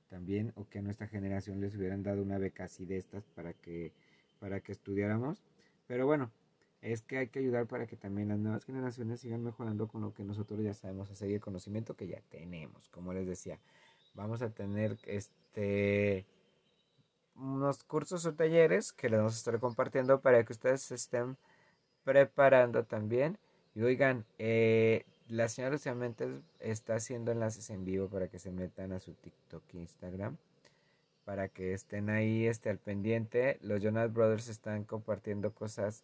También, 0.08 0.52
o 0.56 0.66
que 0.68 0.80
a 0.80 0.82
nuestra 0.82 1.06
generación 1.06 1.60
les 1.60 1.76
hubieran 1.76 2.02
dado 2.02 2.22
una 2.22 2.38
beca 2.38 2.64
así 2.64 2.84
de 2.84 2.96
estas 2.96 3.22
para 3.28 3.52
que, 3.52 3.92
para 4.40 4.60
que 4.60 4.72
estudiáramos. 4.72 5.40
Pero 5.86 6.06
bueno, 6.06 6.32
es 6.82 7.02
que 7.02 7.18
hay 7.18 7.28
que 7.28 7.38
ayudar 7.38 7.66
para 7.66 7.86
que 7.86 7.96
también 7.96 8.28
las 8.28 8.38
nuevas 8.38 8.64
generaciones 8.64 9.20
sigan 9.20 9.44
mejorando 9.44 9.88
con 9.88 10.00
lo 10.00 10.14
que 10.14 10.24
nosotros 10.24 10.62
ya 10.62 10.72
sabemos 10.72 11.10
hacer 11.10 11.30
y 11.30 11.34
el 11.34 11.40
conocimiento 11.40 11.94
que 11.94 12.06
ya 12.08 12.20
tenemos. 12.30 12.88
Como 12.88 13.12
les 13.12 13.26
decía, 13.26 13.60
vamos 14.14 14.42
a 14.42 14.50
tener 14.50 14.96
este 15.06 16.26
unos 17.36 17.82
cursos 17.84 18.26
o 18.26 18.34
talleres 18.34 18.92
que 18.92 19.08
les 19.08 19.18
vamos 19.18 19.34
a 19.34 19.38
estar 19.38 19.58
compartiendo 19.58 20.20
para 20.20 20.44
que 20.44 20.52
ustedes 20.52 20.82
se 20.82 20.94
estén 20.94 21.36
preparando 22.04 22.84
también. 22.84 23.38
Y 23.74 23.82
oigan, 23.82 24.24
eh, 24.38 25.04
la 25.28 25.48
señora 25.48 25.72
Lucía 25.72 25.94
Méndez 25.94 26.28
está 26.58 26.96
haciendo 26.96 27.32
enlaces 27.32 27.70
en 27.70 27.84
vivo 27.84 28.08
para 28.08 28.28
que 28.28 28.38
se 28.38 28.50
metan 28.50 28.92
a 28.92 29.00
su 29.00 29.14
TikTok 29.14 29.62
e 29.74 29.78
Instagram. 29.78 30.36
Para 31.24 31.48
que 31.48 31.72
estén 31.72 32.10
ahí 32.10 32.46
este, 32.46 32.68
al 32.68 32.78
pendiente. 32.78 33.58
Los 33.62 33.80
Jonas 33.80 34.12
Brothers 34.12 34.48
están 34.48 34.84
compartiendo 34.84 35.52
cosas 35.52 36.02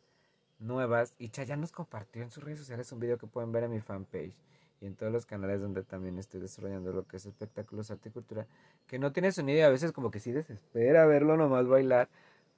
nuevas. 0.59 1.15
Y 1.19 1.31
Chayanne 1.31 1.63
nos 1.63 1.73
compartió 1.73 2.23
en 2.23 2.31
sus 2.31 2.45
redes 2.45 2.61
sociales 2.61 2.91
un 2.93 3.01
video 3.01 3.19
que 3.19 3.27
pueden 3.27 3.53
ver 3.53 3.65
en 3.65 3.73
mi 3.73 3.81
fanpage. 3.81 4.37
Y 4.81 4.87
en 4.87 4.95
todos 4.95 5.13
los 5.13 5.27
canales 5.27 5.61
donde 5.61 5.83
también 5.83 6.19
estoy 6.19 6.41
desarrollando 6.41 6.93
lo 6.93 7.07
que 7.07 7.17
es 7.17 7.27
espectáculos, 7.27 7.91
arte 7.91 8.11
y 8.11 8.13
cultura. 8.13 8.47
Que 8.87 8.99
no 8.99 9.13
tiene 9.13 9.33
sonido 9.33 9.59
y 9.59 9.63
a 9.63 9.71
veces 9.71 9.93
como 9.93 10.11
que 10.11 10.21
sí 10.21 10.33
desespera 10.33 11.07
verlo 11.07 11.37
nomás 11.37 11.67
bailar. 11.67 12.09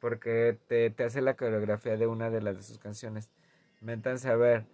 Porque 0.00 0.58
te, 0.68 0.90
te 0.90 1.04
hace 1.04 1.20
la 1.20 1.34
coreografía 1.34 1.96
de 1.96 2.06
una 2.06 2.30
de 2.30 2.40
las 2.40 2.56
de 2.56 2.62
sus 2.62 2.78
canciones. 2.78 3.30
Métanse 3.80 4.28
a 4.28 4.36
ver 4.36 4.64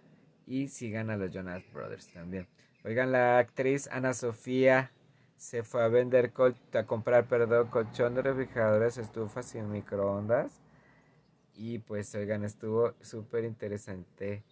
y 0.47 0.67
sigan 0.67 1.09
a 1.09 1.17
los 1.17 1.31
Jonas 1.31 1.63
Brothers 1.71 2.11
también. 2.13 2.47
Oigan, 2.83 3.11
la 3.11 3.39
actriz 3.39 3.87
Ana 3.91 4.13
Sofía 4.13 4.91
se 5.37 5.63
fue 5.63 5.83
a 5.83 5.87
vender, 5.87 6.31
col 6.31 6.55
a 6.73 6.83
comprar, 6.83 7.27
perdón, 7.27 7.67
colchón 7.67 8.15
de 8.15 8.21
refrigeradores, 8.21 8.97
estufas 8.97 9.53
y 9.55 9.61
microondas. 9.61 10.61
Y 11.55 11.79
pues, 11.79 12.13
oigan, 12.15 12.43
estuvo 12.43 12.93
súper 13.01 13.43
interesante. 13.43 14.43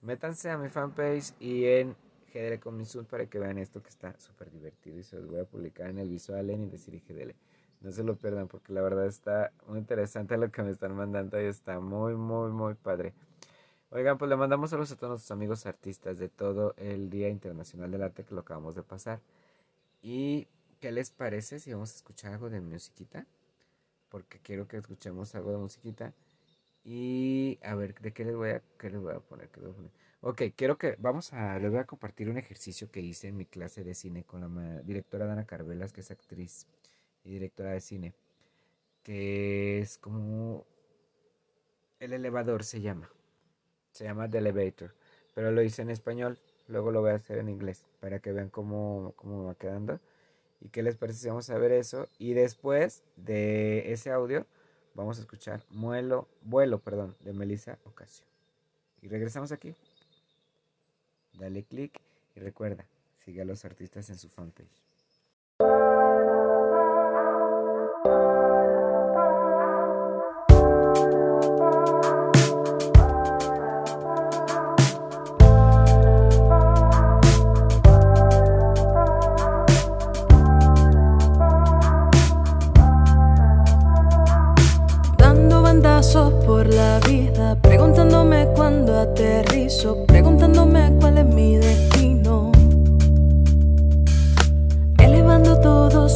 Métanse 0.00 0.50
a 0.50 0.58
mi 0.58 0.68
fanpage 0.68 1.32
y 1.40 1.66
en 1.66 1.96
GDL 2.32 2.58
Comisur 2.60 3.04
para 3.06 3.26
que 3.26 3.38
vean 3.38 3.58
esto 3.58 3.82
que 3.82 3.90
está 3.90 4.18
súper 4.18 4.50
divertido 4.50 4.98
y 4.98 5.02
se 5.02 5.16
los 5.16 5.28
voy 5.28 5.40
a 5.40 5.44
publicar 5.44 5.90
en 5.90 5.98
el 5.98 6.08
visual 6.08 6.50
en 6.50 6.64
y 6.64 6.66
decir 6.66 7.02
GDL. 7.06 7.34
No 7.80 7.90
se 7.90 8.04
lo 8.04 8.16
pierdan 8.16 8.48
porque 8.48 8.72
la 8.72 8.80
verdad 8.80 9.06
está 9.06 9.52
muy 9.66 9.78
interesante 9.78 10.36
lo 10.36 10.50
que 10.50 10.62
me 10.62 10.70
están 10.70 10.94
mandando 10.94 11.40
y 11.40 11.46
está 11.46 11.80
muy, 11.80 12.14
muy, 12.14 12.50
muy 12.50 12.74
padre. 12.74 13.12
Oigan, 13.90 14.16
pues 14.16 14.28
le 14.28 14.36
mandamos 14.36 14.70
saludos 14.70 14.92
a 14.92 14.96
todos 14.96 15.10
nuestros 15.10 15.30
amigos 15.32 15.66
artistas 15.66 16.18
de 16.18 16.28
todo 16.28 16.74
el 16.78 17.10
Día 17.10 17.28
Internacional 17.28 17.90
del 17.90 18.02
Arte 18.02 18.24
que 18.24 18.34
lo 18.34 18.40
acabamos 18.40 18.74
de 18.74 18.82
pasar. 18.82 19.20
¿Y 20.00 20.48
qué 20.80 20.92
les 20.92 21.10
parece 21.10 21.58
si 21.58 21.72
vamos 21.72 21.92
a 21.92 21.96
escuchar 21.96 22.32
algo 22.32 22.48
de 22.48 22.60
musiquita? 22.60 23.26
Porque 24.08 24.38
quiero 24.38 24.66
que 24.66 24.78
escuchemos 24.78 25.34
algo 25.34 25.50
de 25.50 25.58
musiquita. 25.58 26.14
Y 26.84 27.58
a 27.62 27.74
ver, 27.74 27.94
¿de 28.00 28.12
qué 28.12 28.24
les 28.24 28.34
voy 28.34 28.50
a, 28.50 28.62
qué 28.78 28.90
les 28.90 29.00
voy 29.00 29.12
a 29.12 29.20
poner? 29.20 29.48
¿Qué 29.48 29.60
les 29.60 29.68
voy 29.68 29.74
a 29.74 29.76
poner? 29.76 30.01
Ok, 30.24 30.42
quiero 30.56 30.78
que, 30.78 30.96
vamos 31.00 31.32
a, 31.32 31.58
les 31.58 31.70
voy 31.70 31.80
a 31.80 31.84
compartir 31.84 32.28
un 32.30 32.38
ejercicio 32.38 32.90
que 32.90 33.00
hice 33.00 33.28
en 33.28 33.36
mi 33.36 33.44
clase 33.44 33.82
de 33.82 33.92
cine 33.92 34.22
con 34.22 34.40
la 34.40 34.82
directora 34.82 35.26
Dana 35.26 35.46
Carvelas, 35.46 35.92
que 35.92 36.00
es 36.00 36.12
actriz 36.12 36.68
y 37.24 37.32
directora 37.32 37.72
de 37.72 37.80
cine, 37.80 38.14
que 39.02 39.80
es 39.80 39.98
como, 39.98 40.64
el 41.98 42.12
elevador 42.12 42.62
se 42.64 42.80
llama 42.80 43.10
se 43.92 44.04
llama 44.04 44.28
The 44.28 44.38
Elevator, 44.38 44.94
pero 45.34 45.52
lo 45.52 45.62
hice 45.62 45.82
en 45.82 45.90
español, 45.90 46.38
luego 46.68 46.90
lo 46.92 47.00
voy 47.00 47.10
a 47.10 47.14
hacer 47.14 47.38
en 47.38 47.48
inglés 47.48 47.84
para 48.00 48.20
que 48.20 48.32
vean 48.32 48.48
cómo, 48.48 49.12
cómo 49.16 49.44
va 49.44 49.54
quedando. 49.54 50.00
¿Y 50.60 50.68
qué 50.68 50.82
les 50.82 50.96
parece 50.96 51.18
si 51.20 51.28
vamos 51.28 51.50
a 51.50 51.58
ver 51.58 51.72
eso? 51.72 52.08
Y 52.18 52.34
después 52.34 53.02
de 53.16 53.92
ese 53.92 54.10
audio 54.12 54.46
vamos 54.94 55.18
a 55.18 55.22
escuchar 55.22 55.64
Muelo, 55.70 56.28
Vuelo 56.42 56.78
perdón, 56.78 57.16
de 57.20 57.32
Melissa 57.32 57.78
Ocasio. 57.84 58.26
Y 59.02 59.08
regresamos 59.08 59.52
aquí. 59.52 59.74
Dale 61.32 61.64
click 61.64 62.00
y 62.36 62.40
recuerda, 62.40 62.86
sigue 63.24 63.42
a 63.42 63.44
los 63.44 63.64
artistas 63.64 64.10
en 64.10 64.18
su 64.18 64.28
fanpage. 64.28 64.82
por 86.44 86.66
la 86.66 87.00
vida, 87.08 87.56
preguntándome 87.62 88.48
cuándo 88.54 88.98
aterrizo, 88.98 90.04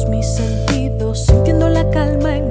mis 0.05 0.27
sentidos, 0.27 1.25
sintiendo 1.25 1.69
la 1.69 1.89
calma 1.89 2.35
en 2.37 2.46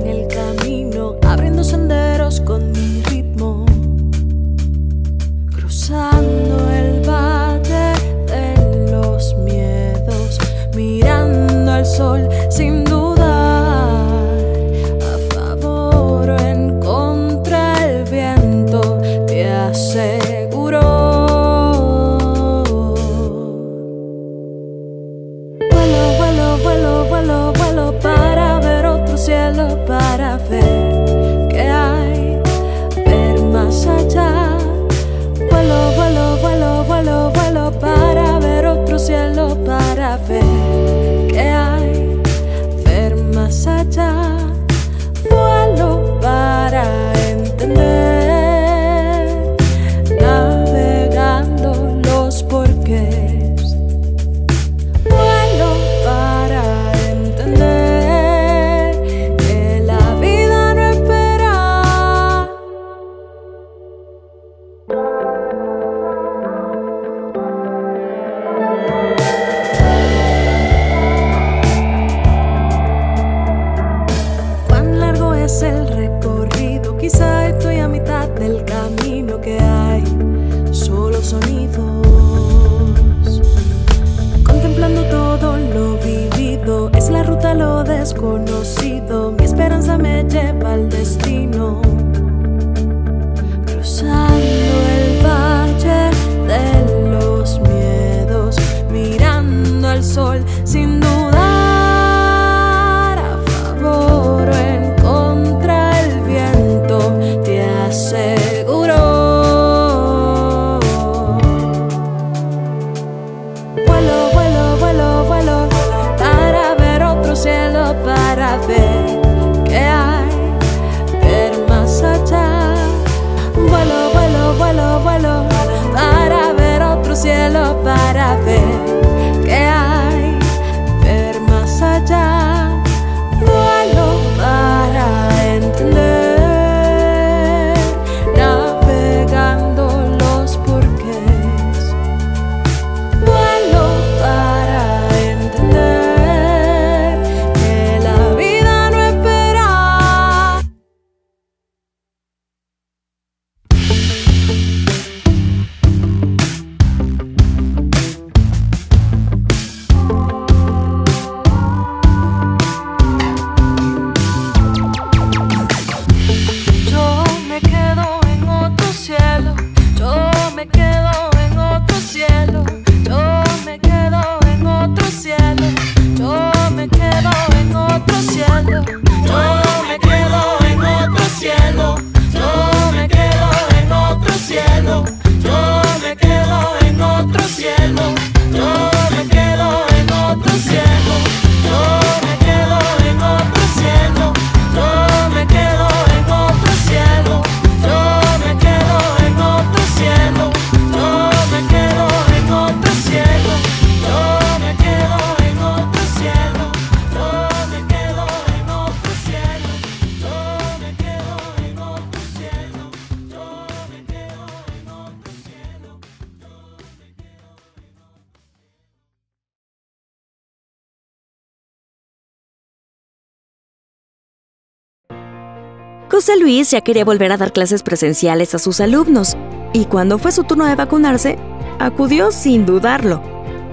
José 226.26 226.40
Luis 226.40 226.72
ya 226.72 226.80
quería 226.80 227.04
volver 227.04 227.30
a 227.30 227.36
dar 227.36 227.52
clases 227.52 227.84
presenciales 227.84 228.52
a 228.52 228.58
sus 228.58 228.80
alumnos 228.80 229.36
y 229.72 229.84
cuando 229.84 230.18
fue 230.18 230.32
su 230.32 230.42
turno 230.42 230.66
de 230.66 230.74
vacunarse, 230.74 231.38
acudió 231.78 232.32
sin 232.32 232.66
dudarlo. 232.66 233.22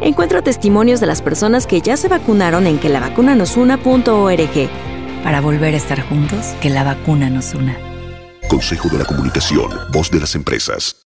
Encuentra 0.02 0.44
testimonios 0.44 1.00
de 1.00 1.08
las 1.08 1.24
personas 1.24 1.66
que 1.66 1.82
ya 1.82 1.98
se 1.98 2.10
vacunaron 2.10 2.68
en 2.68 2.80
que 2.80 2.90
la 2.90 3.00
vacuna 3.00 3.34
nos 3.34 3.58
una.org. 3.58 4.70
Para 5.24 5.42
volver 5.42 5.74
a 5.74 5.78
estar 5.78 6.00
juntos, 6.08 6.54
que 6.62 6.70
la 6.70 6.84
vacuna 6.84 7.32
nos 7.32 7.56
una. 7.56 7.76
Consejo 8.48 8.88
de 8.90 9.00
la 9.00 9.06
Comunicación, 9.06 9.72
voz 9.92 10.12
de 10.12 10.20
las 10.20 10.36
empresas. 10.36 11.08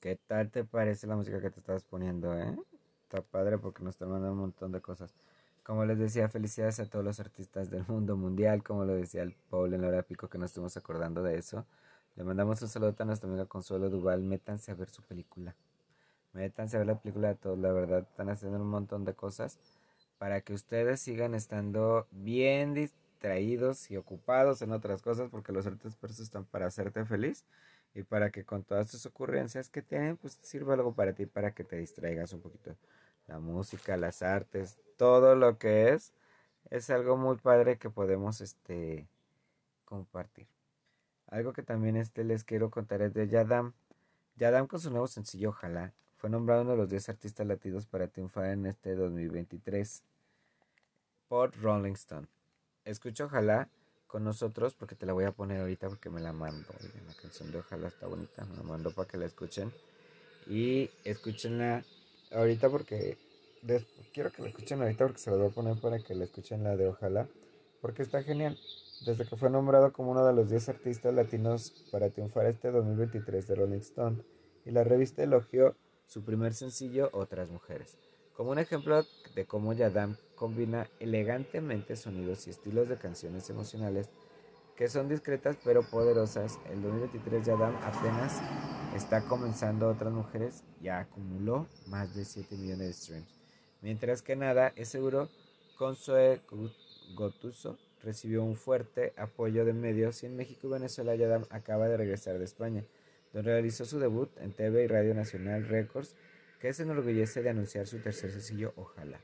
¿Qué 0.00 0.18
tal 0.26 0.50
te 0.50 0.64
parece 0.64 1.06
la 1.06 1.16
música 1.16 1.42
que 1.42 1.50
te 1.50 1.60
estás 1.60 1.84
poniendo, 1.84 2.38
eh? 2.38 2.56
Está 3.02 3.20
padre 3.20 3.58
porque 3.58 3.84
nos 3.84 3.96
están 3.96 4.08
mandando 4.08 4.32
un 4.32 4.40
montón 4.40 4.72
de 4.72 4.80
cosas. 4.80 5.12
Como 5.70 5.84
les 5.84 6.00
decía, 6.00 6.28
felicidades 6.28 6.80
a 6.80 6.86
todos 6.86 7.04
los 7.04 7.20
artistas 7.20 7.70
del 7.70 7.86
mundo 7.86 8.16
mundial, 8.16 8.64
como 8.64 8.84
lo 8.84 8.94
decía 8.94 9.22
el 9.22 9.36
Paul 9.50 9.72
en 9.72 9.82
la 9.82 9.86
hora 9.86 10.02
pico 10.02 10.28
que 10.28 10.36
nos 10.36 10.50
estuvimos 10.50 10.76
acordando 10.76 11.22
de 11.22 11.38
eso. 11.38 11.64
Le 12.16 12.24
mandamos 12.24 12.60
un 12.60 12.66
saludo 12.66 12.92
a 12.98 13.04
nuestra 13.04 13.28
amiga 13.28 13.46
Consuelo 13.46 13.88
Duval. 13.88 14.20
Métanse 14.20 14.72
a 14.72 14.74
ver 14.74 14.90
su 14.90 15.00
película. 15.02 15.54
Métanse 16.32 16.74
a 16.74 16.80
ver 16.80 16.88
la 16.88 17.00
película 17.00 17.28
de 17.28 17.34
todos, 17.36 17.56
la 17.56 17.70
verdad. 17.70 18.00
Están 18.00 18.30
haciendo 18.30 18.58
un 18.58 18.68
montón 18.68 19.04
de 19.04 19.14
cosas 19.14 19.60
para 20.18 20.40
que 20.40 20.54
ustedes 20.54 21.02
sigan 21.02 21.36
estando 21.36 22.08
bien 22.10 22.74
distraídos 22.74 23.92
y 23.92 23.96
ocupados 23.96 24.62
en 24.62 24.72
otras 24.72 25.02
cosas, 25.02 25.30
porque 25.30 25.52
los 25.52 25.68
artes 25.68 25.94
persos 25.94 26.18
están 26.18 26.46
para 26.46 26.66
hacerte 26.66 27.04
feliz 27.04 27.44
y 27.94 28.02
para 28.02 28.30
que 28.30 28.44
con 28.44 28.64
todas 28.64 28.90
tus 28.90 29.06
ocurrencias 29.06 29.68
que 29.68 29.82
tienen, 29.82 30.16
pues 30.16 30.36
sirva 30.42 30.74
algo 30.74 30.96
para 30.96 31.12
ti, 31.12 31.26
para 31.26 31.52
que 31.52 31.62
te 31.62 31.76
distraigas 31.76 32.32
un 32.32 32.40
poquito 32.40 32.74
la 33.30 33.38
música, 33.38 33.96
las 33.96 34.22
artes, 34.22 34.76
todo 34.96 35.36
lo 35.36 35.56
que 35.56 35.90
es, 35.90 36.12
es 36.68 36.90
algo 36.90 37.16
muy 37.16 37.36
padre 37.36 37.78
que 37.78 37.88
podemos 37.88 38.40
este 38.40 39.06
compartir. 39.84 40.48
Algo 41.28 41.52
que 41.52 41.62
también 41.62 41.96
este 41.96 42.24
les 42.24 42.42
quiero 42.42 42.70
contar 42.70 43.02
es 43.02 43.14
de 43.14 43.28
Yadam. 43.28 43.72
Yadam 44.36 44.66
con 44.66 44.80
su 44.80 44.90
nuevo 44.90 45.06
sencillo 45.06 45.50
Ojalá 45.50 45.92
fue 46.16 46.28
nombrado 46.28 46.62
uno 46.62 46.72
de 46.72 46.76
los 46.76 46.88
10 46.88 47.08
artistas 47.08 47.46
latinos 47.46 47.86
para 47.86 48.08
triunfar 48.08 48.46
en 48.46 48.66
este 48.66 48.96
2023 48.96 50.02
por 51.28 51.56
Rolling 51.62 51.92
Stone. 51.92 52.26
Escucha 52.84 53.26
Ojalá 53.26 53.68
con 54.08 54.24
nosotros 54.24 54.74
porque 54.74 54.96
te 54.96 55.06
la 55.06 55.12
voy 55.12 55.24
a 55.24 55.30
poner 55.30 55.60
ahorita 55.60 55.88
porque 55.88 56.10
me 56.10 56.20
la 56.20 56.32
mando. 56.32 56.66
la 57.06 57.14
canción 57.14 57.52
de 57.52 57.60
Ojalá 57.60 57.88
está 57.88 58.08
bonita, 58.08 58.44
me 58.44 58.56
la 58.56 58.64
mando 58.64 58.92
para 58.92 59.06
que 59.06 59.18
la 59.18 59.26
escuchen. 59.26 59.72
Y 60.48 60.90
escúchenla 61.04 61.84
ahorita 62.32 62.70
porque 62.70 63.16
quiero 64.12 64.32
que 64.32 64.42
la 64.42 64.48
escuchen 64.48 64.80
ahorita 64.80 65.06
porque 65.06 65.20
se 65.20 65.30
la 65.30 65.36
voy 65.36 65.48
a 65.48 65.50
poner 65.50 65.80
para 65.80 65.98
que 65.98 66.14
la 66.14 66.24
escuchen 66.24 66.64
la 66.64 66.76
de 66.76 66.88
Ojalá, 66.88 67.28
porque 67.80 68.02
está 68.02 68.22
genial. 68.22 68.58
Desde 69.06 69.24
que 69.24 69.36
fue 69.36 69.48
nombrado 69.48 69.92
como 69.92 70.10
uno 70.10 70.26
de 70.26 70.34
los 70.34 70.50
10 70.50 70.68
artistas 70.68 71.14
latinos 71.14 71.88
para 71.90 72.10
triunfar 72.10 72.46
este 72.46 72.70
2023 72.70 73.46
de 73.46 73.54
Rolling 73.54 73.78
Stone, 73.78 74.22
y 74.64 74.70
la 74.72 74.84
revista 74.84 75.22
elogió 75.22 75.74
su 76.06 76.22
primer 76.22 76.52
sencillo 76.52 77.08
Otras 77.12 77.50
Mujeres, 77.50 77.96
como 78.34 78.50
un 78.50 78.58
ejemplo 78.58 79.04
de 79.34 79.46
cómo 79.46 79.72
Yadam 79.72 80.16
combina 80.34 80.88
elegantemente 81.00 81.96
sonidos 81.96 82.46
y 82.46 82.50
estilos 82.50 82.88
de 82.88 82.98
canciones 82.98 83.48
emocionales 83.48 84.10
que 84.76 84.88
son 84.88 85.08
discretas 85.08 85.58
pero 85.62 85.82
poderosas. 85.82 86.58
El 86.70 86.82
2023 86.82 87.44
Yadam 87.44 87.76
apenas 87.82 88.40
está 88.94 89.22
comenzando 89.22 89.88
Otras 89.88 90.12
Mujeres 90.12 90.64
ya 90.80 91.00
acumuló 91.00 91.66
más 91.86 92.14
de 92.14 92.24
7 92.24 92.56
millones 92.56 92.86
de 92.86 92.92
streams. 92.92 93.40
Mientras 93.82 94.22
que 94.22 94.36
nada 94.36 94.72
es 94.76 94.88
seguro, 94.88 95.28
Consuelo 95.78 96.40
Gotuso 97.14 97.78
recibió 98.02 98.42
un 98.42 98.56
fuerte 98.56 99.12
apoyo 99.16 99.64
de 99.64 99.72
medios 99.72 100.22
y 100.22 100.26
en 100.26 100.36
México 100.36 100.66
y 100.66 100.70
Venezuela 100.70 101.14
Yadam 101.14 101.44
acaba 101.50 101.88
de 101.88 101.96
regresar 101.96 102.38
de 102.38 102.44
España, 102.44 102.84
donde 103.32 103.52
realizó 103.52 103.84
su 103.84 103.98
debut 103.98 104.30
en 104.38 104.52
TV 104.52 104.84
y 104.84 104.86
Radio 104.86 105.14
Nacional 105.14 105.66
Records, 105.68 106.14
que 106.60 106.72
se 106.72 106.82
enorgullece 106.82 107.42
de 107.42 107.50
anunciar 107.50 107.86
su 107.86 107.98
tercer 108.00 108.30
sencillo 108.32 108.72
Ojalá. 108.76 109.20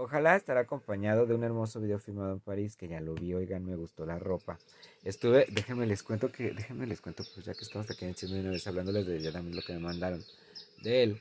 Ojalá 0.00 0.36
estará 0.36 0.60
acompañado 0.60 1.26
de 1.26 1.34
un 1.34 1.44
hermoso 1.44 1.80
video 1.80 1.98
filmado 1.98 2.32
en 2.32 2.40
París, 2.40 2.76
que 2.76 2.88
ya 2.88 3.00
lo 3.00 3.14
vi, 3.14 3.34
oigan, 3.34 3.64
me 3.64 3.74
gustó 3.74 4.06
la 4.06 4.18
ropa. 4.18 4.58
Estuve, 5.04 5.46
déjenme 5.50 5.86
les 5.86 6.02
cuento 6.02 6.30
que, 6.30 6.52
déjenme 6.52 6.86
les 6.86 7.00
cuento, 7.00 7.24
pues 7.34 7.44
ya 7.44 7.52
que 7.52 7.62
estamos 7.62 7.90
aquí 7.90 8.04
en 8.04 8.50
vez 8.50 8.66
hablándoles 8.66 9.06
de 9.06 9.20
Yadam, 9.20 9.50
lo 9.50 9.60
que 9.60 9.72
me 9.74 9.80
mandaron 9.80 10.22
de 10.82 11.02
él 11.02 11.20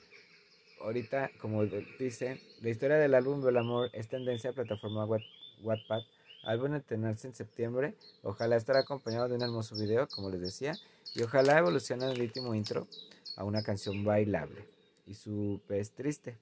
ahorita, 0.81 1.31
como 1.39 1.65
dice, 1.99 2.39
la 2.61 2.69
historia 2.69 2.97
del 2.97 3.13
álbum 3.13 3.41
del 3.43 3.57
amor 3.57 3.89
es 3.93 4.07
tendencia 4.07 4.51
a 4.51 4.53
plataforma 4.53 5.05
Wattpad. 5.05 6.03
Álbum 6.43 6.73
a 6.73 6.79
tenerse 6.79 7.27
en 7.27 7.35
septiembre. 7.35 7.95
Ojalá 8.23 8.55
estará 8.55 8.79
acompañado 8.79 9.27
de 9.27 9.35
un 9.35 9.41
hermoso 9.41 9.75
video, 9.75 10.07
como 10.07 10.29
les 10.29 10.39
decía. 10.39 10.77
Y 11.13 11.23
ojalá 11.23 11.57
evolucione 11.57 12.09
el 12.09 12.21
último 12.21 12.55
intro 12.55 12.87
a 13.35 13.43
una 13.43 13.63
canción 13.63 14.03
bailable. 14.03 14.65
Y 15.05 15.15
su 15.15 15.59
pez 15.67 15.91
triste. 15.91 16.37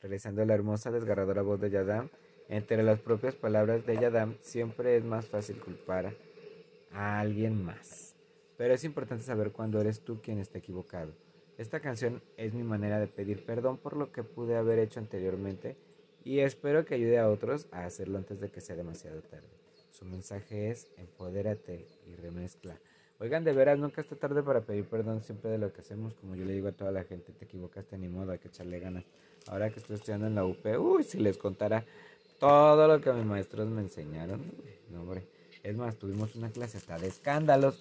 Realizando 0.00 0.44
la 0.44 0.54
hermosa, 0.54 0.90
desgarradora 0.90 1.42
voz 1.42 1.60
de 1.60 1.70
Yadam. 1.70 2.08
Entre 2.48 2.82
las 2.82 3.00
propias 3.00 3.34
palabras 3.34 3.86
de 3.86 3.96
Yadam, 3.96 4.36
siempre 4.40 4.96
es 4.96 5.04
más 5.04 5.26
fácil 5.26 5.60
culpar 5.60 6.14
a 6.92 7.20
alguien 7.20 7.62
más. 7.62 8.16
Pero 8.56 8.74
es 8.74 8.84
importante 8.84 9.24
saber 9.24 9.52
cuándo 9.52 9.80
eres 9.80 10.00
tú 10.00 10.20
quien 10.20 10.38
está 10.38 10.58
equivocado. 10.58 11.12
Esta 11.58 11.80
canción 11.80 12.22
es 12.38 12.54
mi 12.54 12.62
manera 12.62 12.98
de 12.98 13.06
pedir 13.06 13.44
perdón 13.44 13.76
por 13.76 13.96
lo 13.96 14.12
que 14.12 14.22
pude 14.22 14.56
haber 14.56 14.78
hecho 14.78 14.98
anteriormente 14.98 15.76
y 16.24 16.40
espero 16.40 16.86
que 16.86 16.94
ayude 16.94 17.18
a 17.18 17.28
otros 17.28 17.68
a 17.70 17.84
hacerlo 17.84 18.16
antes 18.16 18.40
de 18.40 18.50
que 18.50 18.62
sea 18.62 18.76
demasiado 18.76 19.20
tarde. 19.22 19.48
Su 19.90 20.06
mensaje 20.06 20.70
es 20.70 20.88
empodérate 20.96 21.86
y 22.06 22.14
remezcla. 22.14 22.78
Oigan, 23.18 23.44
de 23.44 23.52
veras, 23.52 23.78
nunca 23.78 24.00
está 24.00 24.16
tarde 24.16 24.42
para 24.42 24.62
pedir 24.62 24.86
perdón 24.86 25.22
siempre 25.22 25.50
de 25.50 25.58
lo 25.58 25.72
que 25.74 25.82
hacemos. 25.82 26.14
Como 26.14 26.34
yo 26.34 26.46
le 26.46 26.54
digo 26.54 26.68
a 26.68 26.72
toda 26.72 26.90
la 26.90 27.04
gente, 27.04 27.32
te 27.32 27.44
equivocaste 27.44 27.98
ni 27.98 28.08
modo, 28.08 28.32
hay 28.32 28.38
que 28.38 28.48
echarle 28.48 28.80
ganas. 28.80 29.04
Ahora 29.46 29.70
que 29.70 29.80
estoy 29.80 29.96
estudiando 29.96 30.26
en 30.26 30.34
la 30.34 30.44
UP, 30.44 30.64
uy, 30.78 31.02
si 31.04 31.18
les 31.18 31.38
contara 31.38 31.84
todo 32.38 32.86
lo 32.88 33.00
que 33.00 33.12
mis 33.12 33.24
maestros 33.24 33.68
me 33.68 33.82
enseñaron. 33.82 34.42
no, 34.90 35.02
hombre. 35.02 35.26
Es 35.62 35.76
más, 35.76 35.96
tuvimos 35.96 36.34
una 36.36 36.50
clase 36.50 36.78
hasta 36.78 36.98
de 36.98 37.08
escándalos 37.08 37.78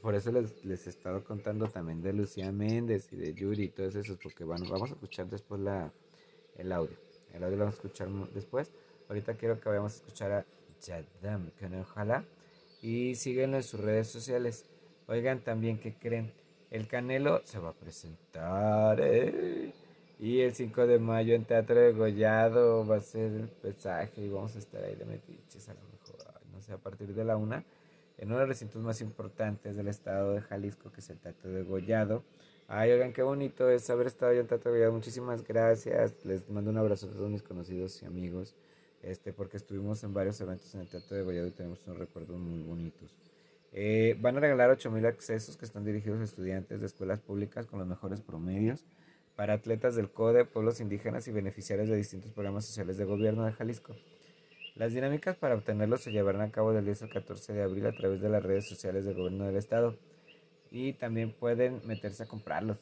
por 0.00 0.14
eso 0.14 0.32
les, 0.32 0.64
les 0.64 0.86
he 0.86 0.90
estado 0.90 1.24
contando 1.24 1.68
también 1.68 2.02
de 2.02 2.12
Lucía 2.12 2.50
Méndez 2.52 3.08
y 3.12 3.16
de 3.16 3.32
Yuri 3.34 3.64
y 3.64 3.68
todos 3.68 3.94
esos, 3.94 4.18
porque 4.18 4.44
bueno, 4.44 4.66
vamos 4.68 4.90
a 4.90 4.94
escuchar 4.94 5.26
después 5.28 5.60
la, 5.60 5.92
el 6.56 6.72
audio. 6.72 6.96
El 7.32 7.44
audio 7.44 7.56
lo 7.56 7.64
vamos 7.64 7.76
a 7.76 7.82
escuchar 7.82 8.08
después. 8.34 8.70
Ahorita 9.08 9.34
quiero 9.34 9.60
que 9.60 9.68
vayamos 9.68 9.92
a 9.92 9.96
escuchar 9.96 10.32
a 10.32 10.46
Yadam, 10.80 11.50
no 11.70 11.80
ojalá. 11.80 12.24
Y 12.82 13.14
síguenlo 13.14 13.58
en 13.58 13.62
sus 13.62 13.80
redes 13.80 14.08
sociales. 14.08 14.66
Oigan 15.06 15.40
también 15.40 15.78
que 15.78 15.94
creen, 15.94 16.32
el 16.70 16.88
Canelo 16.88 17.40
se 17.44 17.58
va 17.58 17.70
a 17.70 17.74
presentar. 17.74 19.00
¿eh? 19.00 19.72
Y 20.22 20.42
el 20.42 20.54
5 20.54 20.86
de 20.86 21.00
mayo 21.00 21.34
en 21.34 21.44
Teatro 21.44 21.80
de 21.80 21.92
Gollado 21.92 22.86
va 22.86 22.98
a 22.98 23.00
ser 23.00 23.32
el 23.32 23.48
pesaje 23.48 24.20
y 24.24 24.28
vamos 24.28 24.54
a 24.54 24.60
estar 24.60 24.84
ahí 24.84 24.94
de 24.94 25.04
metiches 25.04 25.68
a 25.68 25.74
lo 25.74 25.80
mejor, 25.80 26.40
no 26.52 26.60
sé, 26.60 26.72
a 26.72 26.78
partir 26.78 27.12
de 27.12 27.24
la 27.24 27.36
una 27.36 27.64
en 28.18 28.28
uno 28.28 28.36
de 28.36 28.42
los 28.42 28.50
recintos 28.50 28.80
más 28.82 29.00
importantes 29.00 29.74
del 29.74 29.88
estado 29.88 30.34
de 30.34 30.40
Jalisco, 30.40 30.92
que 30.92 31.00
es 31.00 31.10
el 31.10 31.18
Teatro 31.18 31.50
de 31.50 31.64
Gollado. 31.64 32.22
Ay, 32.68 32.92
oigan, 32.92 33.12
qué 33.12 33.22
bonito 33.22 33.68
es 33.68 33.90
haber 33.90 34.06
estado 34.06 34.32
yo 34.32 34.42
en 34.42 34.46
Teatro 34.46 34.70
de 34.70 34.78
Gollado. 34.78 34.92
Muchísimas 34.92 35.42
gracias. 35.42 36.14
Les 36.24 36.48
mando 36.48 36.70
un 36.70 36.78
abrazo 36.78 37.08
a 37.08 37.10
todos 37.10 37.28
mis 37.28 37.42
conocidos 37.42 38.00
y 38.04 38.06
amigos, 38.06 38.54
este, 39.02 39.32
porque 39.32 39.56
estuvimos 39.56 40.04
en 40.04 40.14
varios 40.14 40.40
eventos 40.40 40.72
en 40.76 40.82
el 40.82 40.88
Teatro 40.88 41.16
de 41.16 41.24
Gollado 41.24 41.48
y 41.48 41.50
tenemos 41.50 41.84
unos 41.88 41.98
recuerdos 41.98 42.38
muy 42.38 42.62
bonitos. 42.62 43.12
Eh, 43.72 44.16
van 44.20 44.36
a 44.36 44.40
regalar 44.40 44.70
8.000 44.70 45.04
accesos 45.04 45.56
que 45.56 45.64
están 45.64 45.84
dirigidos 45.84 46.20
a 46.20 46.24
estudiantes 46.24 46.80
de 46.80 46.86
escuelas 46.86 47.18
públicas 47.18 47.66
con 47.66 47.80
los 47.80 47.88
mejores 47.88 48.20
promedios 48.20 48.84
para 49.36 49.54
atletas 49.54 49.94
del 49.94 50.10
CODE, 50.10 50.44
pueblos 50.44 50.80
indígenas 50.80 51.26
y 51.28 51.32
beneficiarios 51.32 51.88
de 51.88 51.96
distintos 51.96 52.32
programas 52.32 52.66
sociales 52.66 52.96
de 52.96 53.04
gobierno 53.04 53.44
de 53.44 53.52
Jalisco. 53.52 53.94
Las 54.74 54.94
dinámicas 54.94 55.36
para 55.36 55.54
obtenerlos 55.54 56.02
se 56.02 56.12
llevarán 56.12 56.42
a 56.42 56.50
cabo 56.50 56.72
del 56.72 56.84
10 56.84 57.02
al 57.02 57.10
14 57.10 57.52
de 57.52 57.62
abril 57.62 57.86
a 57.86 57.92
través 57.92 58.20
de 58.20 58.28
las 58.28 58.42
redes 58.42 58.68
sociales 58.68 59.04
del 59.04 59.14
gobierno 59.14 59.44
del 59.44 59.56
estado 59.56 59.96
y 60.70 60.94
también 60.94 61.32
pueden 61.32 61.80
meterse 61.84 62.22
a 62.22 62.26
comprarlos. 62.26 62.78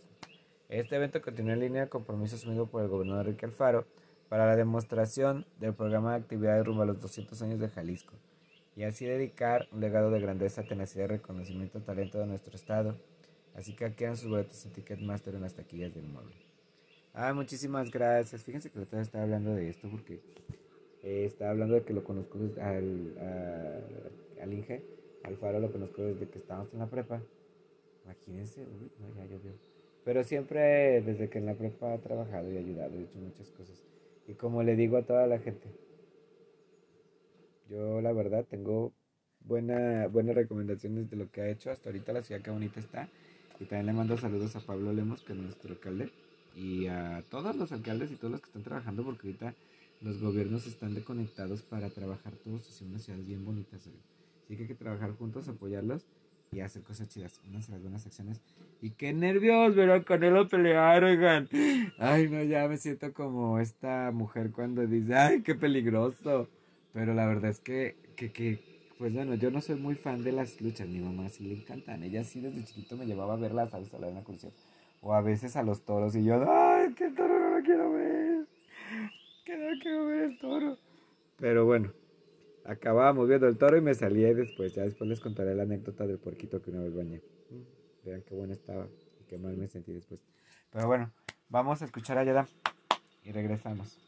Este 0.69 0.97
evento 0.97 1.21
continúa 1.21 1.55
en 1.55 1.61
línea 1.61 1.83
de 1.83 1.89
compromiso 1.89 2.37
asumido 2.37 2.67
por 2.67 2.83
el 2.83 2.89
gobernador 2.89 3.27
Enrique 3.27 3.47
Alfaro 3.47 3.87
para 4.29 4.47
la 4.47 4.55
demostración 4.55 5.45
del 5.59 5.75
programa 5.75 6.13
de 6.13 6.21
actividades 6.21 6.65
rumbo 6.65 6.83
a 6.83 6.87
los 6.87 7.01
200 7.01 7.43
años 7.43 7.59
de 7.59 7.69
Jalisco 7.69 8.15
y 8.77 8.85
así 8.85 9.05
dedicar 9.05 9.69
un 9.73 9.81
legado 9.81 10.11
de 10.11 10.21
grandeza, 10.21 10.63
tenacidad 10.63 11.07
y 11.07 11.09
reconocimiento 11.09 11.79
al 11.79 11.85
talento 11.85 12.19
de 12.19 12.27
nuestro 12.27 12.55
estado. 12.55 12.97
Así 13.55 13.75
que 13.75 13.95
quedan 13.95 14.17
sus 14.17 14.29
boletos 14.29 14.65
en 14.67 14.73
Ticketmaster 14.73 15.35
en 15.35 15.43
las 15.43 15.55
taquillas 15.55 15.95
del 15.95 16.05
inmueble. 16.07 16.37
Ah, 17.13 17.33
muchísimas 17.35 17.91
gracias. 17.91 18.45
Fíjense 18.45 18.71
que 18.71 18.79
ahorita 18.79 19.01
estaba 19.01 19.25
hablando 19.25 19.55
de 19.55 19.69
esto 19.69 19.89
porque 19.91 20.23
eh, 21.03 21.25
está 21.27 21.51
hablando 21.51 21.75
de 21.75 21.85
que 21.85 21.93
lo 21.95 22.05
conozco 22.05 22.39
al, 22.61 23.17
al 24.41 24.53
Inge, 24.53 24.85
al 25.23 25.37
Faro 25.37 25.61
lo 25.61 25.73
conozco 25.73 26.03
desde 26.03 26.29
que 26.31 26.39
estábamos 26.39 26.73
en 26.73 26.81
la 26.81 26.91
prepa. 26.91 27.23
Imagínense, 28.05 28.67
uy, 28.67 28.93
no, 28.99 29.13
ya 29.15 29.25
llovió. 29.27 29.59
Pero 30.05 30.25
siempre 30.25 31.03
desde 31.03 31.31
que 31.31 31.39
en 31.39 31.47
la 31.47 31.57
prepa 31.57 31.93
ha 31.95 32.01
trabajado 32.01 32.51
y 32.53 32.57
ayudado, 32.59 32.99
he 32.99 33.03
hecho 33.05 33.19
muchas 33.21 33.51
cosas. 33.53 33.83
Y 34.27 34.35
como 34.35 34.63
le 34.63 34.77
digo 34.77 34.97
a 34.99 35.07
toda 35.07 35.27
la 35.27 35.39
gente, 35.41 35.69
Yo 37.69 38.01
la 38.01 38.13
verdad 38.13 38.47
tengo 38.49 38.93
buena, 39.41 40.07
buenas 40.09 40.35
recomendaciones 40.35 41.09
de 41.11 41.17
lo 41.17 41.31
que 41.31 41.43
ha 41.43 41.49
hecho. 41.49 41.71
Hasta 41.71 41.89
ahorita 41.91 42.13
la 42.13 42.23
ciudad 42.23 42.43
que 42.43 42.51
bonita 42.51 42.81
está. 42.81 43.09
Y 43.61 43.67
también 43.67 43.87
le 43.87 43.93
mando 43.93 44.17
saludos 44.17 44.57
a 44.57 44.61
Pablo 44.61 44.93
Lemos, 44.93 45.23
que 45.23 45.35
es 45.35 45.39
nuestro 45.39 45.73
alcalde. 45.73 46.11
Y 46.57 46.87
a 46.87 47.23
todos 47.29 47.55
los 47.55 47.71
alcaldes 47.73 48.11
y 48.11 48.17
todos 48.17 48.33
los 48.33 48.41
que 48.41 48.47
están 48.47 48.63
trabajando, 48.63 49.05
porque 49.05 49.29
ahorita 49.29 49.55
los 50.01 50.21
gobiernos 50.21 50.67
están 50.67 50.95
desconectados 50.95 51.63
para 51.63 51.91
trabajar 51.91 52.33
todos 52.43 52.67
hacia 52.69 52.87
unas 52.87 53.03
ciudades 53.03 53.27
bien 53.27 53.45
bonitas. 53.45 53.87
Así 53.87 54.57
que 54.57 54.63
hay 54.63 54.67
que 54.67 54.75
trabajar 54.75 55.13
juntos, 55.13 55.47
apoyarlos 55.49 56.07
y 56.53 56.61
hacer 56.61 56.83
cosas 56.83 57.09
chidas. 57.09 57.41
Unas 57.49 57.69
las 57.69 57.83
buenas 57.83 58.07
acciones. 58.07 58.41
Y 58.81 58.91
qué 58.91 59.13
nervios 59.13 59.77
ver 59.77 59.91
a 59.91 60.03
Canelo 60.03 60.49
pelear, 60.49 61.05
oigan. 61.05 61.49
Ay, 61.99 62.29
no, 62.29 62.43
ya 62.43 62.67
me 62.67 62.79
siento 62.79 63.13
como 63.13 63.61
esta 63.61 64.11
mujer 64.11 64.51
cuando 64.53 64.87
dice, 64.87 65.15
ay, 65.15 65.43
qué 65.43 65.55
peligroso. 65.55 66.49
Pero 66.93 67.15
la 67.15 67.27
verdad 67.27 67.51
es 67.51 67.61
que, 67.61 67.97
que, 68.17 68.59
pues 69.01 69.15
bueno, 69.15 69.35
yo 69.35 69.51
no 69.51 69.63
soy 69.63 69.77
muy 69.77 69.95
fan 69.95 70.23
de 70.23 70.31
las 70.31 70.61
luchas. 70.61 70.87
Mi 70.87 71.01
mamá 71.01 71.31
sí 71.31 71.45
le 71.45 71.55
encantan. 71.55 72.03
Ella 72.03 72.23
sí 72.23 72.39
desde 72.43 72.63
chiquito 72.65 72.99
me 72.99 73.07
llevaba 73.07 73.33
a 73.33 73.37
verlas 73.39 73.73
a 73.73 73.81
la 73.99 74.09
una 74.09 74.23
cursión. 74.23 74.53
O 75.01 75.15
a 75.15 75.23
veces 75.23 75.57
a 75.57 75.63
los 75.63 75.87
toros. 75.87 76.15
Y 76.17 76.23
yo, 76.23 76.45
ay, 76.47 76.93
qué 76.93 77.09
toro 77.09 77.41
no 77.41 77.57
lo 77.57 77.65
quiero 77.65 77.93
ver. 77.95 78.47
Que 79.47 79.57
no 79.57 79.71
quiero 79.81 80.05
ver 80.05 80.25
el 80.25 80.39
toro. 80.39 80.77
Pero 81.39 81.65
bueno, 81.65 81.95
acabábamos 82.67 83.27
viendo 83.27 83.49
el 83.49 83.57
toro 83.57 83.79
y 83.79 83.81
me 83.81 83.95
salí 83.95 84.23
y 84.23 84.35
después. 84.35 84.75
Ya 84.75 84.83
después 84.83 85.09
les 85.09 85.21
contaré 85.21 85.55
la 85.55 85.63
anécdota 85.63 86.07
del 86.07 86.19
puerquito 86.19 86.61
que 86.61 86.71
una 86.71 86.83
vez 86.83 86.95
bañé. 86.95 87.23
Vean 88.05 88.23
qué 88.29 88.35
bueno 88.35 88.53
estaba 88.53 88.87
y 89.19 89.25
qué 89.25 89.39
mal 89.39 89.57
me 89.57 89.67
sentí 89.67 89.93
después. 89.93 90.21
Pero 90.71 90.87
bueno, 90.87 91.11
vamos 91.49 91.81
a 91.81 91.87
escuchar 91.87 92.19
a 92.19 92.25
Yada 92.25 92.47
y 93.25 93.33
regresamos. 93.33 93.99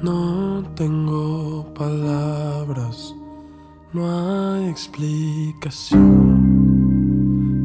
No 0.00 0.62
tengo 0.76 1.66
palabras, 1.74 3.16
no 3.92 4.08
hay 4.08 4.68
explicación. 4.68 5.98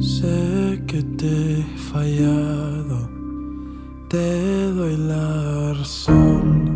Sé 0.02 0.84
que 0.88 1.04
te 1.04 1.60
he 1.60 1.64
fallado, 1.92 3.08
te 4.10 4.72
doy 4.72 4.98
la 4.98 5.74
razón. 5.74 6.74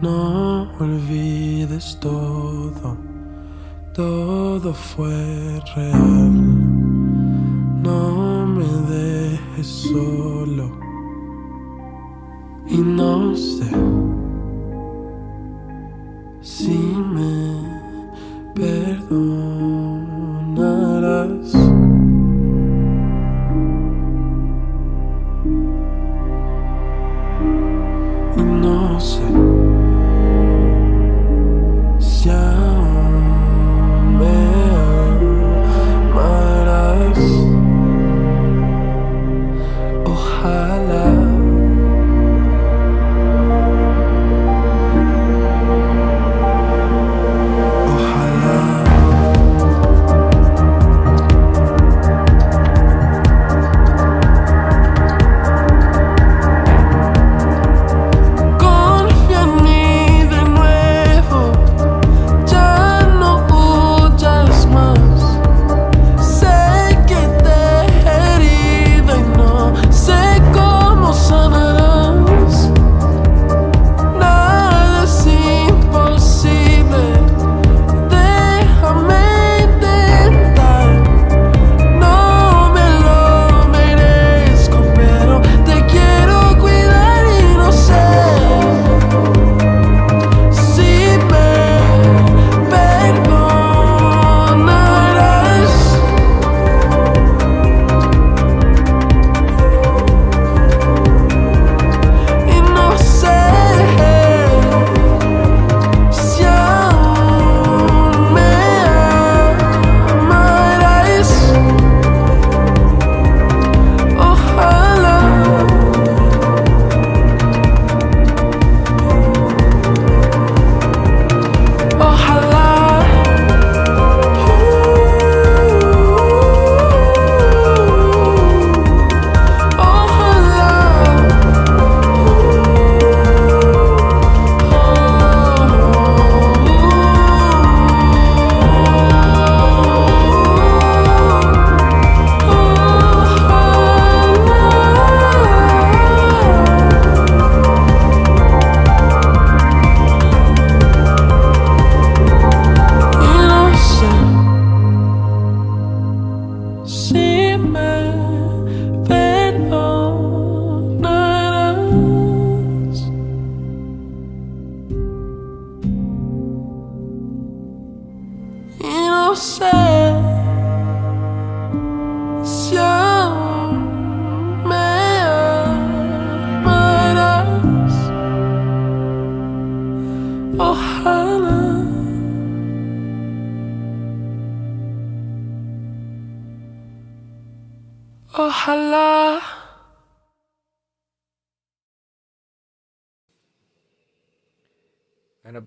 No 0.00 0.70
olvides 0.78 1.98
todo, 2.00 2.96
todo 3.92 4.72
fue 4.72 5.60
real. 5.74 6.32
No 7.82 8.46
me 8.46 8.68
dejes 8.94 9.66
solo 9.66 10.70
y 12.68 12.76
no 12.76 13.34
sé 13.34 13.68
si 16.58 16.76
me 17.14 17.62
perdonarás. 18.52 19.57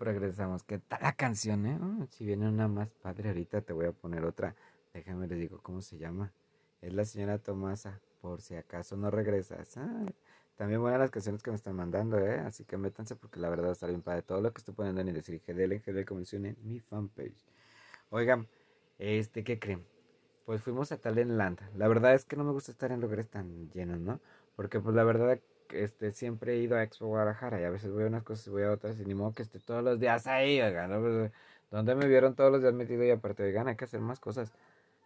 Regresamos. 0.01 0.63
¿Qué 0.63 0.79
tal 0.79 0.99
la 1.03 1.13
canción, 1.13 1.67
eh? 1.67 1.77
Si 2.09 2.25
viene 2.25 2.49
una 2.49 2.67
más 2.67 2.89
padre, 2.89 3.29
ahorita 3.29 3.61
te 3.61 3.71
voy 3.71 3.85
a 3.85 3.91
poner 3.91 4.25
otra. 4.25 4.55
Déjame 4.95 5.27
les 5.27 5.37
digo 5.37 5.59
cómo 5.61 5.83
se 5.83 5.99
llama. 5.99 6.33
Es 6.81 6.91
la 6.91 7.05
señora 7.05 7.37
Tomasa, 7.37 8.01
por 8.19 8.41
si 8.41 8.55
acaso 8.55 8.97
no 8.97 9.11
regresas. 9.11 9.77
También 10.55 10.81
buenas 10.81 10.99
las 10.99 11.11
canciones 11.11 11.43
que 11.43 11.51
me 11.51 11.55
están 11.55 11.75
mandando, 11.75 12.17
¿eh? 12.17 12.39
Así 12.39 12.65
que 12.65 12.77
métanse 12.77 13.15
porque 13.15 13.39
la 13.39 13.49
verdad 13.49 13.73
está 13.73 13.85
bien 13.85 14.01
padre. 14.01 14.23
Todo 14.23 14.41
lo 14.41 14.51
que 14.51 14.57
estoy 14.57 14.73
poniendo 14.73 15.01
en 15.01 15.13
decir 15.13 15.39
GDL 15.45 15.79
GDL 15.85 16.05
Convención 16.05 16.47
en 16.47 16.57
mi 16.63 16.79
fanpage. 16.79 17.45
Oigan, 18.09 18.47
este, 18.97 19.43
¿qué 19.43 19.59
creen? 19.59 19.85
pues 20.45 20.61
fuimos 20.61 20.91
a 20.91 20.97
Talentland. 20.97 21.59
La 21.77 21.87
verdad 21.87 22.13
es 22.13 22.25
que 22.25 22.35
no 22.35 22.43
me 22.43 22.51
gusta 22.51 22.71
estar 22.71 22.91
en 22.91 22.99
lugares 22.99 23.29
tan 23.29 23.69
llenos, 23.69 23.99
¿no? 23.99 24.19
Porque 24.55 24.79
pues 24.79 24.95
la 24.95 25.03
verdad 25.03 25.39
este, 25.73 26.11
siempre 26.11 26.53
he 26.53 26.57
ido 26.57 26.75
a 26.75 26.83
Expo 26.83 27.07
Guadalajara 27.07 27.61
y 27.61 27.63
a 27.63 27.69
veces 27.69 27.91
voy 27.91 28.03
a 28.03 28.07
unas 28.07 28.23
cosas 28.23 28.47
y 28.47 28.49
voy 28.49 28.63
a 28.63 28.71
otras 28.71 28.99
y 28.99 29.05
ni 29.05 29.13
modo 29.13 29.33
que 29.33 29.43
esté 29.43 29.59
todos 29.59 29.83
los 29.83 29.99
días 29.99 30.27
ahí, 30.27 30.61
oigan, 30.61 30.91
¿no? 30.91 31.01
Pues, 31.01 31.31
donde 31.71 31.95
me 31.95 32.07
vieron 32.07 32.35
todos 32.35 32.51
los 32.51 32.61
días 32.61 32.73
metido 32.73 33.03
y 33.03 33.11
aparte, 33.11 33.43
oigan, 33.43 33.67
hay 33.67 33.75
que 33.75 33.85
hacer 33.85 34.01
más 34.01 34.19
cosas. 34.19 34.51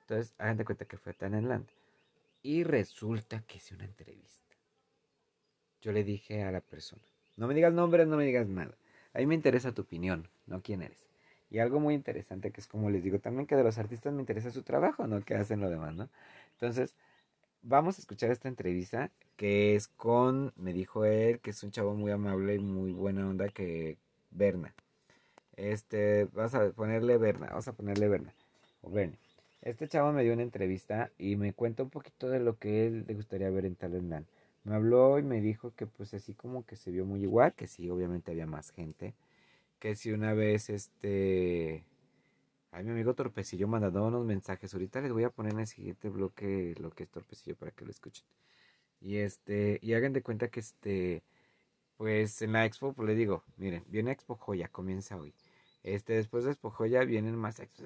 Entonces, 0.01 0.33
hagan 0.37 0.57
de 0.57 0.65
cuenta 0.65 0.85
que 0.85 0.97
fue 0.97 1.13
Talentland. 1.13 1.67
Y 2.41 2.63
resulta 2.63 3.41
que 3.47 3.57
hice 3.57 3.75
una 3.75 3.85
entrevista. 3.85 4.55
Yo 5.81 5.91
le 5.91 6.03
dije 6.03 6.43
a 6.43 6.51
la 6.51 6.61
persona, 6.61 7.01
no 7.37 7.47
me 7.47 7.53
digas 7.53 7.73
nombres, 7.73 8.07
no 8.07 8.17
me 8.17 8.25
digas 8.25 8.47
nada. 8.47 8.75
A 9.13 9.19
mí 9.19 9.27
me 9.27 9.35
interesa 9.35 9.71
tu 9.71 9.83
opinión, 9.83 10.27
no 10.47 10.61
quién 10.61 10.81
eres. 10.81 11.05
Y 11.49 11.59
algo 11.59 11.79
muy 11.79 11.93
interesante 11.93 12.51
que 12.51 12.61
es 12.61 12.67
como 12.67 12.89
les 12.89 13.03
digo 13.03 13.19
también 13.19 13.47
que 13.47 13.55
de 13.55 13.63
los 13.63 13.77
artistas 13.77 14.13
me 14.13 14.21
interesa 14.21 14.51
su 14.51 14.63
trabajo, 14.63 15.07
no 15.07 15.21
que 15.21 15.35
hacen 15.35 15.61
lo 15.61 15.69
demás, 15.69 15.95
¿no? 15.95 16.09
Entonces, 16.53 16.95
vamos 17.61 17.97
a 17.97 18.01
escuchar 18.01 18.31
esta 18.31 18.47
entrevista 18.47 19.11
que 19.35 19.75
es 19.75 19.87
con, 19.87 20.53
me 20.55 20.73
dijo 20.73 21.05
él, 21.05 21.39
que 21.39 21.51
es 21.51 21.63
un 21.63 21.71
chavo 21.71 21.93
muy 21.95 22.11
amable 22.11 22.55
y 22.55 22.59
muy 22.59 22.91
buena 22.93 23.27
onda 23.27 23.49
que 23.49 23.97
Berna. 24.31 24.73
Este, 25.55 26.25
vas 26.33 26.53
a 26.55 26.71
ponerle 26.71 27.17
Berna, 27.17 27.47
vamos 27.47 27.67
a 27.67 27.73
ponerle 27.73 28.07
Berna 28.07 28.33
o 28.81 28.91
Bernie. 28.91 29.19
Este 29.61 29.87
chavo 29.87 30.11
me 30.13 30.23
dio 30.23 30.33
una 30.33 30.43
entrevista 30.43 31.11
y 31.17 31.37
me 31.37 31.53
cuenta 31.53 31.83
un 31.83 31.89
poquito 31.89 32.29
de 32.29 32.39
lo 32.39 32.57
que 32.59 32.85
él 32.87 33.05
le 33.07 33.15
gustaría 33.15 33.49
ver 33.49 33.65
en 33.65 33.75
Talentland. 33.75 34.27
Me 34.63 34.75
habló 34.75 35.19
y 35.19 35.23
me 35.23 35.41
dijo 35.41 35.73
que 35.75 35.87
pues 35.87 36.13
así 36.13 36.33
como 36.33 36.65
que 36.65 36.75
se 36.75 36.91
vio 36.91 37.05
muy 37.05 37.21
igual, 37.23 37.53
que 37.53 37.67
sí, 37.67 37.89
obviamente 37.89 38.31
había 38.31 38.47
más 38.47 38.71
gente, 38.71 39.15
que 39.79 39.95
si 39.95 40.11
una 40.11 40.33
vez 40.33 40.69
este... 40.69 41.83
Ay, 42.71 42.83
mi 42.83 42.91
amigo 42.91 43.13
Torpecillo 43.15 43.67
mandando 43.67 44.05
unos 44.05 44.25
mensajes. 44.25 44.73
Ahorita 44.73 45.01
les 45.01 45.11
voy 45.13 45.23
a 45.23 45.29
poner 45.29 45.53
en 45.53 45.61
el 45.61 45.67
siguiente 45.67 46.09
bloque 46.09 46.75
lo 46.79 46.91
que 46.91 47.03
es 47.03 47.09
Torpecillo 47.09 47.55
para 47.55 47.71
que 47.71 47.85
lo 47.85 47.91
escuchen. 47.91 48.25
Y 49.05 49.17
este, 49.17 49.77
y 49.83 49.93
hagan 49.93 50.13
de 50.13 50.23
cuenta 50.23 50.47
que 50.47 50.59
este, 50.61 51.21
pues 51.95 52.41
en 52.41 52.53
la 52.53 52.65
expo, 52.65 52.93
pues 52.93 53.07
le 53.07 53.13
digo, 53.13 53.43
miren, 53.57 53.83
viene 53.87 54.11
Expo 54.11 54.35
Joya, 54.35 54.67
comienza 54.67 55.15
hoy. 55.15 55.31
Este, 55.83 56.13
después 56.13 56.43
de 56.43 56.51
Expo 56.51 56.71
Joya 56.71 57.03
vienen 57.03 57.35
más 57.35 57.59
expos. 57.59 57.85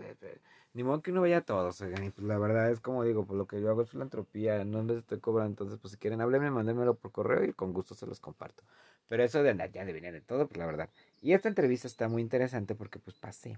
Ni 0.73 0.81
modo 0.83 1.01
que 1.01 1.11
uno 1.11 1.19
vaya 1.19 1.39
a 1.39 1.41
todos, 1.41 1.81
oigan, 1.81 2.05
y 2.05 2.09
pues 2.11 2.25
la 2.25 2.37
verdad 2.37 2.71
es 2.71 2.79
como 2.79 3.03
digo, 3.03 3.25
pues 3.25 3.37
lo 3.37 3.47
que 3.47 3.59
yo 3.59 3.69
hago 3.69 3.81
es 3.81 3.89
filantropía, 3.89 4.63
no 4.63 4.81
les 4.83 4.99
estoy 4.99 5.19
cobrando, 5.19 5.49
entonces 5.51 5.77
pues 5.81 5.91
si 5.91 5.97
quieren 5.97 6.21
háblenme, 6.21 6.51
mándenmelo 6.51 6.95
por 6.95 7.11
correo 7.11 7.43
y 7.43 7.51
con 7.51 7.73
gusto 7.73 7.95
se 7.95 8.05
los 8.07 8.21
comparto. 8.21 8.63
Pero 9.09 9.21
eso 9.21 9.43
de 9.43 9.49
andar 9.49 9.71
ya 9.73 9.83
de 9.83 9.91
venir 9.91 10.13
de 10.13 10.21
todo, 10.21 10.47
pues 10.47 10.57
la 10.57 10.67
verdad. 10.67 10.89
Y 11.21 11.33
esta 11.33 11.49
entrevista 11.49 11.87
está 11.87 12.07
muy 12.07 12.21
interesante 12.21 12.75
porque 12.75 12.97
pues 12.99 13.17
pasé 13.17 13.57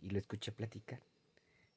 y 0.00 0.10
le 0.10 0.18
escuché 0.18 0.50
platicar. 0.50 0.98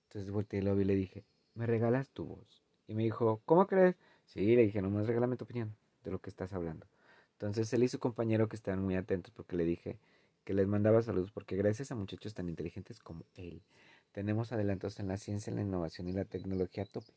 Entonces 0.08 0.32
volteé 0.32 0.62
y 0.62 0.64
lo 0.64 0.76
vi 0.76 0.82
y 0.82 0.86
le 0.86 0.96
dije, 0.96 1.24
¿me 1.54 1.68
regalas 1.68 2.10
tu 2.10 2.26
voz? 2.26 2.64
Y 2.88 2.96
me 2.96 3.04
dijo, 3.04 3.42
¿cómo 3.46 3.68
crees? 3.68 3.96
Sí, 4.30 4.56
le 4.56 4.62
dije, 4.62 4.80
nomás 4.80 5.08
regálame 5.08 5.38
tu 5.38 5.46
opinión 5.46 5.76
de 6.04 6.12
lo 6.12 6.20
que 6.20 6.30
estás 6.30 6.54
hablando. 6.54 6.86
Entonces 7.32 7.74
él 7.74 7.84
y 7.84 7.88
su 7.88 7.98
compañero 7.98 8.48
que 8.48 8.56
estaban 8.56 8.84
muy 8.84 8.96
atentos 8.96 9.34
porque 9.36 9.56
le 9.56 9.66
dije 9.66 9.98
que 10.44 10.54
les 10.54 10.68
mandaba 10.68 11.02
saludos 11.02 11.32
porque 11.32 11.56
gracias 11.56 11.92
a 11.92 11.96
muchachos 11.96 12.36
tan 12.36 12.48
inteligentes 12.48 13.00
como 13.00 13.26
él, 13.36 13.64
tenemos 14.12 14.52
adelantos 14.52 15.00
en 15.00 15.08
la 15.08 15.18
ciencia, 15.18 15.50
en 15.50 15.56
la 15.56 15.64
innovación 15.64 16.08
y 16.08 16.12
la 16.14 16.26
tecnología 16.26 16.84
a 16.84 16.86
tope. 16.86 17.12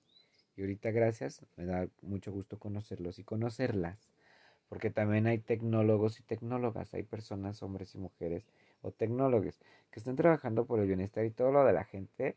Y 0.56 0.62
ahorita 0.62 0.90
gracias, 0.90 1.44
me 1.56 1.66
da 1.66 1.86
mucho 2.00 2.32
gusto 2.32 2.58
conocerlos 2.58 3.18
y 3.18 3.24
conocerlas, 3.24 3.98
porque 4.70 4.90
también 4.90 5.26
hay 5.26 5.38
tecnólogos 5.38 6.18
y 6.18 6.22
tecnólogas, 6.22 6.94
hay 6.94 7.02
personas, 7.02 7.62
hombres 7.62 7.94
y 7.94 7.98
mujeres, 7.98 8.46
o 8.80 8.90
tecnólogos, 8.90 9.60
que 9.90 10.00
están 10.00 10.16
trabajando 10.16 10.64
por 10.64 10.80
el 10.80 10.86
bienestar 10.86 11.26
y 11.26 11.30
todo 11.30 11.52
lo 11.52 11.64
de 11.64 11.74
la 11.74 11.84
gente, 11.84 12.36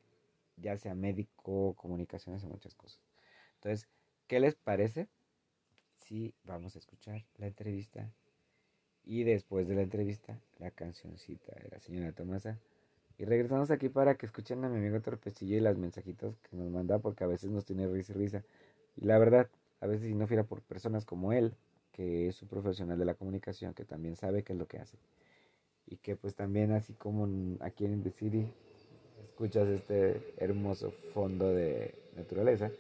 ya 0.58 0.78
sea 0.78 0.96
médico, 0.96 1.76
comunicaciones 1.76 2.44
y 2.44 2.48
muchas 2.48 2.76
cosas. 2.76 3.00
Entonces, 3.56 3.88
¿Qué 4.28 4.40
les 4.40 4.56
parece? 4.56 5.08
Sí, 6.00 6.34
vamos 6.46 6.76
a 6.76 6.80
escuchar 6.80 7.24
la 7.38 7.46
entrevista. 7.46 8.12
Y 9.04 9.24
después 9.24 9.68
de 9.68 9.76
la 9.76 9.84
entrevista, 9.84 10.40
la 10.58 10.72
cancioncita 10.72 11.54
de 11.62 11.70
la 11.70 11.80
señora 11.80 12.12
Tomasa. 12.12 12.58
Y 13.20 13.26
regresamos 13.26 13.70
aquí 13.70 13.88
para 13.88 14.16
que 14.16 14.26
escuchen 14.26 14.66
a 14.66 14.70
mi 14.70 14.78
amigo 14.78 15.00
Torpecillo 15.00 15.58
y 15.58 15.60
las 15.60 15.78
mensajitos 15.78 16.40
que 16.40 16.58
nos 16.58 16.72
manda, 16.72 16.98
porque 16.98 17.24
a 17.24 17.28
veces 17.28 17.52
nos 17.52 17.66
tiene 17.66 17.88
risa 17.88 18.14
y 18.14 18.16
risa. 18.16 18.44
Y 18.96 19.06
la 19.06 19.20
verdad, 19.20 19.48
a 19.80 19.86
veces 19.86 20.08
si 20.08 20.16
no 20.16 20.26
fuera 20.26 20.44
por 20.44 20.64
personas 20.64 21.06
como 21.06 21.32
él, 21.32 21.54
que 21.92 22.28
es 22.28 22.42
un 22.42 22.48
profesional 22.48 22.98
de 22.98 23.06
la 23.06 23.14
comunicación, 23.14 23.76
que 23.76 23.86
también 23.86 24.16
sabe 24.16 24.44
qué 24.44 24.54
es 24.54 24.60
lo 24.60 24.68
que 24.68 24.80
hace. 24.80 24.98
Y 25.86 25.98
que 25.98 26.16
pues 26.16 26.34
también 26.34 26.72
así 26.72 26.94
como 26.94 27.28
aquí 27.60 27.86
en 27.86 28.02
The 28.02 28.10
City, 28.10 28.48
escuchas 29.24 29.68
este 29.68 30.34
hermoso 30.38 30.90
fondo 31.14 31.54
de 31.54 31.94
naturaleza 32.16 32.72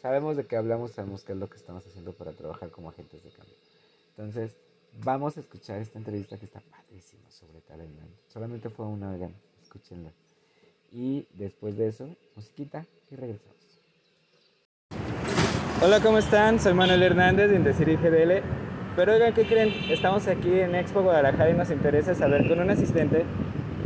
sabemos 0.00 0.36
de 0.36 0.46
qué 0.46 0.56
hablamos, 0.56 0.92
sabemos 0.92 1.24
qué 1.24 1.32
es 1.32 1.38
lo 1.38 1.48
que 1.48 1.56
estamos 1.56 1.86
haciendo 1.86 2.12
para 2.12 2.32
trabajar 2.32 2.70
como 2.70 2.88
agentes 2.88 3.22
de 3.22 3.30
cambio. 3.30 3.54
Entonces, 4.10 4.56
vamos 5.02 5.36
a 5.36 5.40
escuchar 5.40 5.80
esta 5.80 5.98
entrevista 5.98 6.38
que 6.38 6.46
está 6.46 6.60
padrísima 6.60 7.30
sobre 7.30 7.60
Talent 7.60 7.92
Solamente 8.28 8.70
fue 8.70 8.86
una 8.86 9.12
vez, 9.12 9.30
escúchenla. 9.62 10.10
Y 10.92 11.26
después 11.34 11.76
de 11.76 11.88
eso, 11.88 12.08
musiquita 12.34 12.84
y 13.10 13.16
regresamos. 13.16 13.56
Hola, 15.82 16.00
¿cómo 16.00 16.18
están? 16.18 16.58
Soy 16.58 16.74
Manuel 16.74 17.02
Hernández 17.02 17.50
de 17.50 17.56
Indecir 17.56 17.96
GDL. 17.96 18.42
Pero 18.96 19.12
oigan, 19.12 19.32
¿qué 19.32 19.46
creen? 19.46 19.72
Estamos 19.90 20.26
aquí 20.26 20.60
en 20.60 20.74
Expo 20.74 21.02
Guadalajara 21.02 21.50
y 21.50 21.54
nos 21.54 21.70
interesa 21.70 22.14
saber 22.14 22.48
con 22.48 22.60
un 22.60 22.70
asistente 22.70 23.24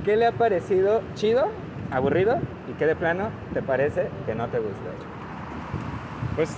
qué 0.05 0.17
le 0.17 0.27
ha 0.27 0.33
parecido 0.33 1.03
chido, 1.15 1.51
aburrido 1.91 2.39
y 2.69 2.73
qué 2.79 2.87
de 2.87 2.97
plano 2.97 3.31
te 3.53 3.63
parece 3.63 4.09
que 4.27 4.35
no 4.35 4.49
te 4.49 4.59
gusta. 4.59 5.14
Pues 6.37 6.57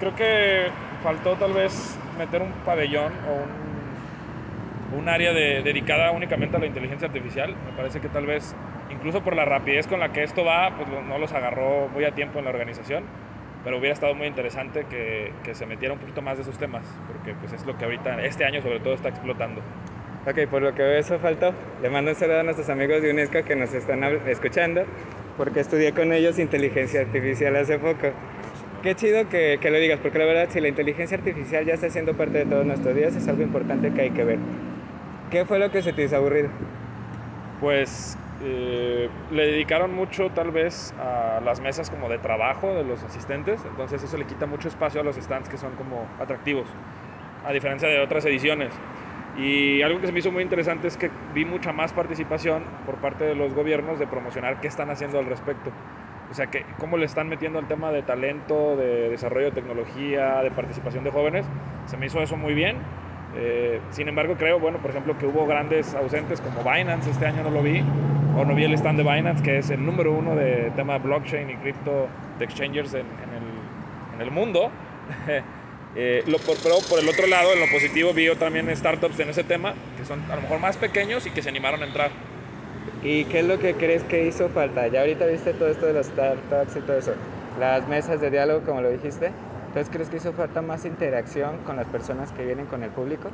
creo 0.00 0.14
que 0.14 0.66
faltó 1.02 1.34
tal 1.34 1.52
vez 1.52 1.98
meter 2.16 2.42
un 2.42 2.52
pabellón 2.64 3.12
o 3.28 4.96
un, 4.96 5.08
área 5.08 5.32
dedicada 5.32 6.10
únicamente 6.10 6.56
a 6.56 6.60
la 6.60 6.66
inteligencia 6.66 7.08
artificial. 7.08 7.54
Me 7.66 7.76
parece 7.76 8.00
que 8.00 8.08
tal 8.08 8.26
vez, 8.26 8.54
incluso 8.90 9.22
por 9.22 9.34
la 9.34 9.44
rapidez 9.44 9.86
con 9.86 10.00
la 10.00 10.12
que 10.12 10.22
esto 10.22 10.44
va, 10.44 10.76
pues 10.76 10.88
no 10.88 11.18
los 11.18 11.32
agarró 11.32 11.88
muy 11.88 12.04
a 12.04 12.14
tiempo 12.14 12.38
en 12.38 12.44
la 12.44 12.50
organización. 12.50 13.04
Pero 13.64 13.78
hubiera 13.78 13.92
estado 13.92 14.14
muy 14.14 14.26
interesante 14.26 14.86
que, 14.88 15.32
se 15.54 15.66
metiera 15.66 15.94
un 15.94 16.00
poquito 16.00 16.22
más 16.22 16.36
de 16.36 16.42
esos 16.42 16.58
temas, 16.58 16.84
porque 17.06 17.34
pues 17.34 17.52
es 17.52 17.66
lo 17.66 17.76
que 17.76 17.84
ahorita, 17.84 18.22
este 18.24 18.44
año 18.44 18.62
sobre 18.62 18.80
todo, 18.80 18.94
está 18.94 19.08
explotando. 19.08 19.60
Ok, 20.26 20.46
por 20.50 20.62
lo 20.62 20.74
que 20.74 20.82
veo 20.82 20.98
eso 20.98 21.18
faltó. 21.18 21.52
Le 21.82 21.90
mando 21.90 22.10
un 22.10 22.16
saludo 22.16 22.40
a 22.40 22.42
nuestros 22.42 22.68
amigos 22.68 23.02
de 23.02 23.10
UNESCO 23.10 23.44
que 23.44 23.56
nos 23.56 23.72
están 23.72 24.04
escuchando, 24.26 24.84
porque 25.36 25.60
estudié 25.60 25.92
con 25.92 26.12
ellos 26.12 26.38
inteligencia 26.38 27.00
artificial 27.00 27.56
hace 27.56 27.78
poco. 27.78 28.12
Qué 28.82 28.94
chido 28.94 29.28
que, 29.28 29.58
lo 29.60 29.78
digas, 29.78 29.98
porque 30.00 30.20
la 30.20 30.24
verdad, 30.24 30.48
si 30.50 30.60
la 30.60 30.68
inteligencia 30.68 31.18
artificial 31.18 31.64
ya 31.64 31.74
está 31.74 31.90
siendo 31.90 32.14
parte 32.14 32.38
de 32.38 32.46
todos 32.46 32.64
nuestros 32.64 32.94
días, 32.94 33.16
es 33.16 33.26
algo 33.26 33.42
importante 33.42 33.92
que 33.92 34.02
hay 34.02 34.10
que 34.10 34.22
ver. 34.22 34.38
¿Qué 35.32 35.44
fue 35.44 35.58
lo 35.58 35.72
que 35.72 35.82
se 35.82 35.92
te 35.92 36.04
hizo 36.04 36.14
aburrido? 36.14 36.48
Pues 37.60 38.16
eh, 38.44 39.08
le 39.32 39.46
dedicaron 39.46 39.92
mucho 39.92 40.30
tal 40.30 40.52
vez 40.52 40.94
a 40.96 41.40
las 41.44 41.60
mesas 41.60 41.90
como 41.90 42.08
de 42.08 42.18
trabajo 42.18 42.72
de 42.72 42.84
los 42.84 43.02
asistentes, 43.02 43.60
entonces 43.68 44.00
eso 44.04 44.16
le 44.16 44.26
quita 44.26 44.46
mucho 44.46 44.68
espacio 44.68 45.00
a 45.00 45.04
los 45.04 45.16
stands 45.16 45.48
que 45.48 45.56
son 45.56 45.72
como 45.72 46.06
atractivos, 46.20 46.68
a 47.44 47.52
diferencia 47.52 47.88
de 47.88 47.98
otras 47.98 48.24
ediciones. 48.26 48.72
Y 49.36 49.82
algo 49.82 50.00
que 50.00 50.06
se 50.06 50.12
me 50.12 50.20
hizo 50.20 50.30
muy 50.30 50.44
interesante 50.44 50.86
es 50.86 50.96
que 50.96 51.10
vi 51.34 51.44
mucha 51.44 51.72
más 51.72 51.92
participación 51.92 52.62
por 52.86 52.96
parte 52.96 53.24
de 53.24 53.34
los 53.34 53.54
gobiernos 53.54 53.98
de 53.98 54.06
promocionar 54.06 54.60
qué 54.60 54.68
están 54.68 54.88
haciendo 54.90 55.18
al 55.18 55.26
respecto. 55.26 55.72
O 56.30 56.34
sea, 56.34 56.48
que 56.48 56.64
cómo 56.78 56.96
le 56.96 57.06
están 57.06 57.28
metiendo 57.28 57.58
el 57.58 57.66
tema 57.66 57.90
de 57.90 58.02
talento, 58.02 58.76
de 58.76 59.08
desarrollo 59.08 59.46
de 59.46 59.52
tecnología, 59.52 60.42
de 60.42 60.50
participación 60.50 61.04
de 61.04 61.10
jóvenes. 61.10 61.46
Se 61.86 61.96
me 61.96 62.06
hizo 62.06 62.20
eso 62.22 62.36
muy 62.36 62.54
bien. 62.54 62.76
Eh, 63.36 63.80
sin 63.90 64.08
embargo, 64.08 64.34
creo, 64.36 64.58
bueno, 64.58 64.78
por 64.78 64.90
ejemplo, 64.90 65.16
que 65.18 65.26
hubo 65.26 65.46
grandes 65.46 65.94
ausentes 65.94 66.40
como 66.40 66.62
Binance, 66.62 67.10
este 67.10 67.26
año 67.26 67.42
no 67.42 67.50
lo 67.50 67.62
vi, 67.62 67.82
o 68.36 68.44
no 68.44 68.54
vi 68.54 68.64
el 68.64 68.74
stand 68.74 68.98
de 68.98 69.04
Binance, 69.04 69.42
que 69.42 69.58
es 69.58 69.70
el 69.70 69.84
número 69.84 70.12
uno 70.12 70.34
de 70.34 70.72
tema 70.76 70.94
de 70.94 70.98
blockchain 71.00 71.50
y 71.50 71.56
cripto 71.56 72.08
de 72.38 72.44
exchangers 72.44 72.94
en, 72.94 73.00
el, 73.00 74.14
en 74.14 74.22
el, 74.22 74.30
mundo. 74.30 74.70
eh, 75.96 76.22
lo, 76.26 76.38
pero 76.38 76.76
por 76.88 76.98
el 76.98 77.08
otro 77.08 77.26
lado, 77.26 77.52
en 77.52 77.60
lo 77.60 77.66
positivo, 77.70 78.12
vi 78.12 78.28
también 78.36 78.74
startups 78.74 79.20
en 79.20 79.30
ese 79.30 79.44
tema, 79.44 79.74
que 79.96 80.04
son 80.04 80.22
a 80.30 80.36
lo 80.36 80.42
mejor 80.42 80.58
más 80.58 80.76
pequeños 80.76 81.26
y 81.26 81.30
que 81.30 81.42
se 81.42 81.48
animaron 81.48 81.82
a 81.82 81.86
entrar. 81.86 82.10
¿Y 83.02 83.26
qué 83.26 83.40
es 83.40 83.46
lo 83.46 83.60
que 83.60 83.74
crees 83.74 84.02
que 84.02 84.26
hizo 84.26 84.48
falta? 84.48 84.88
Ya 84.88 85.00
ahorita 85.00 85.26
viste 85.26 85.52
todo 85.52 85.68
esto 85.68 85.86
de 85.86 85.92
los 85.92 86.06
startups 86.06 86.76
y 86.76 86.80
todo 86.80 86.98
eso, 86.98 87.12
las 87.60 87.86
mesas 87.86 88.20
de 88.20 88.30
diálogo 88.30 88.62
como 88.66 88.80
lo 88.80 88.90
dijiste. 88.90 89.30
Entonces, 89.68 89.88
¿crees 89.92 90.08
que 90.08 90.16
hizo 90.16 90.32
falta 90.32 90.62
más 90.62 90.84
interacción 90.84 91.58
con 91.58 91.76
las 91.76 91.86
personas 91.86 92.32
que 92.32 92.44
vienen 92.44 92.66
con 92.66 92.82
el 92.82 92.90
público? 92.90 93.30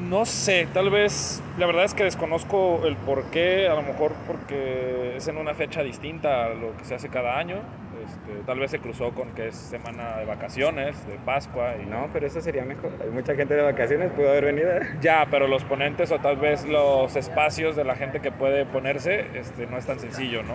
No 0.00 0.24
sé, 0.24 0.66
tal 0.72 0.90
vez, 0.90 1.42
la 1.58 1.66
verdad 1.66 1.84
es 1.84 1.94
que 1.94 2.04
desconozco 2.04 2.82
el 2.84 2.96
por 2.96 3.24
qué, 3.26 3.68
a 3.68 3.74
lo 3.74 3.82
mejor 3.82 4.12
porque 4.26 5.16
es 5.16 5.28
en 5.28 5.36
una 5.36 5.54
fecha 5.54 5.82
distinta 5.82 6.46
a 6.46 6.48
lo 6.50 6.76
que 6.76 6.84
se 6.84 6.94
hace 6.94 7.08
cada 7.08 7.38
año. 7.38 7.56
Este, 8.04 8.42
tal 8.44 8.58
vez 8.58 8.70
se 8.70 8.80
cruzó 8.80 9.10
con 9.12 9.30
que 9.30 9.48
es 9.48 9.54
semana 9.54 10.16
de 10.16 10.24
vacaciones, 10.24 11.06
de 11.06 11.14
Pascua. 11.24 11.74
Y... 11.80 11.86
No, 11.86 12.08
pero 12.12 12.26
eso 12.26 12.40
sería 12.40 12.64
mejor. 12.64 12.90
Hay 13.00 13.10
mucha 13.10 13.34
gente 13.34 13.54
de 13.54 13.62
vacaciones, 13.62 14.10
pudo 14.12 14.30
haber 14.30 14.46
venido. 14.46 14.70
Ya, 15.00 15.26
pero 15.30 15.46
los 15.46 15.62
ponentes 15.64 16.10
o 16.10 16.18
tal 16.18 16.36
vez 16.36 16.66
los 16.66 17.14
espacios 17.14 17.76
de 17.76 17.84
la 17.84 17.94
gente 17.94 18.20
que 18.20 18.32
puede 18.32 18.64
ponerse 18.64 19.26
este, 19.34 19.66
no 19.66 19.78
es 19.78 19.86
tan 19.86 20.00
sencillo, 20.00 20.42
¿no? 20.42 20.54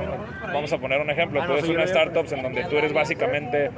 Vamos 0.52 0.74
a 0.74 0.78
poner 0.78 1.00
un 1.00 1.10
ejemplo. 1.10 1.46
Tú 1.46 1.54
eres 1.54 1.70
una 1.70 1.84
startup 1.84 2.26
en 2.32 2.44
donde 2.44 2.66
tú 2.66 2.78
eres 2.78 2.92
básicamente 2.92 3.72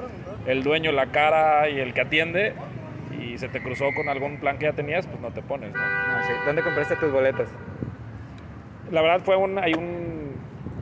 el 0.47 0.63
dueño, 0.63 0.91
la 0.91 1.07
cara 1.07 1.69
y 1.69 1.79
el 1.79 1.93
que 1.93 2.01
atiende 2.01 2.53
se 3.39 3.47
te 3.49 3.61
cruzó 3.61 3.85
con 3.95 4.09
algún 4.09 4.37
plan 4.37 4.57
que 4.57 4.65
ya 4.65 4.73
tenías, 4.73 5.07
pues 5.07 5.19
no 5.21 5.31
te 5.31 5.41
pones, 5.41 5.71
¿no? 5.73 5.79
No, 5.79 6.23
sí. 6.27 6.33
¿Dónde 6.45 6.61
compraste 6.61 6.95
tus 6.97 7.11
boletos? 7.11 7.47
La 8.91 9.01
verdad 9.01 9.21
fue 9.23 9.35
un, 9.37 9.57
hay 9.59 9.73
un, 9.73 10.33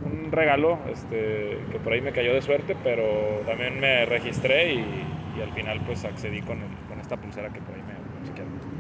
un 0.06 0.32
regalo 0.32 0.80
este, 0.92 1.60
que 1.72 1.80
por 1.80 1.94
ahí 1.94 2.02
me 2.02 2.12
cayó 2.12 2.34
de 2.34 2.42
suerte, 2.42 2.76
pero 2.84 3.04
también 3.46 3.80
me 3.80 4.06
registré 4.06 4.74
y, 4.74 5.06
y 5.38 5.42
al 5.42 5.52
final 5.54 5.82
pues 5.86 6.04
accedí 6.06 6.42
con, 6.42 6.58
el- 6.58 6.88
con 6.90 7.00
esta 7.00 7.18
pulsera 7.18 7.50
que 7.50 7.60
por 7.62 7.76
ahí 7.76 7.82
me. 7.82 7.98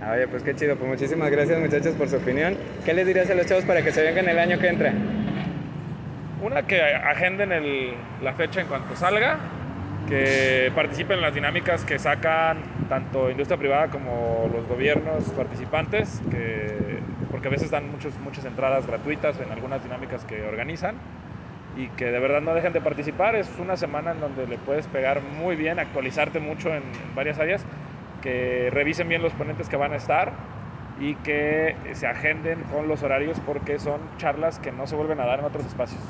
Ah, 0.05 0.11
Oye, 0.15 0.27
pues 0.27 0.43
qué 0.43 0.55
chido. 0.55 0.75
Pues 0.75 0.89
muchísimas 0.89 1.29
gracias, 1.31 1.59
muchachos, 1.59 1.93
por 1.95 2.07
su 2.07 2.17
opinión. 2.17 2.55
¿Qué 2.85 2.93
les 2.93 3.05
dirías 3.07 3.29
a 3.29 3.35
los 3.35 3.45
chavos 3.47 3.65
para 3.65 3.81
que 3.81 3.91
se 3.91 4.01
vengan 4.03 4.27
el 4.29 4.37
año 4.39 4.59
que 4.59 4.67
entra? 4.67 4.93
Una, 6.41 6.63
que 6.67 6.81
agenden 6.81 7.51
el- 7.51 7.93
la 8.23 8.33
fecha 8.33 8.61
en 8.61 8.67
cuanto 8.67 8.95
salga, 8.95 9.37
que 10.07 10.71
participen 10.73 11.17
en 11.17 11.21
las 11.21 11.33
dinámicas 11.33 11.83
que 11.83 11.99
sacan 11.99 12.59
tanto 12.89 13.29
industria 13.29 13.57
privada 13.57 13.87
como 13.89 14.49
los 14.53 14.67
gobiernos 14.67 15.25
participantes, 15.35 16.21
que, 16.31 16.99
porque 17.29 17.49
a 17.49 17.51
veces 17.51 17.71
dan 17.71 17.91
muchos, 17.91 18.17
muchas 18.19 18.45
entradas 18.45 18.87
gratuitas 18.87 19.39
en 19.39 19.51
algunas 19.51 19.83
dinámicas 19.83 20.23
que 20.25 20.43
organizan 20.43 20.95
y 21.75 21.87
que 21.89 22.05
de 22.05 22.19
verdad 22.19 22.41
no 22.41 22.53
dejen 22.53 22.73
de 22.73 22.81
participar. 22.81 23.35
Es 23.35 23.49
una 23.59 23.77
semana 23.77 24.11
en 24.11 24.21
donde 24.21 24.47
le 24.47 24.57
puedes 24.57 24.87
pegar 24.87 25.21
muy 25.21 25.55
bien, 25.55 25.79
actualizarte 25.79 26.39
mucho 26.39 26.73
en, 26.73 26.83
varias 27.15 27.39
áreas, 27.39 27.65
que 28.21 28.69
revisen 28.71 29.09
bien 29.09 29.21
los 29.21 29.33
ponentes 29.33 29.69
que 29.69 29.75
van 29.75 29.91
a 29.91 29.97
estar 29.97 30.31
y 30.99 31.15
que 31.15 31.75
se 31.93 32.07
agenden 32.07 32.61
con 32.63 32.87
los 32.87 33.03
horarios 33.03 33.39
porque 33.45 33.77
son 33.77 33.99
charlas 34.17 34.57
que 34.57 34.71
no 34.71 34.87
se 34.87 34.95
vuelven 34.95 35.19
a 35.19 35.25
dar 35.25 35.39
en 35.39 35.45
otros 35.45 35.65
espacios. 35.65 36.01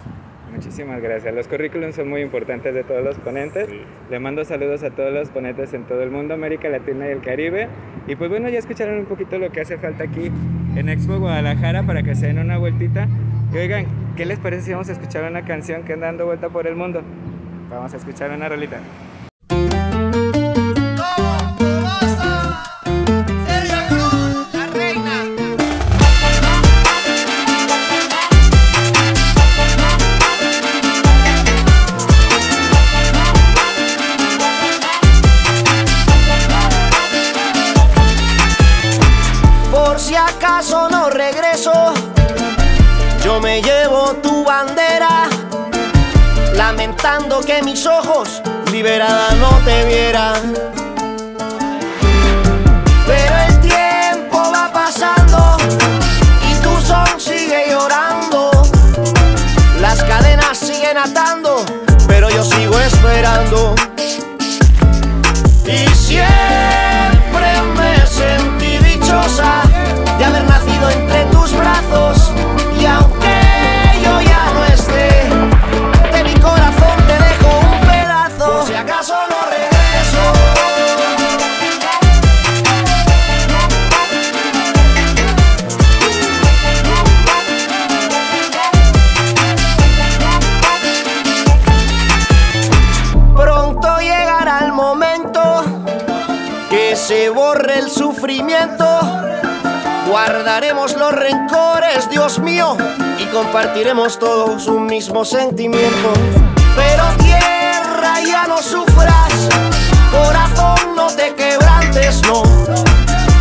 Muchísimas 0.51 1.01
gracias. 1.01 1.33
Los 1.33 1.47
currículums 1.47 1.95
son 1.95 2.09
muy 2.09 2.21
importantes 2.21 2.73
de 2.73 2.83
todos 2.83 3.03
los 3.03 3.17
ponentes. 3.17 3.69
Le 4.09 4.19
mando 4.19 4.43
saludos 4.45 4.83
a 4.83 4.89
todos 4.91 5.13
los 5.13 5.29
ponentes 5.29 5.73
en 5.73 5.83
todo 5.83 6.01
el 6.01 6.09
mundo, 6.09 6.33
América 6.33 6.69
Latina 6.69 7.07
y 7.07 7.11
el 7.11 7.21
Caribe. 7.21 7.67
Y 8.07 8.15
pues 8.15 8.29
bueno, 8.29 8.49
ya 8.49 8.59
escucharon 8.59 8.97
un 8.97 9.05
poquito 9.05 9.37
lo 9.37 9.51
que 9.51 9.61
hace 9.61 9.77
falta 9.77 10.05
aquí 10.05 10.31
en 10.75 10.89
Expo 10.89 11.19
Guadalajara 11.19 11.83
para 11.83 12.03
que 12.03 12.15
se 12.15 12.27
den 12.27 12.39
una 12.39 12.57
vueltita. 12.57 13.07
Y 13.53 13.57
oigan, 13.57 13.85
¿qué 14.15 14.25
les 14.25 14.39
parece 14.39 14.63
si 14.63 14.71
vamos 14.71 14.89
a 14.89 14.93
escuchar 14.93 15.29
una 15.29 15.45
canción 15.45 15.83
que 15.83 15.93
anda 15.93 16.07
dando 16.07 16.25
vuelta 16.25 16.49
por 16.49 16.67
el 16.67 16.75
mundo? 16.75 17.01
Vamos 17.69 17.93
a 17.93 17.97
escuchar 17.97 18.31
una 18.31 18.47
rolita. 18.49 18.77
Acaso 40.27 40.89
no 40.89 41.09
regreso, 41.09 41.93
yo 43.23 43.39
me 43.39 43.61
llevo 43.61 44.13
tu 44.21 44.43
bandera, 44.43 45.29
lamentando 46.53 47.39
que 47.41 47.61
mis 47.63 47.85
ojos 47.85 48.41
liberada 48.71 49.29
no 49.35 49.49
te 49.65 49.85
vieran. 49.85 50.53
Pero 53.05 53.35
el 53.47 53.59
tiempo 53.61 54.51
va 54.53 54.71
pasando 54.71 55.57
y 56.49 56.53
tu 56.61 56.81
son 56.81 57.19
sigue 57.19 57.65
llorando. 57.69 58.51
Las 59.79 60.03
cadenas 60.03 60.57
siguen 60.57 60.97
atando, 60.97 61.63
pero 62.07 62.29
yo 62.29 62.43
sigo 62.43 62.79
esperando. 62.79 63.75
Compartiremos 103.37 104.17
todos 104.17 104.65
un 104.67 104.87
mismo 104.87 105.23
sentimiento. 105.23 106.11
Pero 106.75 107.03
tierra, 107.23 108.19
ya 108.25 108.47
no 108.47 108.57
sufras, 108.63 109.31
corazón, 110.11 110.95
no 110.95 111.05
te 111.15 111.35
quebrantes, 111.35 112.19
no. 112.23 112.41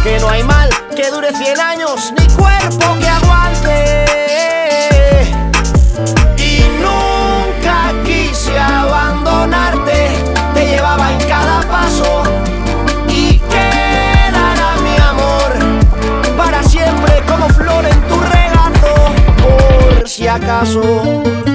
Que 0.02 0.18
no 0.20 0.28
hay 0.28 0.43
mal 0.43 0.68
que 0.94 1.10
dure 1.10 1.32
100 1.32 1.60
años, 1.60 2.12
ni 2.18 2.27
cuerpo 2.35 2.94
que 3.01 3.09
si 20.16 20.26
acaso, 20.26 21.45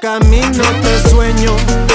camino 0.00 0.62
te 0.82 1.08
sueño. 1.08 1.87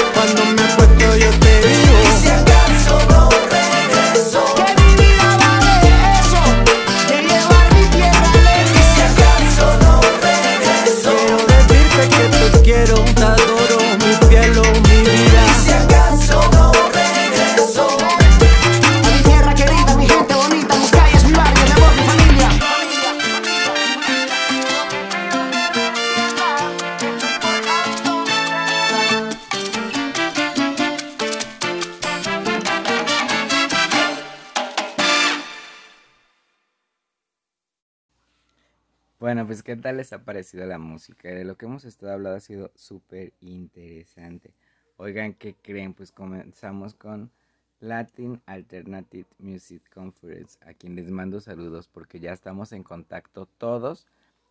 ¿Qué 39.74 39.80
tal 39.80 39.96
les 39.96 40.12
ha 40.12 40.22
parecido 40.22 40.64
la 40.66 40.78
música? 40.78 41.30
De 41.30 41.44
lo 41.44 41.56
que 41.56 41.66
hemos 41.66 41.84
estado 41.84 42.12
hablando 42.12 42.36
ha 42.36 42.40
sido 42.40 42.70
súper 42.76 43.32
interesante. 43.40 44.54
Oigan, 44.98 45.34
¿qué 45.34 45.56
creen? 45.60 45.94
Pues 45.94 46.12
comenzamos 46.12 46.94
con 46.94 47.32
Latin 47.80 48.40
Alternative 48.46 49.26
Music 49.40 49.82
Conference, 49.92 50.60
a 50.64 50.74
quien 50.74 50.94
les 50.94 51.10
mando 51.10 51.40
saludos 51.40 51.88
porque 51.88 52.20
ya 52.20 52.32
estamos 52.32 52.70
en 52.70 52.84
contacto 52.84 53.46
todos 53.58 54.06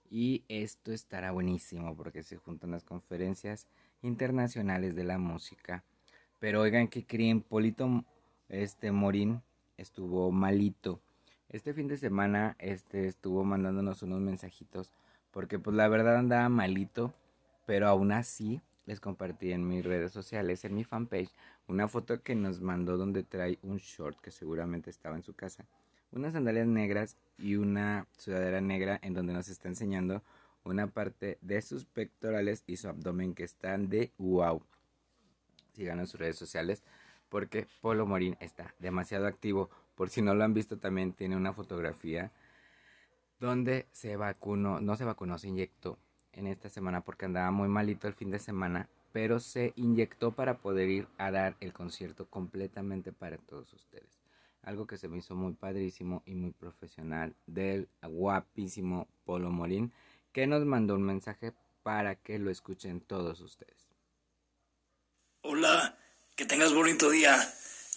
y 0.09 0.43
esto 0.49 0.91
estará 0.91 1.31
buenísimo 1.31 1.95
porque 1.95 2.21
se 2.21 2.35
juntan 2.35 2.71
las 2.71 2.83
conferencias 2.83 3.65
internacionales 4.01 4.93
de 4.93 5.05
la 5.05 5.19
música. 5.19 5.85
Pero 6.39 6.59
oigan, 6.59 6.89
¿qué 6.89 7.05
creen? 7.05 7.39
Polito 7.39 8.03
este 8.49 8.91
Morín 8.91 9.41
estuvo 9.77 10.33
malito. 10.33 10.99
Este 11.47 11.73
fin 11.73 11.87
de 11.87 11.95
semana 11.95 12.57
este 12.59 13.07
estuvo 13.07 13.45
mandándonos 13.45 14.03
unos 14.03 14.19
mensajitos 14.19 14.91
porque 15.34 15.60
pues 15.60 15.76
la 15.76 15.89
verdad 15.89 16.18
andaba 16.18 16.47
malito, 16.47 17.14
pero 17.65 17.88
aún 17.88 18.11
así 18.11 18.61
les 18.85 18.99
compartí 18.99 19.51
en 19.51 19.68
mis 19.68 19.84
redes 19.84 20.11
sociales, 20.11 20.64
en 20.64 20.76
mi 20.76 20.84
fanpage, 20.84 21.31
una 21.68 21.88
foto 21.88 22.22
que 22.22 22.35
nos 22.35 22.61
mandó 22.61 22.97
donde 22.97 23.23
trae 23.23 23.57
un 23.64 23.77
short 23.77 24.19
que 24.22 24.31
seguramente 24.31 24.89
estaba 24.89 25.15
en 25.15 25.23
su 25.23 25.34
casa, 25.34 25.65
unas 26.11 26.34
sandalias 26.34 26.68
negras 26.68 27.18
y 27.38 27.55
una 27.55 28.05
sudadera 28.18 28.61
negra 28.61 28.99
en 29.01 29.15
donde 29.15 29.34
nos 29.34 29.49
está 29.49 29.68
enseñando 29.68 30.22
una 30.64 30.88
parte 30.88 31.39
de 31.41 31.61
sus 31.61 31.84
pectorales 31.85 32.64
y 32.68 32.77
su 32.77 32.88
abdomen 32.88 33.34
que 33.34 33.43
están 33.43 33.89
de 33.89 34.11
wow. 34.18 34.61
Sigan 35.73 35.99
en 35.99 36.07
sus 36.07 36.19
redes 36.19 36.38
sociales 36.38 36.84
porque 37.30 37.68
Polo 37.81 38.05
Morín 38.05 38.38
está 38.39 38.76
demasiado 38.77 39.26
activo. 39.26 39.72
Por 39.95 40.10
si 40.10 40.22
no 40.22 40.35
lo 40.35 40.43
han 40.43 40.53
visto, 40.53 40.77
también 40.77 41.14
tiene 41.14 41.35
una 41.35 41.51
fotografía 41.51 42.31
donde 43.43 43.87
se 43.91 44.15
vacunó, 44.15 44.79
no 44.79 44.95
se 44.95 45.03
vacunó, 45.03 45.37
se 45.37 45.49
inyectó 45.49 45.99
en 46.31 46.47
esta 46.47 46.69
semana 46.69 47.01
porque 47.01 47.25
andaba 47.25 47.51
muy 47.51 47.67
malito 47.67 48.07
el 48.07 48.13
fin 48.13 48.31
de 48.31 48.39
semana, 48.39 48.87
pero 49.11 49.41
se 49.41 49.73
inyectó 49.75 50.31
para 50.31 50.59
poder 50.59 50.89
ir 50.89 51.07
a 51.17 51.29
dar 51.29 51.57
el 51.59 51.73
concierto 51.73 52.25
completamente 52.25 53.11
para 53.11 53.37
todos 53.37 53.73
ustedes. 53.73 54.21
Algo 54.61 54.87
que 54.87 54.97
se 54.97 55.09
me 55.09 55.17
hizo 55.17 55.35
muy 55.35 55.51
padrísimo 55.51 56.23
y 56.25 56.35
muy 56.35 56.51
profesional 56.51 57.35
del 57.45 57.89
guapísimo 58.01 59.09
Polo 59.25 59.51
Morín, 59.51 59.91
que 60.31 60.47
nos 60.47 60.63
mandó 60.63 60.95
un 60.95 61.03
mensaje 61.03 61.51
para 61.83 62.15
que 62.15 62.39
lo 62.39 62.49
escuchen 62.49 63.01
todos 63.01 63.41
ustedes. 63.41 63.89
Hola, 65.41 65.97
que 66.37 66.45
tengas 66.45 66.73
bonito 66.73 67.09
día. 67.09 67.37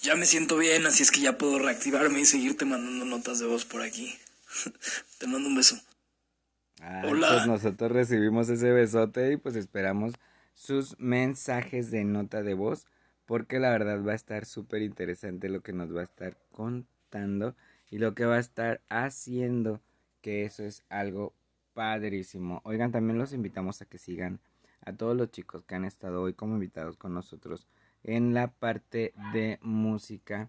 Ya 0.03 0.17
me 0.17 0.27
siento 0.27 0.57
bien, 0.57 0.87
así 0.87 1.05
es 1.05 1.13
que 1.13 1.21
ya 1.21 1.39
puedo 1.39 1.61
reactivarme 1.61 2.19
y 2.19 2.25
seguirte 2.25 2.65
mandando 2.65 3.05
notas 3.05 3.39
de 3.39 3.47
voz 3.47 3.65
por 3.65 3.83
aquí. 3.83 4.19
Te 5.19 5.27
mando 5.27 5.49
un 5.49 5.57
beso. 5.57 5.77
Hola. 7.05 7.29
Pues 7.29 7.47
nosotros 7.47 7.93
recibimos 7.93 8.49
ese 8.49 8.71
besote 8.71 9.33
y 9.33 9.37
pues 9.37 9.57
esperamos 9.57 10.15
sus 10.55 10.99
mensajes 10.99 11.91
de 11.91 12.05
nota 12.05 12.43
de 12.43 12.55
voz 12.55 12.87
porque 13.27 13.59
la 13.59 13.71
verdad 13.71 14.05
va 14.05 14.13
a 14.13 14.17
estar 14.17 14.47
súper 14.47 14.83
interesante 14.83 15.49
lo 15.49 15.61
que 15.61 15.73
nos 15.73 15.95
va 15.95 16.01
a 16.01 16.05
estar 16.05 16.37
contando 16.53 17.57
y 17.91 17.99
lo 17.99 18.15
que 18.15 18.25
va 18.25 18.37
a 18.37 18.41
estar 18.41 18.81
haciendo, 18.89 19.81
que 20.21 20.45
eso 20.45 20.63
es 20.65 20.83
algo 20.89 21.35
padrísimo. 21.75 22.61
Oigan, 22.65 22.93
también 22.93 23.19
los 23.19 23.33
invitamos 23.33 23.83
a 23.83 23.87
que 23.87 23.99
sigan 23.99 24.41
a 24.85 24.93
todos 24.93 25.17
los 25.17 25.31
chicos 25.31 25.65
que 25.65 25.75
han 25.75 25.85
estado 25.85 26.23
hoy 26.23 26.35
como 26.35 26.55
invitados 26.55 26.97
con 26.97 27.15
nosotros 27.15 27.67
en 28.05 28.35
la 28.35 28.49
parte 28.49 29.13
de 29.33 29.59
música 29.63 30.49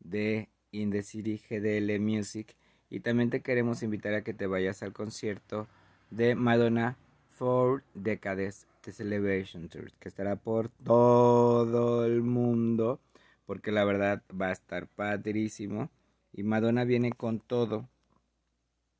de 0.00 0.50
In 0.70 0.90
the 0.90 1.02
City 1.02 1.38
GDL 1.38 1.98
Music. 1.98 2.56
Y 2.90 3.00
también 3.00 3.30
te 3.30 3.40
queremos 3.40 3.82
invitar 3.82 4.14
a 4.14 4.22
que 4.22 4.34
te 4.34 4.48
vayas 4.48 4.82
al 4.82 4.92
concierto 4.92 5.68
de 6.10 6.34
Madonna 6.34 6.96
Four 7.28 7.84
Decades 7.94 8.66
The 8.80 8.92
Celebration 8.92 9.68
Tour, 9.68 9.92
que 10.00 10.08
estará 10.08 10.36
por 10.36 10.68
todo 10.84 12.04
el 12.04 12.22
mundo, 12.22 13.00
porque 13.46 13.70
la 13.70 13.84
verdad 13.84 14.22
va 14.38 14.48
a 14.48 14.52
estar 14.52 14.88
padrísimo. 14.88 15.88
Y 16.32 16.42
Madonna 16.42 16.84
viene 16.84 17.12
con 17.12 17.40
todo 17.40 17.88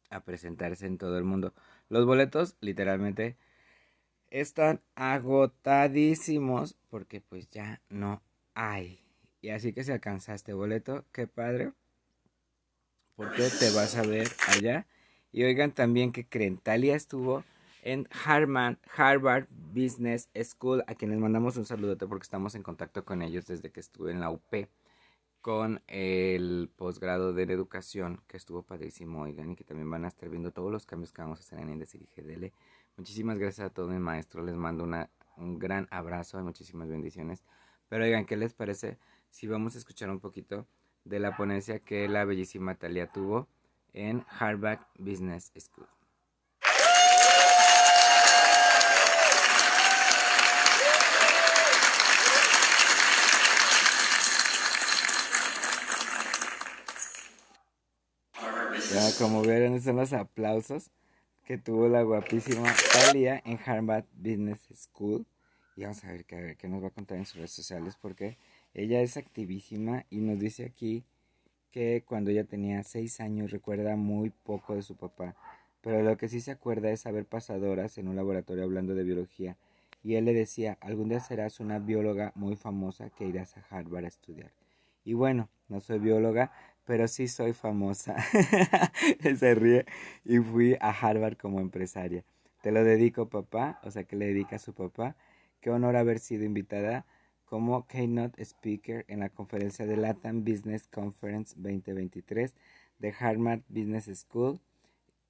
a 0.08 0.20
presentarse 0.20 0.86
en 0.86 0.98
todo 0.98 1.18
el 1.18 1.24
mundo. 1.24 1.52
Los 1.88 2.06
boletos, 2.06 2.56
literalmente, 2.60 3.36
están 4.30 4.80
agotadísimos 4.94 6.76
porque 6.88 7.20
pues 7.20 7.48
ya 7.50 7.80
no 7.88 8.22
hay. 8.54 9.00
Y 9.42 9.50
así 9.50 9.72
que 9.72 9.84
si 9.84 9.92
alcanzaste 9.92 10.52
boleto, 10.52 11.04
qué 11.12 11.26
padre. 11.26 11.72
Porque 13.20 13.51
te 13.51 13.70
vas 13.72 13.97
a 13.97 14.02
ver 14.02 14.28
allá. 14.48 14.86
Y 15.30 15.44
oigan 15.44 15.72
también 15.72 16.10
que 16.10 16.24
Crentalia 16.24 16.97
estuvo 16.97 17.44
en 17.82 18.09
Harvard, 18.24 18.78
Harvard 18.97 19.47
Business 19.74 20.30
School, 20.42 20.82
a 20.86 20.94
quienes 20.94 21.18
mandamos 21.18 21.59
un 21.59 21.66
saludote 21.66 22.06
porque 22.06 22.22
estamos 22.22 22.55
en 22.55 22.62
contacto 22.62 23.05
con 23.05 23.20
ellos 23.20 23.44
desde 23.44 23.70
que 23.70 23.80
estuve 23.80 24.12
en 24.12 24.20
la 24.20 24.30
UP 24.30 24.70
con 25.42 25.82
el 25.86 26.70
posgrado 26.74 27.34
de 27.34 27.42
educación 27.42 28.22
que 28.26 28.38
estuvo 28.38 28.62
padrísimo, 28.62 29.20
oigan, 29.20 29.51
y 29.51 29.55
que 29.55 29.64
también 29.64 29.90
van 29.90 30.06
a 30.06 30.09
estar 30.09 30.30
viendo 30.30 30.51
todos 30.51 30.72
los 30.72 30.86
cambios 30.86 31.12
que 31.12 31.20
vamos 31.20 31.40
a 31.40 31.42
hacer 31.42 31.59
en 31.59 31.68
Indesil 31.68 32.01
y 32.02 32.22
GDL. 32.22 32.55
Muchísimas 32.97 33.36
gracias 33.36 33.66
a 33.66 33.70
todos 33.70 33.90
mis 33.90 34.01
maestros, 34.01 34.47
les 34.47 34.55
mando 34.55 34.82
una, 34.82 35.10
un 35.36 35.59
gran 35.59 35.88
abrazo 35.90 36.40
y 36.40 36.42
muchísimas 36.42 36.88
bendiciones. 36.88 37.44
Pero 37.90 38.02
oigan, 38.02 38.24
¿qué 38.24 38.38
les 38.38 38.55
parece 38.55 38.97
si 39.28 39.47
vamos 39.47 39.74
a 39.74 39.78
escuchar 39.78 40.09
un 40.09 40.20
poquito 40.20 40.66
de 41.05 41.20
la 41.20 41.36
ponencia 41.36 41.78
que 41.78 42.09
la 42.09 42.24
bellísima 42.24 42.74
Talia 42.74 43.06
tuvo 43.06 43.48
en 43.93 44.24
Harvard 44.39 44.81
Business 44.98 45.52
School? 45.59 45.89
Como 59.20 59.43
vieron, 59.43 59.78
son 59.82 59.97
los 59.97 60.14
aplausos 60.14 60.90
que 61.44 61.59
tuvo 61.59 61.89
la 61.89 62.02
guapísima 62.02 62.74
Talia 62.90 63.43
en 63.44 63.60
Harvard 63.64 64.06
Business 64.14 64.60
School. 64.74 65.27
Y 65.77 65.82
vamos 65.82 66.02
a 66.05 66.12
ver 66.12 66.24
qué, 66.24 66.56
qué 66.59 66.68
nos 66.68 66.82
va 66.82 66.86
a 66.89 66.90
contar 66.90 67.18
en 67.18 67.27
sus 67.27 67.36
redes 67.36 67.51
sociales 67.51 67.98
porque 68.01 68.39
ella 68.74 69.01
es 69.02 69.16
activísima 69.16 70.05
y 70.10 70.20
nos 70.20 70.38
dice 70.38 70.64
aquí 70.64 71.05
que 71.70 72.02
cuando 72.06 72.30
ella 72.30 72.44
tenía 72.44 72.82
seis 72.82 73.20
años 73.20 73.51
recuerda 73.51 73.97
muy 73.97 74.30
poco 74.30 74.74
de 74.74 74.82
su 74.82 74.97
papá, 74.97 75.36
pero 75.80 76.02
lo 76.02 76.16
que 76.16 76.28
sí 76.28 76.40
se 76.40 76.51
acuerda 76.51 76.90
es 76.90 77.06
haber 77.06 77.24
pasado 77.24 77.70
horas 77.70 77.98
en 77.98 78.09
un 78.09 78.16
laboratorio 78.16 78.64
hablando 78.64 78.94
de 78.94 79.05
biología 79.05 79.56
y 80.02 80.14
él 80.14 80.24
le 80.24 80.32
decía, 80.32 80.78
algún 80.80 81.09
día 81.09 81.20
serás 81.20 81.60
una 81.60 81.78
bióloga 81.78 82.32
muy 82.34 82.56
famosa 82.56 83.10
que 83.10 83.26
irás 83.26 83.56
a 83.56 83.64
Harvard 83.70 84.05
a 84.05 84.09
estudiar. 84.09 84.51
Y 85.05 85.14
bueno, 85.14 85.48
no 85.68 85.80
soy 85.80 85.98
bióloga, 85.98 86.52
pero 86.86 87.06
sí 87.06 87.28
soy 87.28 87.52
famosa. 87.52 88.16
Se 89.38 89.55
ríe 89.55 89.84
y 90.24 90.38
fui 90.38 90.76
a 90.80 90.90
Harvard 90.90 91.36
como 91.36 91.60
empresaria. 91.60 92.24
Te 92.62 92.72
lo 92.72 92.82
dedico, 92.84 93.28
papá, 93.28 93.80
o 93.84 93.90
sea 93.90 94.05
que 94.05 94.16
le 94.16 94.26
dedica 94.26 94.56
a 94.56 94.59
su 94.59 94.74
papá. 94.74 95.16
Qué 95.60 95.70
honor 95.70 95.97
haber 95.97 96.18
sido 96.18 96.44
invitada 96.44 97.05
como 97.51 97.85
keynote 97.89 98.40
speaker 98.44 99.05
en 99.09 99.18
la 99.18 99.28
conferencia 99.28 99.85
de 99.85 99.97
Latin 99.97 100.44
Business 100.44 100.86
Conference 100.86 101.56
2023 101.59 102.55
de 103.01 103.14
Harvard 103.18 103.62
Business 103.68 104.05
School 104.20 104.60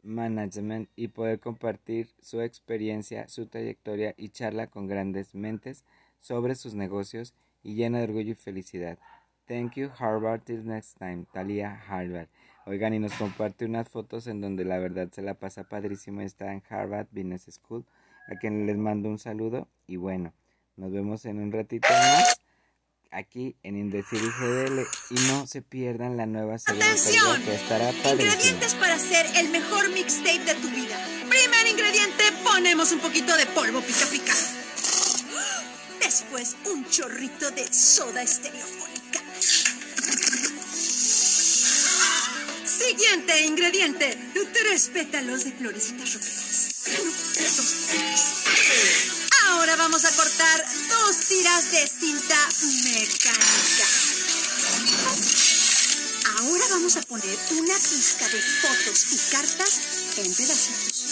Management 0.02 0.90
y 0.96 1.08
poder 1.08 1.40
compartir 1.40 2.10
su 2.20 2.42
experiencia, 2.42 3.26
su 3.28 3.46
trayectoria 3.46 4.14
y 4.18 4.28
charla 4.28 4.66
con 4.66 4.86
grandes 4.86 5.34
mentes 5.34 5.82
sobre 6.20 6.56
sus 6.56 6.74
negocios 6.74 7.32
y 7.62 7.74
llena 7.74 7.98
de 7.98 8.04
orgullo 8.04 8.32
y 8.32 8.34
felicidad. 8.34 8.98
Thank 9.46 9.76
you, 9.76 9.88
Harvard. 9.98 10.42
Till 10.42 10.66
next 10.66 10.98
time. 10.98 11.24
Talia 11.32 11.82
Harvard. 11.88 12.28
Oigan, 12.66 12.92
y 12.92 12.98
nos 12.98 13.14
comparte 13.14 13.64
unas 13.64 13.88
fotos 13.88 14.26
en 14.26 14.42
donde 14.42 14.66
la 14.66 14.78
verdad 14.78 15.08
se 15.10 15.22
la 15.22 15.34
pasa 15.34 15.64
padrísimo. 15.64 16.20
Está 16.20 16.52
en 16.52 16.62
Harvard 16.68 17.08
Business 17.12 17.46
School. 17.50 17.86
A 18.28 18.36
quien 18.36 18.66
les 18.66 18.76
mando 18.76 19.08
un 19.08 19.18
saludo. 19.18 19.68
Y 19.86 19.96
bueno, 19.96 20.34
nos 20.80 20.90
vemos 20.92 21.26
en 21.26 21.38
un 21.38 21.52
ratito 21.52 21.86
más. 21.90 22.40
Aquí 23.12 23.56
en 23.62 23.76
Indecir 23.76 24.20
GDL. 24.20 24.86
Y 25.10 25.14
no 25.28 25.46
se 25.46 25.62
pierdan 25.62 26.16
la 26.16 26.26
nueva 26.26 26.58
serie 26.58 26.82
¡Atención! 26.82 27.42
que 27.42 27.54
estará 27.54 27.92
padrísima. 28.02 28.32
Ingredientes 28.32 28.74
para 28.76 28.94
hacer 28.94 29.26
el 29.36 29.50
mejor 29.50 29.90
mixtape 29.90 30.38
de 30.38 30.54
tu 30.54 30.68
vida. 30.70 30.96
Primer 31.28 31.66
ingrediente, 31.66 32.24
ponemos 32.44 32.92
un 32.92 33.00
poquito 33.00 33.36
de 33.36 33.46
polvo 33.46 33.80
pica 33.82 34.06
pica. 34.10 34.32
Después, 36.00 36.56
un 36.72 36.88
chorrito 36.88 37.50
de 37.50 37.70
soda 37.72 38.22
estereofónica. 38.22 39.20
Siguiente 42.64 43.44
ingrediente, 43.44 44.18
tres 44.52 44.88
pétalos 44.88 45.44
de 45.44 45.52
florecitas 45.52 46.14
roqueras. 46.14 46.49
Tiras 51.30 51.70
de 51.70 51.86
cinta 51.86 52.48
mecánica. 52.90 53.86
Ahora 56.40 56.64
vamos 56.70 56.96
a 56.96 57.02
poner 57.02 57.38
una 57.52 57.74
pizca 57.74 58.28
de 58.28 58.42
fotos 58.60 59.12
y 59.12 59.16
cartas 59.30 59.80
en 60.16 60.34
pedacitos. 60.34 61.04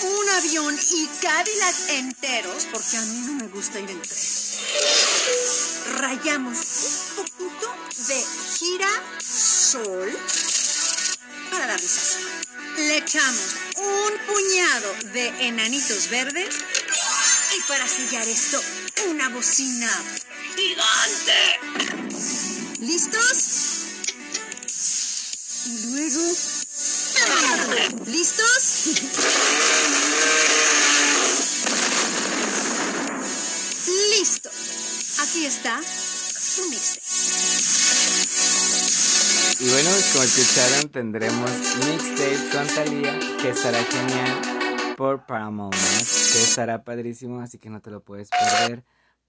un 0.00 0.28
avión 0.30 0.80
y 0.92 1.06
Cadillac 1.20 1.76
enteros, 1.90 2.66
porque 2.72 2.96
a 2.96 3.02
mí 3.02 3.18
no 3.26 3.32
me 3.34 3.48
gusta 3.48 3.80
ir 3.80 3.90
en 3.90 4.00
tren. 4.00 4.22
Rayamos 5.98 6.58
un 7.18 7.24
poquito 7.24 7.76
de 8.08 8.24
girasol 8.58 10.18
para 11.50 11.66
darle 11.66 11.86
sazón. 11.86 12.22
Le 12.78 12.96
echamos 12.96 13.56
un 13.76 14.12
puñado 14.26 14.94
de 15.12 15.28
enanitos 15.48 16.08
verdes 16.08 16.56
para 17.68 17.88
sellar 17.88 18.26
esto, 18.28 18.60
una 19.08 19.28
bocina 19.30 19.90
gigante. 20.54 21.60
¿Listos? 22.80 23.86
Y 25.66 25.86
luego... 25.86 26.36
¿Listos? 28.06 28.86
Listo. 34.10 34.50
Aquí 35.20 35.46
está 35.46 35.80
tu 36.56 36.68
mixtape. 36.68 37.00
Y 39.60 39.68
bueno, 39.70 39.90
pues, 39.90 40.04
como 40.12 40.24
escucharon, 40.24 40.88
tendremos 40.90 41.50
mixtape 41.86 42.50
con 42.52 42.66
Thalía, 42.66 43.18
que 43.40 43.50
estará 43.50 43.82
genial 43.84 44.94
por 44.96 45.24
Paramount, 45.26 45.74
que 46.34 46.42
estará 46.42 46.82
padrísimo, 46.82 47.40
así 47.40 47.58
que 47.58 47.70
no 47.70 47.80
te 47.80 47.92
lo 47.92 48.02
puedes 48.02 48.28
perder, 48.30 48.82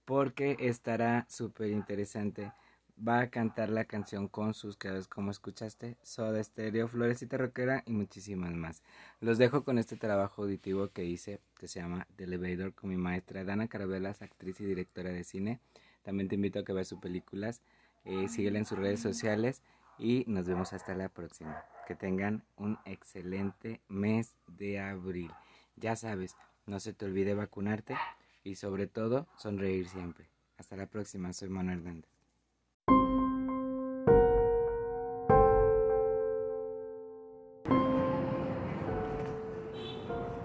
porque 0.04 0.56
estará 0.58 1.24
súper 1.28 1.70
interesante. 1.70 2.52
Va 2.96 3.20
a 3.20 3.30
cantar 3.30 3.68
la 3.68 3.84
canción 3.84 4.26
con 4.26 4.54
sus 4.54 4.76
creadores, 4.76 5.06
como 5.06 5.30
escuchaste, 5.30 5.96
Soda 6.02 6.42
Stereo, 6.42 6.88
Florecita 6.88 7.36
Rockera 7.36 7.84
y 7.86 7.92
muchísimas 7.92 8.52
más. 8.54 8.82
Los 9.20 9.38
dejo 9.38 9.62
con 9.62 9.78
este 9.78 9.96
trabajo 9.96 10.42
auditivo 10.42 10.88
que 10.88 11.04
hice, 11.04 11.40
que 11.58 11.68
se 11.68 11.80
llama 11.80 12.08
The 12.16 12.24
Elevator, 12.24 12.74
con 12.74 12.90
mi 12.90 12.96
maestra 12.96 13.44
Dana 13.44 13.68
Carabelas, 13.68 14.22
actriz 14.22 14.60
y 14.60 14.64
directora 14.64 15.10
de 15.10 15.22
cine. 15.22 15.60
También 16.02 16.28
te 16.28 16.34
invito 16.34 16.58
a 16.58 16.64
que 16.64 16.72
veas 16.72 16.88
sus 16.88 16.98
películas, 16.98 17.62
eh, 18.04 18.26
síguela 18.28 18.58
en 18.58 18.66
sus 18.66 18.78
redes 18.78 19.00
sociales 19.00 19.62
y 19.96 20.24
nos 20.26 20.46
vemos 20.48 20.72
hasta 20.72 20.96
la 20.96 21.08
próxima. 21.08 21.62
Que 21.86 21.94
tengan 21.94 22.42
un 22.56 22.78
excelente 22.84 23.80
mes 23.86 24.34
de 24.48 24.80
abril. 24.80 25.30
Ya 25.76 25.94
sabes, 25.94 26.34
no 26.66 26.80
se 26.80 26.92
te 26.92 27.04
olvide 27.04 27.34
vacunarte 27.34 27.96
y 28.42 28.56
sobre 28.56 28.86
todo 28.86 29.26
sonreír 29.36 29.88
siempre. 29.88 30.26
Hasta 30.58 30.76
la 30.76 30.86
próxima, 30.86 31.32
soy 31.32 31.48
Manuel 31.48 31.78
Hernández. 31.78 32.10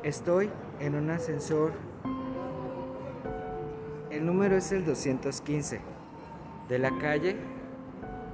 Estoy 0.04 0.50
en 0.80 0.96
un 0.96 1.10
ascensor. 1.10 1.74
El 4.10 4.26
número 4.26 4.58
es 4.58 4.72
el 4.72 4.84
215 4.86 5.80
de 6.68 6.80
la 6.80 6.98
calle 7.00 7.38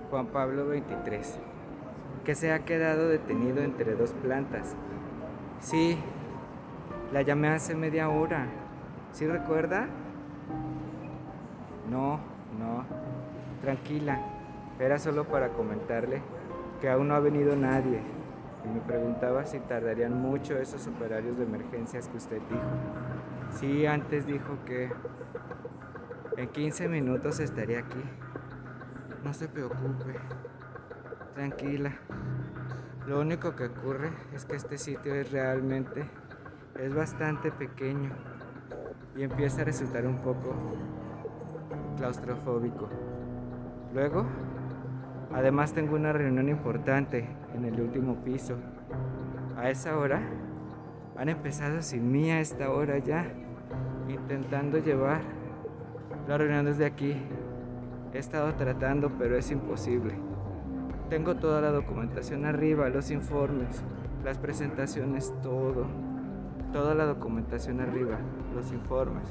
Juan 0.10 0.28
Pablo 0.28 0.68
23, 0.68 1.38
que 2.26 2.36
se 2.36 2.52
ha 2.52 2.66
quedado 2.66 3.10
detenido 3.10 3.62
entre 3.62 3.96
dos 3.96 4.12
plantas. 4.14 4.76
Sí, 5.60 5.98
la 7.12 7.22
llamé 7.22 7.50
hace 7.50 7.76
media 7.76 8.10
hora. 8.10 8.48
¿Sí 9.12 9.26
recuerda? 9.26 9.88
No, 11.90 12.20
no. 12.60 12.86
Tranquila. 13.62 14.20
Era 14.80 15.00
solo 15.00 15.26
para 15.26 15.50
comentarle 15.50 16.22
que 16.82 16.90
aún 16.90 17.08
no 17.08 17.16
ha 17.16 17.20
venido 17.20 17.56
nadie. 17.56 18.02
Y 18.66 18.68
me 18.68 18.82
preguntaba 18.82 19.46
si 19.46 19.60
tardarían 19.60 20.22
mucho 20.22 20.58
esos 20.58 20.86
operarios 20.88 21.38
de 21.38 21.46
emergencias 21.46 22.08
que 22.10 22.18
usted 22.18 22.42
dijo. 22.50 23.60
Sí, 23.60 23.86
antes 23.86 24.28
dijo 24.28 24.58
que 24.66 24.92
en 26.36 26.50
15 26.50 26.90
minutos 26.90 27.40
estaría 27.40 27.80
aquí. 27.80 28.04
No 29.24 29.34
se 29.34 29.48
preocupe. 29.48 30.16
Tranquila. 31.34 31.94
Lo 33.08 33.22
único 33.22 33.56
que 33.56 33.66
ocurre 33.66 34.10
es 34.34 34.46
que 34.46 34.58
este 34.58 34.78
sitio 34.78 35.16
es 35.16 35.32
realmente 35.32 36.06
es 36.80 36.94
bastante 36.94 37.52
pequeño 37.52 38.12
y 39.16 39.24
empieza 39.24 39.62
a 39.62 39.66
resultar 39.66 40.06
un 40.06 40.18
poco 40.18 40.54
claustrofóbico. 41.98 42.88
Luego, 43.94 44.26
además 45.34 45.74
tengo 45.74 45.96
una 45.96 46.14
reunión 46.14 46.50
importante 46.50 47.28
en 47.56 47.66
el 47.66 47.82
último 47.82 48.16
piso. 48.24 48.58
A 49.58 49.70
esa 49.70 49.98
hora, 49.98 50.22
han 51.18 51.30
empezado 51.30 51.82
sin 51.82 52.12
mí 52.12 52.30
a 52.30 52.40
esta 52.40 52.70
hora 52.70 53.00
ya, 53.00 53.26
intentando 54.08 54.78
llevar 54.78 55.22
la 56.28 56.38
reunión 56.38 56.66
desde 56.66 56.86
aquí. 56.86 57.16
He 58.14 58.20
estado 58.20 58.54
tratando, 58.54 59.12
pero 59.18 59.36
es 59.36 59.50
imposible. 59.50 60.14
Tengo 61.10 61.36
toda 61.36 61.62
la 61.62 61.72
documentación 61.72 62.46
arriba, 62.46 62.90
los 62.90 63.10
informes, 63.10 63.84
las 64.24 64.38
presentaciones, 64.38 65.34
todo. 65.42 66.07
Toda 66.72 66.94
la 66.96 67.06
documentación 67.06 67.80
arriba, 67.80 68.18
los 68.54 68.72
informes, 68.72 69.24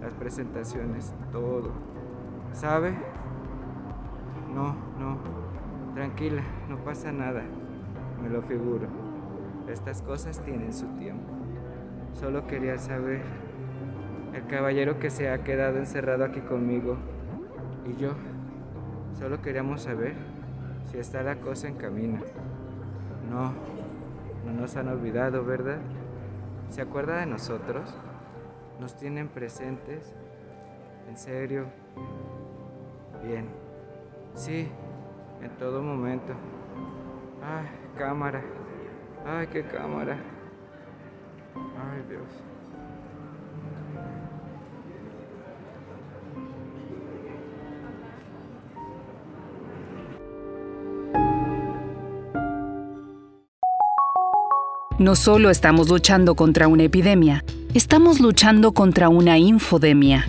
las 0.00 0.12
presentaciones, 0.14 1.14
todo. 1.32 1.70
¿Sabe? 2.52 2.94
No, 4.54 4.76
no. 4.98 5.18
Tranquila, 5.94 6.42
no 6.68 6.78
pasa 6.78 7.12
nada. 7.12 7.42
Me 8.22 8.28
lo 8.28 8.42
figuro. 8.42 8.86
Estas 9.68 10.02
cosas 10.02 10.40
tienen 10.42 10.72
su 10.72 10.86
tiempo. 10.98 11.32
Solo 12.14 12.46
quería 12.46 12.78
saber. 12.78 13.22
El 14.34 14.46
caballero 14.46 14.98
que 14.98 15.10
se 15.10 15.30
ha 15.30 15.44
quedado 15.44 15.78
encerrado 15.78 16.24
aquí 16.24 16.40
conmigo 16.40 16.96
y 17.86 18.00
yo 18.00 18.12
solo 19.18 19.42
queríamos 19.42 19.82
saber 19.82 20.14
si 20.90 20.98
está 20.98 21.22
la 21.22 21.36
cosa 21.36 21.68
en 21.68 21.74
camino. 21.74 22.20
No, 23.30 23.52
no 24.46 24.60
nos 24.60 24.76
han 24.76 24.88
olvidado, 24.88 25.44
¿verdad? 25.44 25.78
¿Se 26.72 26.80
acuerda 26.80 27.18
de 27.18 27.26
nosotros? 27.26 27.94
¿Nos 28.80 28.96
tienen 28.96 29.28
presentes? 29.28 30.14
¿En 31.06 31.18
serio? 31.18 31.66
Bien. 33.22 33.46
Sí, 34.34 34.70
en 35.42 35.50
todo 35.58 35.82
momento. 35.82 36.32
Ay, 37.42 37.66
cámara. 37.98 38.42
Ay, 39.26 39.48
qué 39.48 39.64
cámara. 39.64 40.16
Ay, 41.54 42.06
Dios. 42.08 42.42
No 55.02 55.16
solo 55.16 55.50
estamos 55.50 55.88
luchando 55.88 56.36
contra 56.36 56.68
una 56.68 56.84
epidemia, 56.84 57.44
estamos 57.74 58.20
luchando 58.20 58.70
contra 58.70 59.08
una 59.08 59.36
infodemia. 59.36 60.28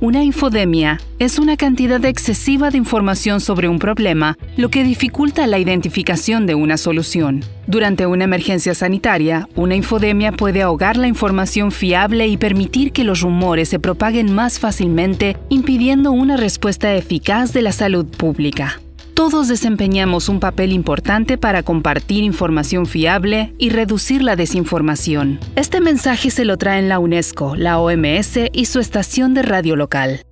Una 0.00 0.24
infodemia 0.24 0.98
es 1.18 1.38
una 1.38 1.58
cantidad 1.58 2.02
excesiva 2.06 2.70
de 2.70 2.78
información 2.78 3.42
sobre 3.42 3.68
un 3.68 3.78
problema, 3.78 4.38
lo 4.56 4.70
que 4.70 4.82
dificulta 4.82 5.46
la 5.46 5.58
identificación 5.58 6.46
de 6.46 6.54
una 6.54 6.78
solución. 6.78 7.44
Durante 7.66 8.06
una 8.06 8.24
emergencia 8.24 8.74
sanitaria, 8.74 9.46
una 9.56 9.74
infodemia 9.74 10.32
puede 10.32 10.62
ahogar 10.62 10.96
la 10.96 11.06
información 11.06 11.70
fiable 11.70 12.26
y 12.26 12.38
permitir 12.38 12.92
que 12.92 13.04
los 13.04 13.20
rumores 13.20 13.68
se 13.68 13.78
propaguen 13.78 14.34
más 14.34 14.58
fácilmente, 14.58 15.36
impidiendo 15.50 16.12
una 16.12 16.38
respuesta 16.38 16.94
eficaz 16.94 17.52
de 17.52 17.60
la 17.60 17.72
salud 17.72 18.06
pública. 18.06 18.80
Todos 19.14 19.46
desempeñamos 19.46 20.28
un 20.28 20.40
papel 20.40 20.72
importante 20.72 21.38
para 21.38 21.62
compartir 21.62 22.24
información 22.24 22.84
fiable 22.84 23.54
y 23.58 23.70
reducir 23.70 24.24
la 24.24 24.34
desinformación. 24.34 25.38
Este 25.54 25.80
mensaje 25.80 26.30
se 26.30 26.44
lo 26.44 26.56
traen 26.56 26.88
la 26.88 26.98
UNESCO, 26.98 27.54
la 27.54 27.78
OMS 27.78 28.50
y 28.52 28.64
su 28.64 28.80
estación 28.80 29.32
de 29.32 29.42
radio 29.42 29.76
local. 29.76 30.24